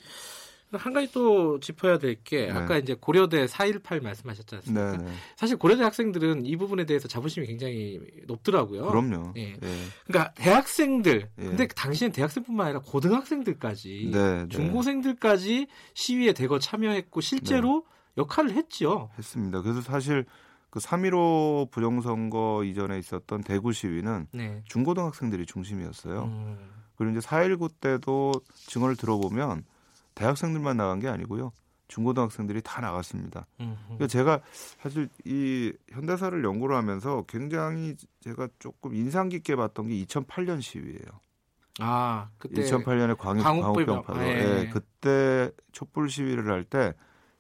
[0.74, 2.52] 한 가지 또 짚어야 될게 네.
[2.52, 4.98] 아까 이제 고려대 4.18 말씀하셨지 않습니까?
[4.98, 5.12] 네, 네.
[5.38, 8.88] 사실 고려대 학생들은 이 부분에 대해서 자부심이 굉장히 높더라고요.
[8.88, 9.34] 그럼요.
[9.38, 9.54] 예.
[9.54, 9.58] 예.
[10.06, 11.42] 그러니까 대학생들, 예.
[11.42, 14.50] 근데 당시엔 대학생뿐만 아니라 고등학생들까지, 네, 네.
[14.50, 18.22] 중고생들까지 시위에 대거 참여했고 실제로 네.
[18.24, 19.10] 역할을 했죠.
[19.18, 19.62] 했습니다.
[19.62, 20.26] 그래서 사실
[20.72, 24.62] 그3.15 부정선거 이전에 있었던 대구 시위는 네.
[24.66, 26.24] 중고등학생들이 중심이었어요.
[26.24, 26.58] 음.
[26.96, 28.34] 그리고 이제 4.19 때도
[28.68, 29.64] 증언을 들어보면
[30.16, 31.52] 대학생들만 나간 게 아니고요.
[31.88, 33.48] 중고등학생들이 다 나갔습니다.
[33.58, 34.42] 그러니까 제가
[34.82, 41.22] 사실 이 현대사를 연구를 하면서 굉장히 제가 조금 인상 깊게 봤던 게 2008년 시위예요.
[41.80, 44.20] 아, 그때 2008년에 광역 광우병 파도.
[44.20, 44.64] 아, 예.
[44.66, 44.70] 예.
[44.74, 46.94] 그때 촛불 시위를 할 때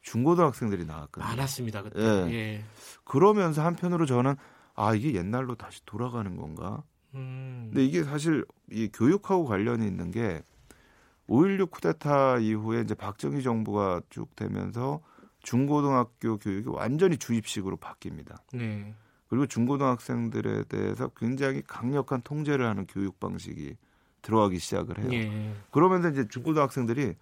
[0.07, 1.29] 중고등학생들이 나왔거든요.
[1.29, 1.83] 많았습니다.
[1.83, 1.99] 그때.
[1.99, 2.33] 예.
[2.33, 2.63] 예.
[3.03, 4.35] 그러면서 한편으로 저는
[4.73, 6.83] 아 이게 옛날로 다시 돌아가는 건가?
[7.13, 7.69] 음.
[7.69, 10.43] 근데 이게 사실 이 교육하고 관련이 있는 게
[11.27, 15.01] 5.16 쿠데타 이후에 이제 박정희 정부가 쭉 되면서
[15.41, 18.37] 중고등학교 교육이 완전히 주입식으로 바뀝니다.
[18.53, 18.95] 네.
[19.27, 23.75] 그리고 중고등학생들에 대해서 굉장히 강력한 통제를 하는 교육 방식이
[24.21, 25.09] 들어가기 시작을 해요.
[25.09, 25.53] 네.
[25.71, 27.15] 그러면서 이제 중고등학생들이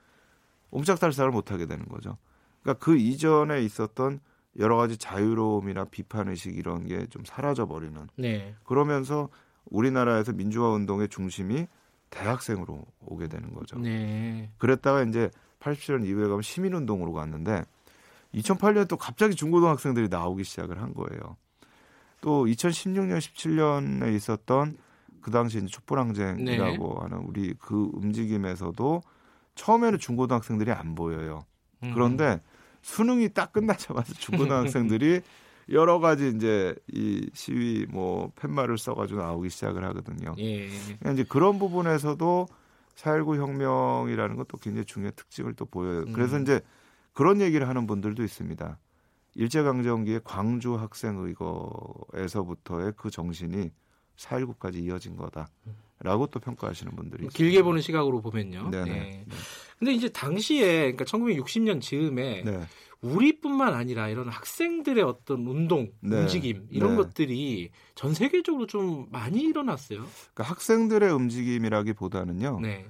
[0.70, 2.18] 옴짝달싹을 못하게 되는 거죠.
[2.66, 4.20] 그러니까 그 이전에 있었던
[4.58, 7.96] 여러 가지 자유로움이나 비판 의식 이런 게 좀 사라져 버리는.
[8.16, 8.56] 네.
[8.64, 9.30] 그러면서
[9.66, 11.68] 우리나라에서 민주화 운동의 중심이
[12.10, 13.78] 대학생으로 오게 되는 거죠.
[13.78, 14.50] 네.
[14.58, 17.64] 그랬다가 이제 80년 이후에 가면 시민 운동으로 갔는데
[18.34, 21.38] 2008년 또 갑자기 중고등학생들이 나오기 시작을 한 거예요.
[22.22, 24.78] 또 2016년, 17년에 있었던
[25.22, 27.02] 그 당시 이제 촛불항쟁이라고 네.
[27.02, 29.02] 하는 우리 그 움직임에서도
[29.56, 31.46] 처음에는 중고등학생들이 안 보여요.
[31.84, 31.92] 음.
[31.94, 32.42] 그런데
[32.86, 35.22] 수능이 딱 끝나자마자 중고등학생들이
[35.70, 40.36] 여러 가지 이제 이 시위 뭐 팻말을 써가지고 나오기 시작을 하거든요.
[40.38, 40.68] 예.
[40.68, 42.46] 그러니까 이제 그런 부분에서도
[42.96, 46.06] 4.19 혁명이라는 것도 굉장히 중요한 특징을 또 보여요.
[46.14, 46.44] 그래서 음.
[46.44, 46.62] 이제
[47.14, 48.78] 그런 얘기를 하는 분들도 있습니다.
[49.34, 53.72] 일제강점기의 광주 학생 의거에서부터의 그 정신이
[54.18, 55.50] 4.19까지 이어진 거다
[56.00, 58.70] 라고 또 평가하시는 분들이 뭐 길게 보는 시각으로 보면요.
[58.70, 58.86] 네네.
[58.86, 59.24] 네.
[59.26, 59.36] 네.
[59.80, 62.62] 근데 이제 당시에 그러니까 1960년 즈음에 네.
[63.02, 66.22] 우리뿐만 아니라 이런 학생들의 어떤 운동, 네.
[66.22, 66.98] 움직임 이런 네.
[66.98, 70.06] 것들이 전 세계적으로 좀 많이 일어났어요.
[70.34, 72.60] 그러니까 학생들의 움직임이라기보다는요.
[72.62, 72.88] 네.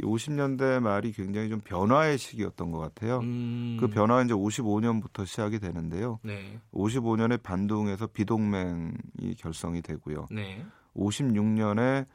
[0.00, 3.18] 이 50년대 말이 굉장히 좀 변화의 시기였던 것 같아요.
[3.18, 3.76] 음...
[3.80, 6.18] 그 변화는 이제 55년부터 시작이 되는데요.
[6.22, 6.60] 네.
[6.72, 10.28] 55년에 반둥에서 비동맹이 결성이 되고요.
[10.30, 10.64] 네.
[10.96, 12.06] 56년에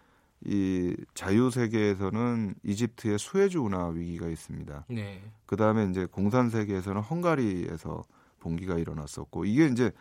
[0.46, 4.86] 이 자유 세계에서는 이집트의 수에즈 운하 위기가 있습니다.
[4.90, 5.22] 네.
[5.46, 8.04] 그 다음에 이제 공산 세계에서는 헝가리에서
[8.40, 9.92] 봉기가 일어났었고 이게 이제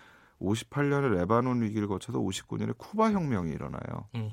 [0.41, 4.09] 58년에 레바논 위기를 거쳐서 59년에 쿠바 혁명이 일어나요.
[4.17, 4.31] 음.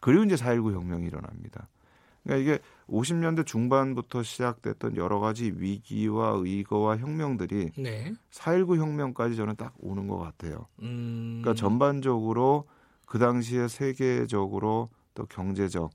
[0.00, 1.68] 그리고 이제 4.19 혁명이 일어납니다.
[2.22, 2.62] 그러니까 이게
[2.92, 8.12] 50년대 중반부터 시작됐던 여러 가지 위기와 의거와 혁명들이 네.
[8.30, 10.66] 4.19 혁명까지 저는 딱 오는 것 같아요.
[10.82, 11.40] 음.
[11.42, 12.68] 그러니까 전반적으로
[13.06, 15.90] 그 당시에 세계적으로 또 경제적,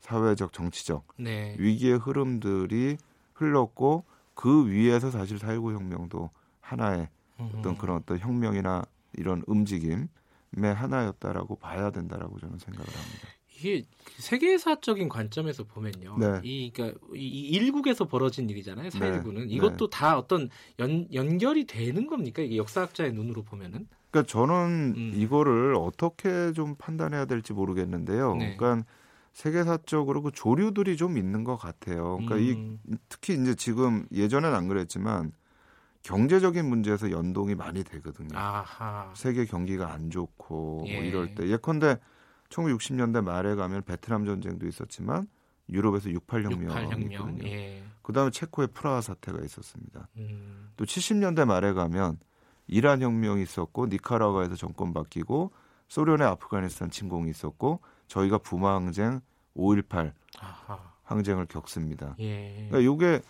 [0.00, 1.54] 사회적, 정치적 네.
[1.58, 2.96] 위기의 흐름들이
[3.34, 4.04] 흘렀고
[4.34, 6.30] 그 위에서 사실 4.19 혁명도
[6.60, 7.08] 하나의
[7.38, 10.08] 어떤 그런 어떤 혁명이나 이런 움직임의
[10.56, 13.28] 하나였다라고 봐야 된다라고 저는 생각을 합니다.
[13.62, 13.84] 이게
[14.18, 16.16] 세계사적인 관점에서 보면요.
[16.18, 16.40] 네.
[16.42, 18.90] 이 그러니까 이 일국에서 벌어진 일이잖아요.
[18.90, 19.54] 4.19는 네.
[19.54, 19.96] 이것도 네.
[19.96, 20.50] 다 어떤
[20.80, 22.42] 연, 연결이 되는 겁니까?
[22.42, 23.86] 이게 역사학자의 눈으로 보면은?
[24.10, 25.12] 그러니까 저는 음.
[25.14, 28.34] 이거를 어떻게 좀 판단해야 될지 모르겠는데요.
[28.34, 28.56] 네.
[28.56, 28.84] 그러니까
[29.32, 32.18] 세계사적으로 그 조류들이 좀 있는 것 같아요.
[32.18, 32.78] 그러니까 음.
[32.86, 35.32] 이 특히 이제 지금 예전엔 안 그랬지만
[36.02, 38.36] 경제적인 문제에서 연동이 많이 되거든요.
[38.36, 39.12] 아하.
[39.14, 40.96] 세계 경기가 안 좋고 뭐 예.
[40.96, 41.96] 뭐 이럴 때 예컨대
[42.52, 45.26] 1960년대 말에 가면 베트남 전쟁도 있었지만
[45.68, 47.48] 유럽에서 68혁명이 있거든요.
[47.48, 47.82] 예.
[48.02, 50.08] 그다음에 체코의 프라하 사태가 있었습니다.
[50.18, 50.70] 음.
[50.76, 52.18] 또 70년대 말에 가면
[52.66, 55.52] 이란 혁명이 있었고 니카라과에서 정권 바뀌고
[55.88, 59.20] 소련의 아프가니스탄 침공이 있었고 저희가 부마 항쟁
[59.56, 60.92] 5.18 아하.
[61.02, 62.16] 항쟁을 겪습니다.
[62.18, 62.68] 예.
[62.70, 63.22] 그러니까 이게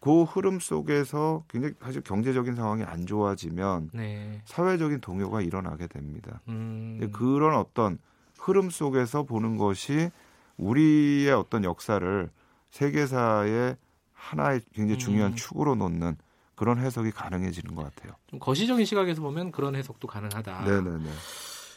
[0.00, 4.42] 그 흐름 속에서 굉장히 사실 경제적인 상황이 안 좋아지면 네.
[4.44, 6.40] 사회적인 동요가 일어나게 됩니다.
[6.48, 7.10] 음.
[7.12, 7.98] 그런 어떤
[8.38, 10.10] 흐름 속에서 보는 것이
[10.56, 12.30] 우리의 어떤 역사를
[12.70, 13.76] 세계사의
[14.12, 15.36] 하나의 굉장히 중요한 음.
[15.36, 16.16] 축으로 놓는
[16.54, 18.14] 그런 해석이 가능해지는 것 같아요.
[18.26, 20.64] 좀 거시적인 시각에서 보면 그런 해석도 가능하다.
[20.64, 21.10] 네네네.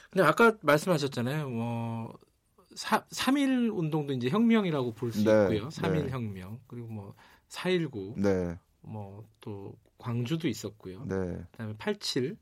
[0.10, 1.50] 근데 아까 말씀하셨잖아요.
[1.50, 2.18] 뭐
[2.76, 5.70] 사, 3일 운동도 이제 혁명이라고 볼수 네, 있고요.
[5.70, 6.12] 3일 네.
[6.12, 6.60] 혁명.
[6.68, 7.14] 그리고 뭐
[7.50, 8.20] 4.19.
[8.20, 8.58] 네.
[8.82, 11.06] 뭐또 광주도 있었고요.
[11.06, 11.44] 네.
[11.52, 12.38] 그다음에 87.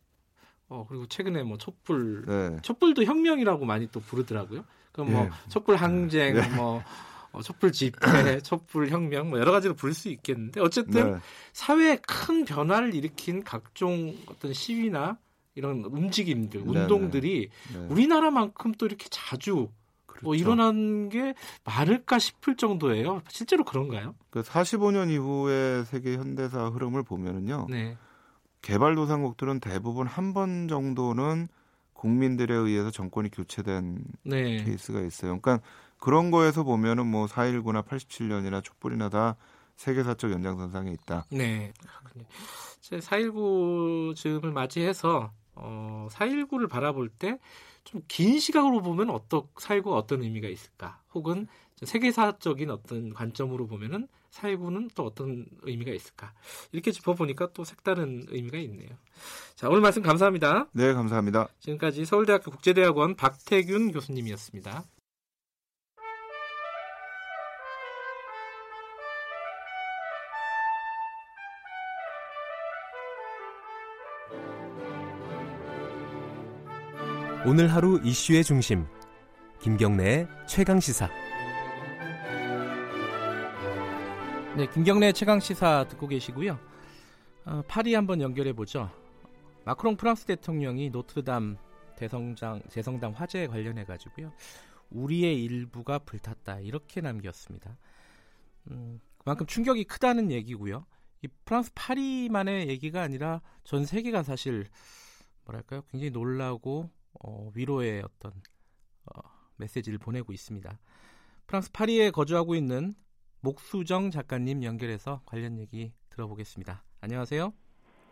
[0.70, 2.58] 어 그리고 최근에 뭐 촛불 네.
[2.62, 4.64] 촛불도 혁명이라고 많이 또 부르더라고요.
[4.92, 5.30] 그럼 뭐 예.
[5.50, 6.48] 촛불 항쟁 네.
[6.56, 6.84] 뭐
[7.32, 8.00] 어, 촛불 집회,
[8.42, 11.20] 촛불 혁명 뭐 여러 가지로 부를 수 있겠는데 어쨌든 네.
[11.54, 15.18] 사회에 큰 변화를 일으킨 각종 어떤 시위나
[15.56, 16.72] 이런 움직임들, 네, 네.
[16.72, 17.86] 운동들이 네.
[17.90, 19.70] 우리나라만큼 또 이렇게 자주 뭐
[20.06, 20.26] 그렇죠.
[20.26, 21.34] 뭐 일어난 게
[21.64, 23.22] 많을까 싶을 정도예요.
[23.30, 24.16] 실제로 그런가요?
[24.30, 27.68] 그 45년 이후의 세계 현대사 흐름을 보면은요.
[27.70, 27.98] 네.
[28.62, 31.48] 개발도상국들은 대부분 한 번 정도는
[31.94, 34.64] 국민들에 의해서 정권이 교체된 네.
[34.64, 35.40] 케이스가 있어요.
[35.40, 35.60] 그러니까
[36.00, 39.36] 그런 거에서 보면은 뭐 4.19나 87년이나 촛불이나 다
[39.76, 41.26] 세계사적 연장선상에 있다.
[41.32, 41.74] 네.
[42.82, 47.38] 4.19 즈음을 맞이해서 어, 4.19를 바라볼 때
[47.86, 51.02] 좀 긴 시각으로 보면 어떤 4.19가 어떤 의미가 있을까?
[51.14, 51.48] 혹은
[51.86, 56.34] 세계사적인 어떤 관점으로 보면은 4.19는 또 어떤 의미가 있을까?
[56.72, 58.90] 이렇게 짚어보니까 또 색다른 의미가 있네요.
[59.56, 60.70] 자, 오늘 말씀 감사합니다.
[60.74, 61.48] 네, 감사합니다.
[61.60, 64.86] 지금까지 서울대학교 국제대학원 박태균 교수님이었습니다.
[77.46, 78.86] 오늘 하루 이슈의 중심
[79.62, 81.10] 김경래의 최강 시사.
[84.58, 86.60] 네, 김경래 최강 시사 듣고 계시고요.
[87.46, 88.90] 어, 파리 한번 연결해 보죠.
[89.64, 91.58] 마크롱 프랑스 대통령이 노트르담
[91.96, 94.34] 대성당 대성당 화재에 관련해 가지고요.
[94.90, 97.78] 우리의 일부가 불탔다 이렇게 남겼습니다.
[98.72, 100.86] 음, 그만큼 충격이 크다는 얘기고요.
[101.22, 104.66] 이 프랑스 파리만의 얘기가 아니라 전 세계가 사실
[105.46, 105.84] 뭐랄까요?
[105.92, 106.90] 굉장히 놀라고
[107.22, 108.32] 어, 위로의 어떤
[109.06, 109.22] 어,
[109.58, 110.80] 메시지를 보내고 있습니다.
[111.46, 112.96] 프랑스 파리에 거주하고 있는
[113.42, 116.84] 목수정 작가님 연결해서 관련 얘기 들어보겠습니다.
[117.02, 117.54] 안녕하세요.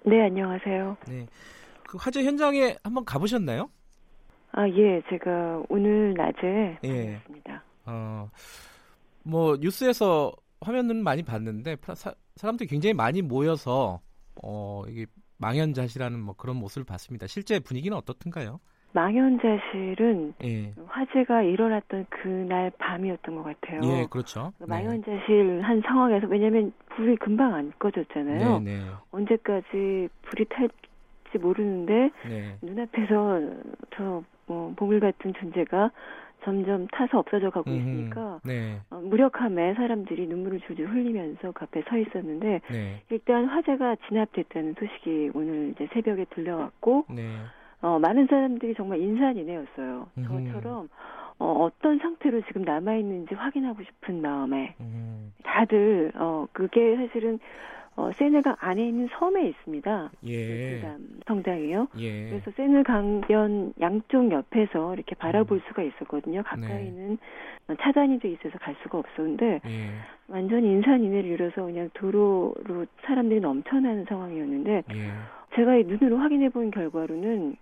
[0.05, 0.97] 네, 안녕하세요.
[1.07, 1.27] 네.
[1.87, 3.69] 그 화재 현장에 한번 가보셨나요?
[4.51, 5.01] 아, 예.
[5.09, 7.19] 제가 오늘 낮에 예.
[7.25, 8.29] 습니다 어,
[9.23, 10.31] 뭐 뉴스에서
[10.61, 14.01] 화면은 많이 봤는데 사, 사람들이 굉장히 많이 모여서
[14.41, 15.05] 어, 이게
[15.37, 17.27] 망연자실하는 뭐 그런 모습을 봤습니다.
[17.27, 18.59] 실제 분위기는 어떻던가요?
[18.97, 20.73] 망연자실은 예.
[20.87, 23.81] 화재가 일어났던 그날 밤이었던 것 같아요.
[23.83, 24.53] 예, 그렇죠.
[24.57, 28.59] 그 망연자실 한 상황에서 왜냐하면 불이 금방 안 꺼졌잖아요.
[28.59, 28.81] 네, 네.
[29.11, 32.57] 언제까지 불이 탈지 모르는데 네.
[32.61, 33.41] 눈앞에서
[33.95, 35.91] 저 뭐 보물 같은 존재가
[36.43, 38.79] 점점 타서 없어져 가고 있으니까 네.
[38.89, 43.01] 어, 무력함에 사람들이 눈물을 줄줄 흘리면서 그 앞에 서 있었는데 네.
[43.09, 47.23] 일단 화재가 진압됐다는 소식이 오늘 이제 새벽에 들려왔고 네.
[47.81, 50.07] 어, 많은 사람들이 정말 인산인해였어요.
[50.17, 50.23] 음.
[50.23, 50.89] 저처럼
[51.39, 55.33] 어, 어떤 상태로 지금 남아 있는지 확인하고 싶은 마음에 음.
[55.43, 57.39] 다들 어 그게 사실은
[57.95, 60.11] 어 세네강 안에 있는 섬에 있습니다.
[60.27, 60.81] 예.
[61.27, 61.87] 성당이요.
[61.97, 62.29] 예.
[62.29, 65.61] 그래서 세느 강변 양쪽 옆에서 이렇게 바라볼 음.
[65.67, 66.43] 수가 있었거든요.
[66.43, 67.17] 가까이는
[67.67, 67.75] 네.
[67.81, 69.89] 차단이 돼 있어서 갈 수가 없었는데 예.
[70.27, 75.11] 완전히 인산인해를 이뤄서 그냥 도로로 사람들이 넘쳐나는 상황이었는데 예.
[75.55, 77.55] 제가 눈으로 확인해 본 결과로는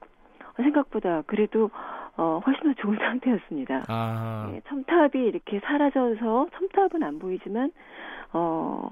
[0.58, 1.70] 생각보다 그래도
[2.18, 3.84] 어, 훨씬 더 좋은 상태였습니다.
[3.88, 4.50] 아.
[4.52, 7.72] 네, 첨탑이 이렇게 사라져서 첨탑은 안 보이지만
[8.34, 8.92] 어,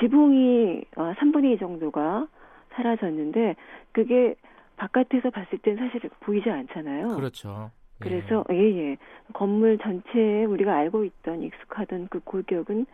[0.00, 2.26] 지붕이 어, 3분의 2 정도가
[2.72, 3.56] 사라졌는데
[3.92, 4.34] 그게
[4.76, 7.16] 바깥에서 봤을 땐 사실 보이지 않잖아요.
[7.16, 7.70] 그렇죠.
[8.00, 8.08] 예.
[8.08, 8.96] 그래서 예예 예.
[9.32, 12.86] 건물 전체에 우리가 알고 있던 익숙하던 그 골격은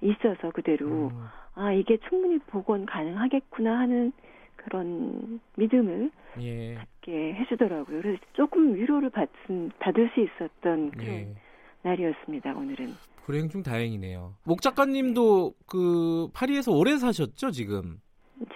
[0.00, 1.26] 있어서 그대로 음.
[1.54, 4.12] 아 이게 충분히 복원 가능하겠구나 하는
[4.64, 6.10] 그런 믿음을
[6.40, 6.74] 예.
[6.74, 8.00] 갖게 해주더라고요.
[8.00, 11.34] 그래서 조금 위로를 받은, 받을 수 있었던 그런 예.
[11.82, 12.54] 날이었습니다.
[12.54, 12.88] 오늘은.
[13.24, 14.34] 불행 중 다행이네요.
[14.44, 18.00] 목 작가님도 그 파리에서 오래 사셨죠 지금?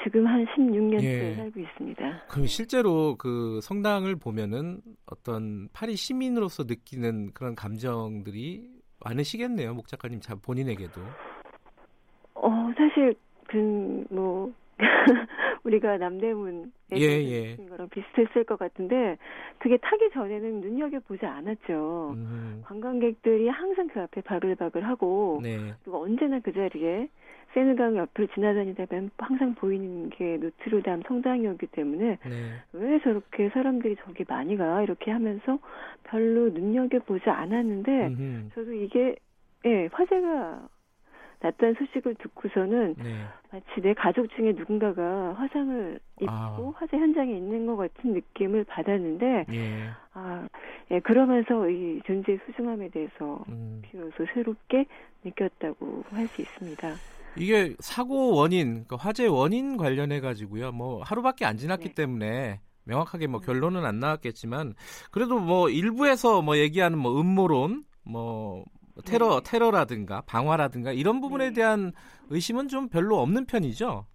[0.03, 1.35] 지금 한 16년째 예.
[1.37, 2.27] 살고 있습니다.
[2.29, 8.69] 그럼 실제로 그 성당을 보면은 어떤 파리 시민으로서 느끼는 그런 감정들이
[9.05, 11.01] 많으시겠네요, 목 작가님 자 본인에게도.
[12.35, 13.15] 어 사실
[13.47, 14.53] 그 뭐
[15.65, 17.57] 우리가 남대문 에 예, 예.
[17.57, 19.19] 거랑 비슷했을 것 같은데
[19.59, 22.15] 그게 타기 전에는 눈여겨 보지 않았죠.
[22.17, 22.63] 음.
[22.65, 25.75] 관광객들이 항상 그 앞에 바글바글하고 네.
[25.83, 27.09] 그리고 언제나 그 자리에
[27.55, 32.53] 세느강 옆을 지나다니다 보면 항상 보이는 게 노트르담 성당이었기 때문에 네.
[32.73, 35.59] 왜 저렇게 사람들이 저기 많이 가 이렇게 하면서
[36.05, 38.49] 별로 눈여겨 보지 않았는데 음흠.
[38.55, 39.17] 저도 이게
[39.65, 40.69] 예 화제가
[41.41, 43.25] 났다는 소식을 듣고서는 네.
[43.51, 46.73] 마치 내 가족 중에 누군가가 화상을 입고 아.
[46.77, 49.89] 화재 현장에 있는 것 같은 느낌을 받았는데 예.
[50.13, 50.47] 아,
[50.91, 53.81] 예, 그러면서 이 존재의 소중함에 대해서 음.
[53.83, 54.85] 비로소 새롭게
[55.25, 56.95] 느꼈다고 할 수 있습니다.
[57.37, 60.73] 이게 사고 원인, 그러니까 화재 원인 관련해 가지고요.
[60.73, 61.95] 뭐 하루밖에 안 지났기 네.
[61.95, 63.47] 때문에 명확하게 뭐 음.
[63.47, 64.75] 결론은 안 나왔겠지만
[65.11, 68.65] 그래도 뭐 일부에서 뭐 얘기하는 뭐 음모론, 뭐
[69.05, 69.51] 테러 네.
[69.51, 71.53] 테러라든가 방화라든가 이런 부분에 네.
[71.55, 71.93] 대한
[72.31, 74.07] 의심은 좀 별로 없는 편이죠.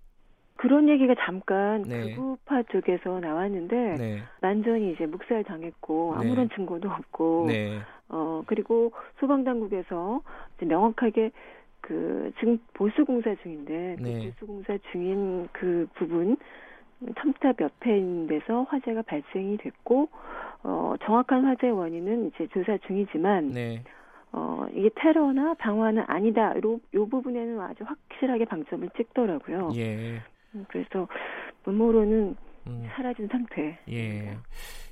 [0.55, 2.15] 그런 얘기가 잠깐 네.
[2.15, 4.19] 극우파 쪽에서 나왔는데 네.
[4.41, 6.27] 완전히 이제 묵살 당했고 네.
[6.27, 7.79] 아무런 증거도 없고 네.
[8.09, 10.21] 어 그리고 소방 당국에서
[10.61, 11.31] 명확하게
[11.81, 14.31] 그 지금 보수 공사 중인데 그 네.
[14.31, 16.37] 보수 공사 중인 그 부분
[17.19, 20.07] 첨탑 옆에 있는 데서 화재가 발생이 됐고
[20.63, 23.83] 어 정확한 화재 원인은 이제 조사 중이지만 네.
[24.33, 26.53] 어 이게 테러나 방화는 아니다.
[26.65, 29.71] 요, 요 부분에는 아주 확실하게 방점을 찍더라고요.
[29.75, 30.21] 예.
[30.55, 31.07] 음, 그래서
[31.67, 32.35] 음모론은
[32.67, 32.89] 음.
[32.95, 33.77] 사라진 상태.
[33.89, 34.37] 예.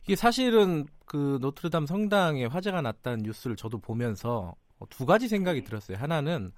[0.03, 4.55] 이게 사실은 그 노트르담 성당에 화재가 났다는 뉴스를 저도 보면서
[4.89, 5.65] 두 가지 생각이 네.
[5.65, 5.97] 들었어요.
[5.97, 6.51] 하나는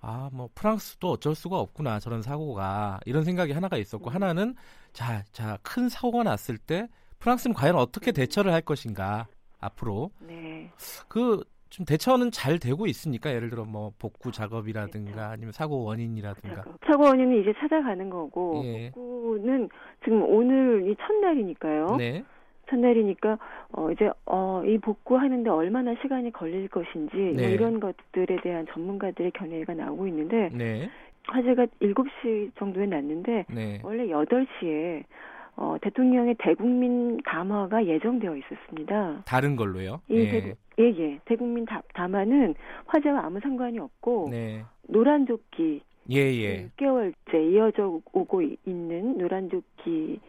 [0.00, 1.98] 아, 뭐 프랑스도 어쩔 수가 없구나.
[1.98, 3.00] 저런 사고가.
[3.06, 4.14] 이런 생각이 하나가 있었고 음.
[4.14, 4.54] 하나는
[4.92, 6.88] 자, 자, 큰 사고가 났을 때
[7.20, 9.26] 프랑스는 과연 어떻게 대처를 할 것인가
[9.60, 10.10] 앞으로.
[10.20, 10.70] 네.
[11.08, 11.42] 그
[11.74, 13.34] 좀 대처는 잘 되고 있습니까?
[13.34, 15.32] 예를 들어 뭐 복구 작업이라든가 그렇죠.
[15.32, 16.62] 아니면 사고 원인이라든가.
[16.86, 18.92] 사고 원인은 이제 찾아가는 거고 예.
[18.92, 19.68] 복구는
[20.04, 21.96] 지금 오늘 이 첫날이니까요.
[21.96, 22.22] 네.
[22.70, 23.38] 첫날이니까
[23.72, 27.42] 어 이제 어이 복구하는데 얼마나 시간이 걸릴 것인지 뭐 네.
[27.42, 30.88] 뭐 이런 것들에 대한 전문가들의 견해가 나오고 있는데 네.
[31.26, 33.80] 화재가 7시 정도에 났는데 네.
[33.82, 35.02] 원래 8시에
[35.56, 39.22] 어, 대통령의 대국민 담화가 예정되어 있었습니다.
[39.26, 40.00] 다른 걸로요?
[40.10, 40.30] 예, 예.
[40.30, 41.20] 대국, 예, 예.
[41.24, 42.54] 대국민 다, 담화는
[42.86, 44.64] 화재와 아무 상관이 없고, 네.
[44.88, 46.68] 노란 조끼, 예, 예.
[46.76, 50.20] 6개월째 이어져 오고 있는 노란 조끼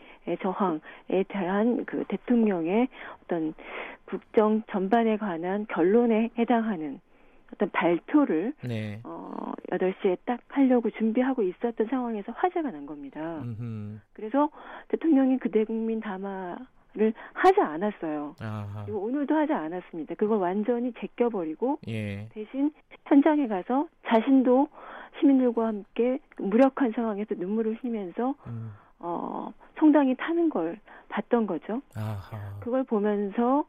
[0.41, 2.87] 저항에 대한 그 대통령의
[3.23, 3.53] 어떤
[4.05, 6.99] 국정 전반에 관한 결론에 해당하는
[7.53, 8.99] 어떤 발표를 네.
[9.03, 13.19] 어 8시에 딱 하려고 준비하고 있었던 상황에서 화재가 난 겁니다.
[13.41, 13.99] 음흠.
[14.13, 14.49] 그래서
[14.89, 18.35] 대통령이 그 대 국민 담화를 하지 않았어요.
[18.41, 18.83] 아하.
[18.85, 20.15] 그리고 오늘도 하지 않았습니다.
[20.15, 22.27] 그걸 완전히 제껴버리고 예.
[22.33, 22.71] 대신
[23.05, 24.67] 현장에 가서 자신도
[25.19, 28.71] 시민들과 함께 무력한 상황에서 눈물을 흘리면서 음.
[28.99, 30.77] 어, 성당이 타는 걸
[31.09, 31.81] 봤던 거죠.
[31.95, 32.59] 아하.
[32.59, 33.65] 그걸 보면서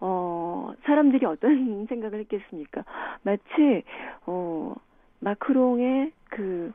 [0.00, 2.84] 어, 사람들이 어떤 생각을 했겠습니까?
[3.22, 3.82] 마치
[4.26, 4.74] 어,
[5.20, 6.72] 마크롱의 그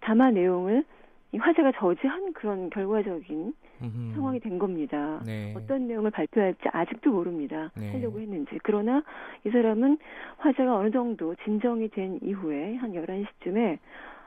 [0.00, 0.84] 담화 내용을
[1.32, 4.14] 이 화제가 저지한 그런 결과적인 음흠.
[4.14, 5.20] 상황이 된 겁니다.
[5.26, 5.52] 네.
[5.56, 7.72] 어떤 내용을 발표할지 아직도 모릅니다.
[7.76, 7.90] 네.
[7.90, 8.58] 하려고 했는지.
[8.62, 9.02] 그러나
[9.44, 9.98] 이 사람은
[10.38, 13.78] 화제가 어느 정도 진정이 된 이후에 한 11시쯤에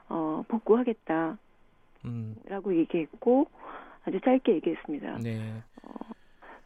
[0.10, 1.38] 어, 복구하겠다.
[2.06, 2.36] 음.
[2.48, 3.48] 라고 얘기했고
[4.06, 5.20] 아주 짧게 얘기했습니다.
[5.20, 5.62] 네.
[5.84, 5.94] 어,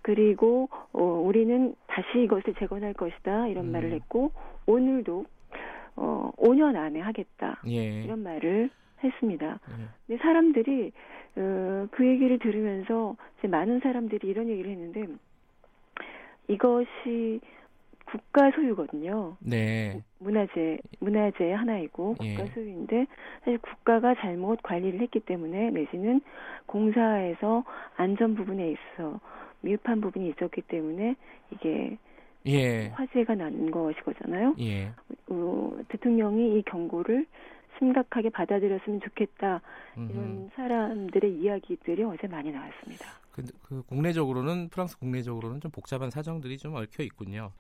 [0.01, 3.71] 그리고 어, 우리는 다시 이것을 재건할 것이다 이런 음.
[3.71, 4.31] 말을 했고
[4.65, 5.25] 오늘도
[5.95, 8.03] 어, 5년 안에 하겠다 예.
[8.03, 8.69] 이런 말을
[9.03, 9.59] 했습니다.
[9.69, 9.85] 예.
[10.07, 10.91] 근데 사람들이
[11.35, 15.07] 어, 그 얘기를 들으면서 이제 많은 사람들이 이런 얘기를 했는데
[16.47, 17.39] 이것이
[18.05, 19.37] 국가 소유거든요.
[19.39, 20.01] 네.
[20.19, 22.35] 문화재 문화재 하나이고 예.
[22.35, 22.53] 국가 예.
[22.53, 23.05] 소유인데
[23.39, 26.21] 사실 국가가 잘못 관리를 했기 때문에 내지는
[26.65, 27.63] 공사에서
[27.95, 29.19] 안전 부분에 있어
[29.61, 31.15] 미흡한 부분이 있었기 때문에
[31.51, 31.97] 이게
[32.47, 32.87] 예.
[32.89, 34.55] 화재가 난 것이거든요.
[34.59, 34.91] 예.
[35.29, 37.25] 어, 대통령이 이 경고를
[37.77, 39.61] 심각하게 받아들였으면 좋겠다
[39.95, 40.49] 이런 음.
[40.55, 43.05] 사람들의 이야기들이 어제 많이 나왔습니다.
[43.31, 47.51] 그, 그 국내적으로는 프랑스 국내적으로는 좀 복잡한 사정들이 좀 얽혀 있군요.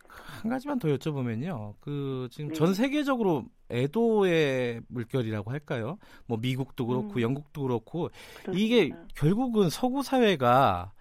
[0.41, 1.75] 한 가지만 더 여쭤보면요.
[1.79, 2.55] 그 지금 네.
[2.55, 5.97] 전 세계적으로 애도의 물결이라고 할까요?
[6.27, 7.21] 뭐 미국도 그렇고 음.
[7.21, 8.09] 영국도 그렇고
[8.43, 8.51] 그렇습니다.
[8.53, 10.91] 이게 결국은 서구 사회가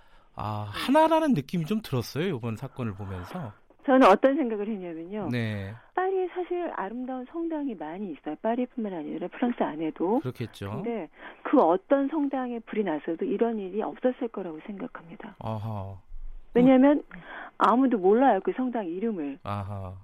[0.41, 0.81] 아, 네.
[0.87, 2.37] 하나라는 느낌이 좀 들었어요.
[2.37, 3.53] 이번 사건을 보면서.
[3.87, 5.29] 저는 어떤 생각을 했냐면요.
[5.31, 5.75] 네.
[5.95, 8.37] 파리에 사실 아름다운 성당이 많이 있어요.
[8.43, 10.21] 파리뿐만 아니라 프랑스 안에도.
[10.21, 10.71] 그렇겠죠.
[10.71, 11.09] 근데
[11.43, 15.35] 그 어떤 성당에 불이 나서도 이런 일이 없었을 거라고 생각합니다.
[15.39, 15.97] 아하.
[16.55, 17.03] 왜냐하면
[17.59, 19.39] 아무도 몰라요 그 성당 이름을.
[19.43, 19.95] 아하.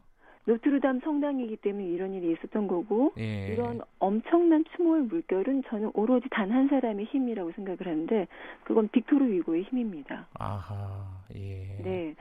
[0.46, 3.48] 노트르담 성당이기 때문에 이런 일이 있었던 거고 예.
[3.48, 8.26] 이런 엄청난 추모의 물결은 저는 오로지 단 한 사람의 힘이라고 생각을 하는데
[8.64, 10.26] 그건 빅토르 위고의 힘입니다.
[10.38, 11.04] 아하.
[11.34, 11.76] 예.
[11.82, 12.14] 네.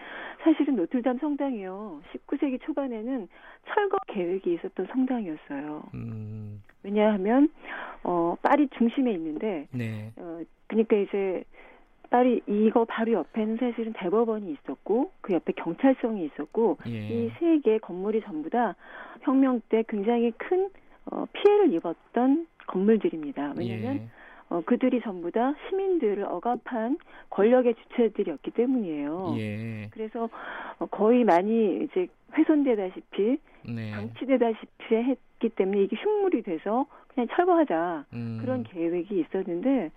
[0.44, 2.02] 사실은 노트르담 성당이요.
[2.12, 3.28] 19세기 초반에는
[3.68, 5.84] 철거 계획이 있었던 성당이었어요.
[5.94, 6.62] 음.
[6.84, 7.50] 왜냐하면
[8.04, 10.12] 어 파리 중심에 있는데 네.
[10.18, 11.44] 어 그러니까 이제
[12.16, 17.08] 딸이 이거 바로 옆에는 사실은 대법원이 있었고 그 옆에 경찰청이 있었고 예.
[17.10, 18.76] 이세 개의 건물이 전부 다
[19.24, 20.70] 혁명 때 굉장히 큰
[21.12, 23.56] 어, 피해를 입었던 건물들입니다.
[23.58, 24.08] 왜냐하면 예.
[24.50, 27.00] 어, 그들이 전부 다 시민들을 억압한
[27.32, 29.36] 권력의 주체들이었기 때문이에요.
[29.38, 29.90] 예.
[29.92, 30.30] 그래서
[30.80, 33.38] 어, 거의 많이 이제 훼손되다시피
[33.68, 33.92] 네.
[33.92, 38.38] 방치되다시피 했기 때문에 이게 흉물이 돼서 그냥 철거하자 음.
[38.40, 39.92] 그런 계획이 있었는데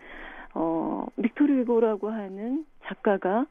[0.55, 3.47] 어 빅토리 위고라고 하는 작가가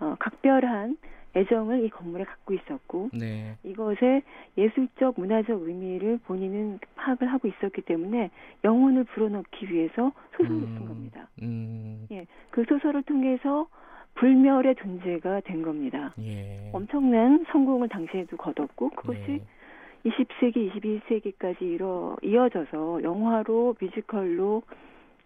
[0.00, 0.96] 어, 각별한
[1.36, 3.56] 애정을 이 건물에 갖고 있었고 네.
[3.62, 4.22] 이것의
[4.56, 8.30] 예술적 문화적 의미를 본인은 파악을 하고 있었기 때문에
[8.64, 11.28] 영혼을 불어넣기 위해서 소설을 음, 쓴 겁니다.
[11.42, 12.06] 음.
[12.10, 13.68] 예, 그 소설을 통해서
[14.14, 16.14] 불멸의 존재가 된 겁니다.
[16.20, 16.70] 예.
[16.72, 20.10] 엄청난 성공을 당시에도 거뒀고 그것이 예.
[20.10, 24.62] 20세기, 21세기까지 이어, 이어져서 영화로 뮤지컬로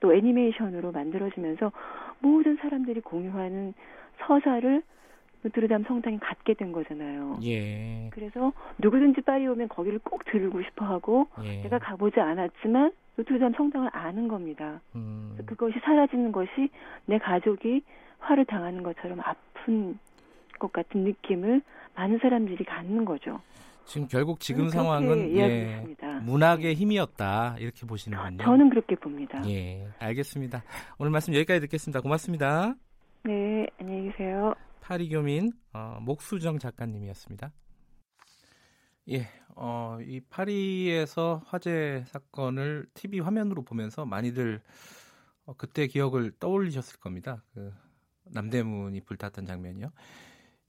[0.03, 1.71] 또 애니메이션으로 만들어지면서
[2.19, 3.73] 모든 사람들이 공유하는
[4.19, 4.83] 서사를
[5.43, 7.39] 노트르담 성당에 갖게 된 거잖아요.
[7.45, 8.11] 예.
[8.13, 11.63] 그래서 누구든지 파리 오면 거기를 꼭 들고 싶어 하고 예.
[11.63, 14.81] 내가 가보지 않았지만 노트르담 성당을 아는 겁니다.
[14.97, 15.39] 음.
[15.47, 16.69] 그것이 사라지는 것이
[17.07, 17.83] 내 가족이
[18.19, 19.99] 화를 당하는 것처럼 아픈
[20.59, 21.63] 것 같은 느낌을
[21.95, 23.41] 많은 사람들이 갖는 거죠.
[23.85, 25.85] 지금 결국 지금 상황은 예,
[26.23, 28.45] 문학의 힘이었다 이렇게 보시는군요.
[28.45, 29.43] 저는 그렇게 봅니다.
[29.49, 30.63] 예, 알겠습니다.
[30.99, 32.01] 오늘 말씀 여기까지 듣겠습니다.
[32.01, 32.75] 고맙습니다.
[33.25, 34.55] 네, 안녕히 계세요.
[34.81, 37.53] 파리교민 어, 목수정 작가님이었습니다.
[39.11, 39.27] 예,
[39.57, 44.61] 어, 이 파리에서 화재 사건을 TV 화면으로 보면서 많이들
[45.45, 47.43] 어, 그때 기억을 떠올리셨을 겁니다.
[47.55, 47.73] 그
[48.27, 49.89] 남대문이 불탔던 장면이요.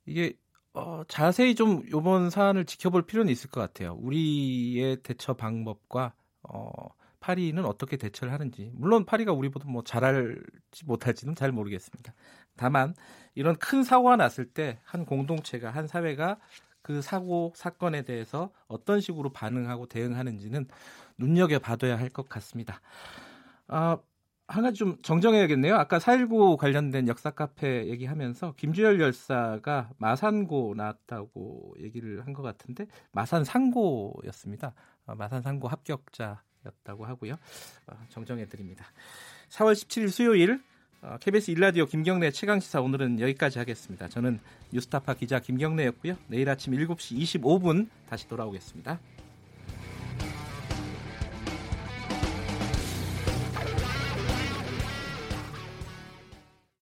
[0.06, 0.34] 이게
[0.74, 3.94] 어, 자세히 좀 이번 사안을 지켜볼 필요는 있을 것 같아요.
[4.02, 6.14] 우리의 대처 방법과
[6.44, 6.72] 어,
[7.20, 8.72] 파리는 어떻게 대처를 하는지.
[8.74, 12.14] 물론 파리가 우리보다 뭐 잘할지 못할지는 잘 모르겠습니다.
[12.58, 12.95] 다만
[13.36, 16.40] 이런 큰 사고가 났을 때 한 공동체가 한 사회가
[16.82, 20.68] 그 사고 사건에 대해서 어떤 식으로 반응하고 대응하는지는
[21.18, 22.82] 눈여겨 봐둬야 할 것 같습니다.
[23.68, 23.98] 아,
[24.48, 25.76] 한 가지 좀 정정해야겠네요.
[25.76, 33.44] 아까 4.19 관련된 역사 카페 얘기하면서 김주열 열사가 마산고 나왔다고 얘기를 한 것 같은데 마산
[33.44, 34.74] 상고였습니다.
[35.06, 37.36] 아, 마산 상고 합격자였다고 하고요.
[37.88, 38.86] 아, 정정해 드립니다.
[39.49, 40.61] 4월 17일 수요일
[41.20, 44.07] KBS 어, 일라디오 김경래 최강 시사 오늘은 여기까지 하겠습니다.
[44.07, 44.40] 저는
[44.72, 46.18] 뉴스타파 기자 김경래였고요.
[46.28, 48.99] 내일 아침 7시 25분 다시 돌아오겠습니다.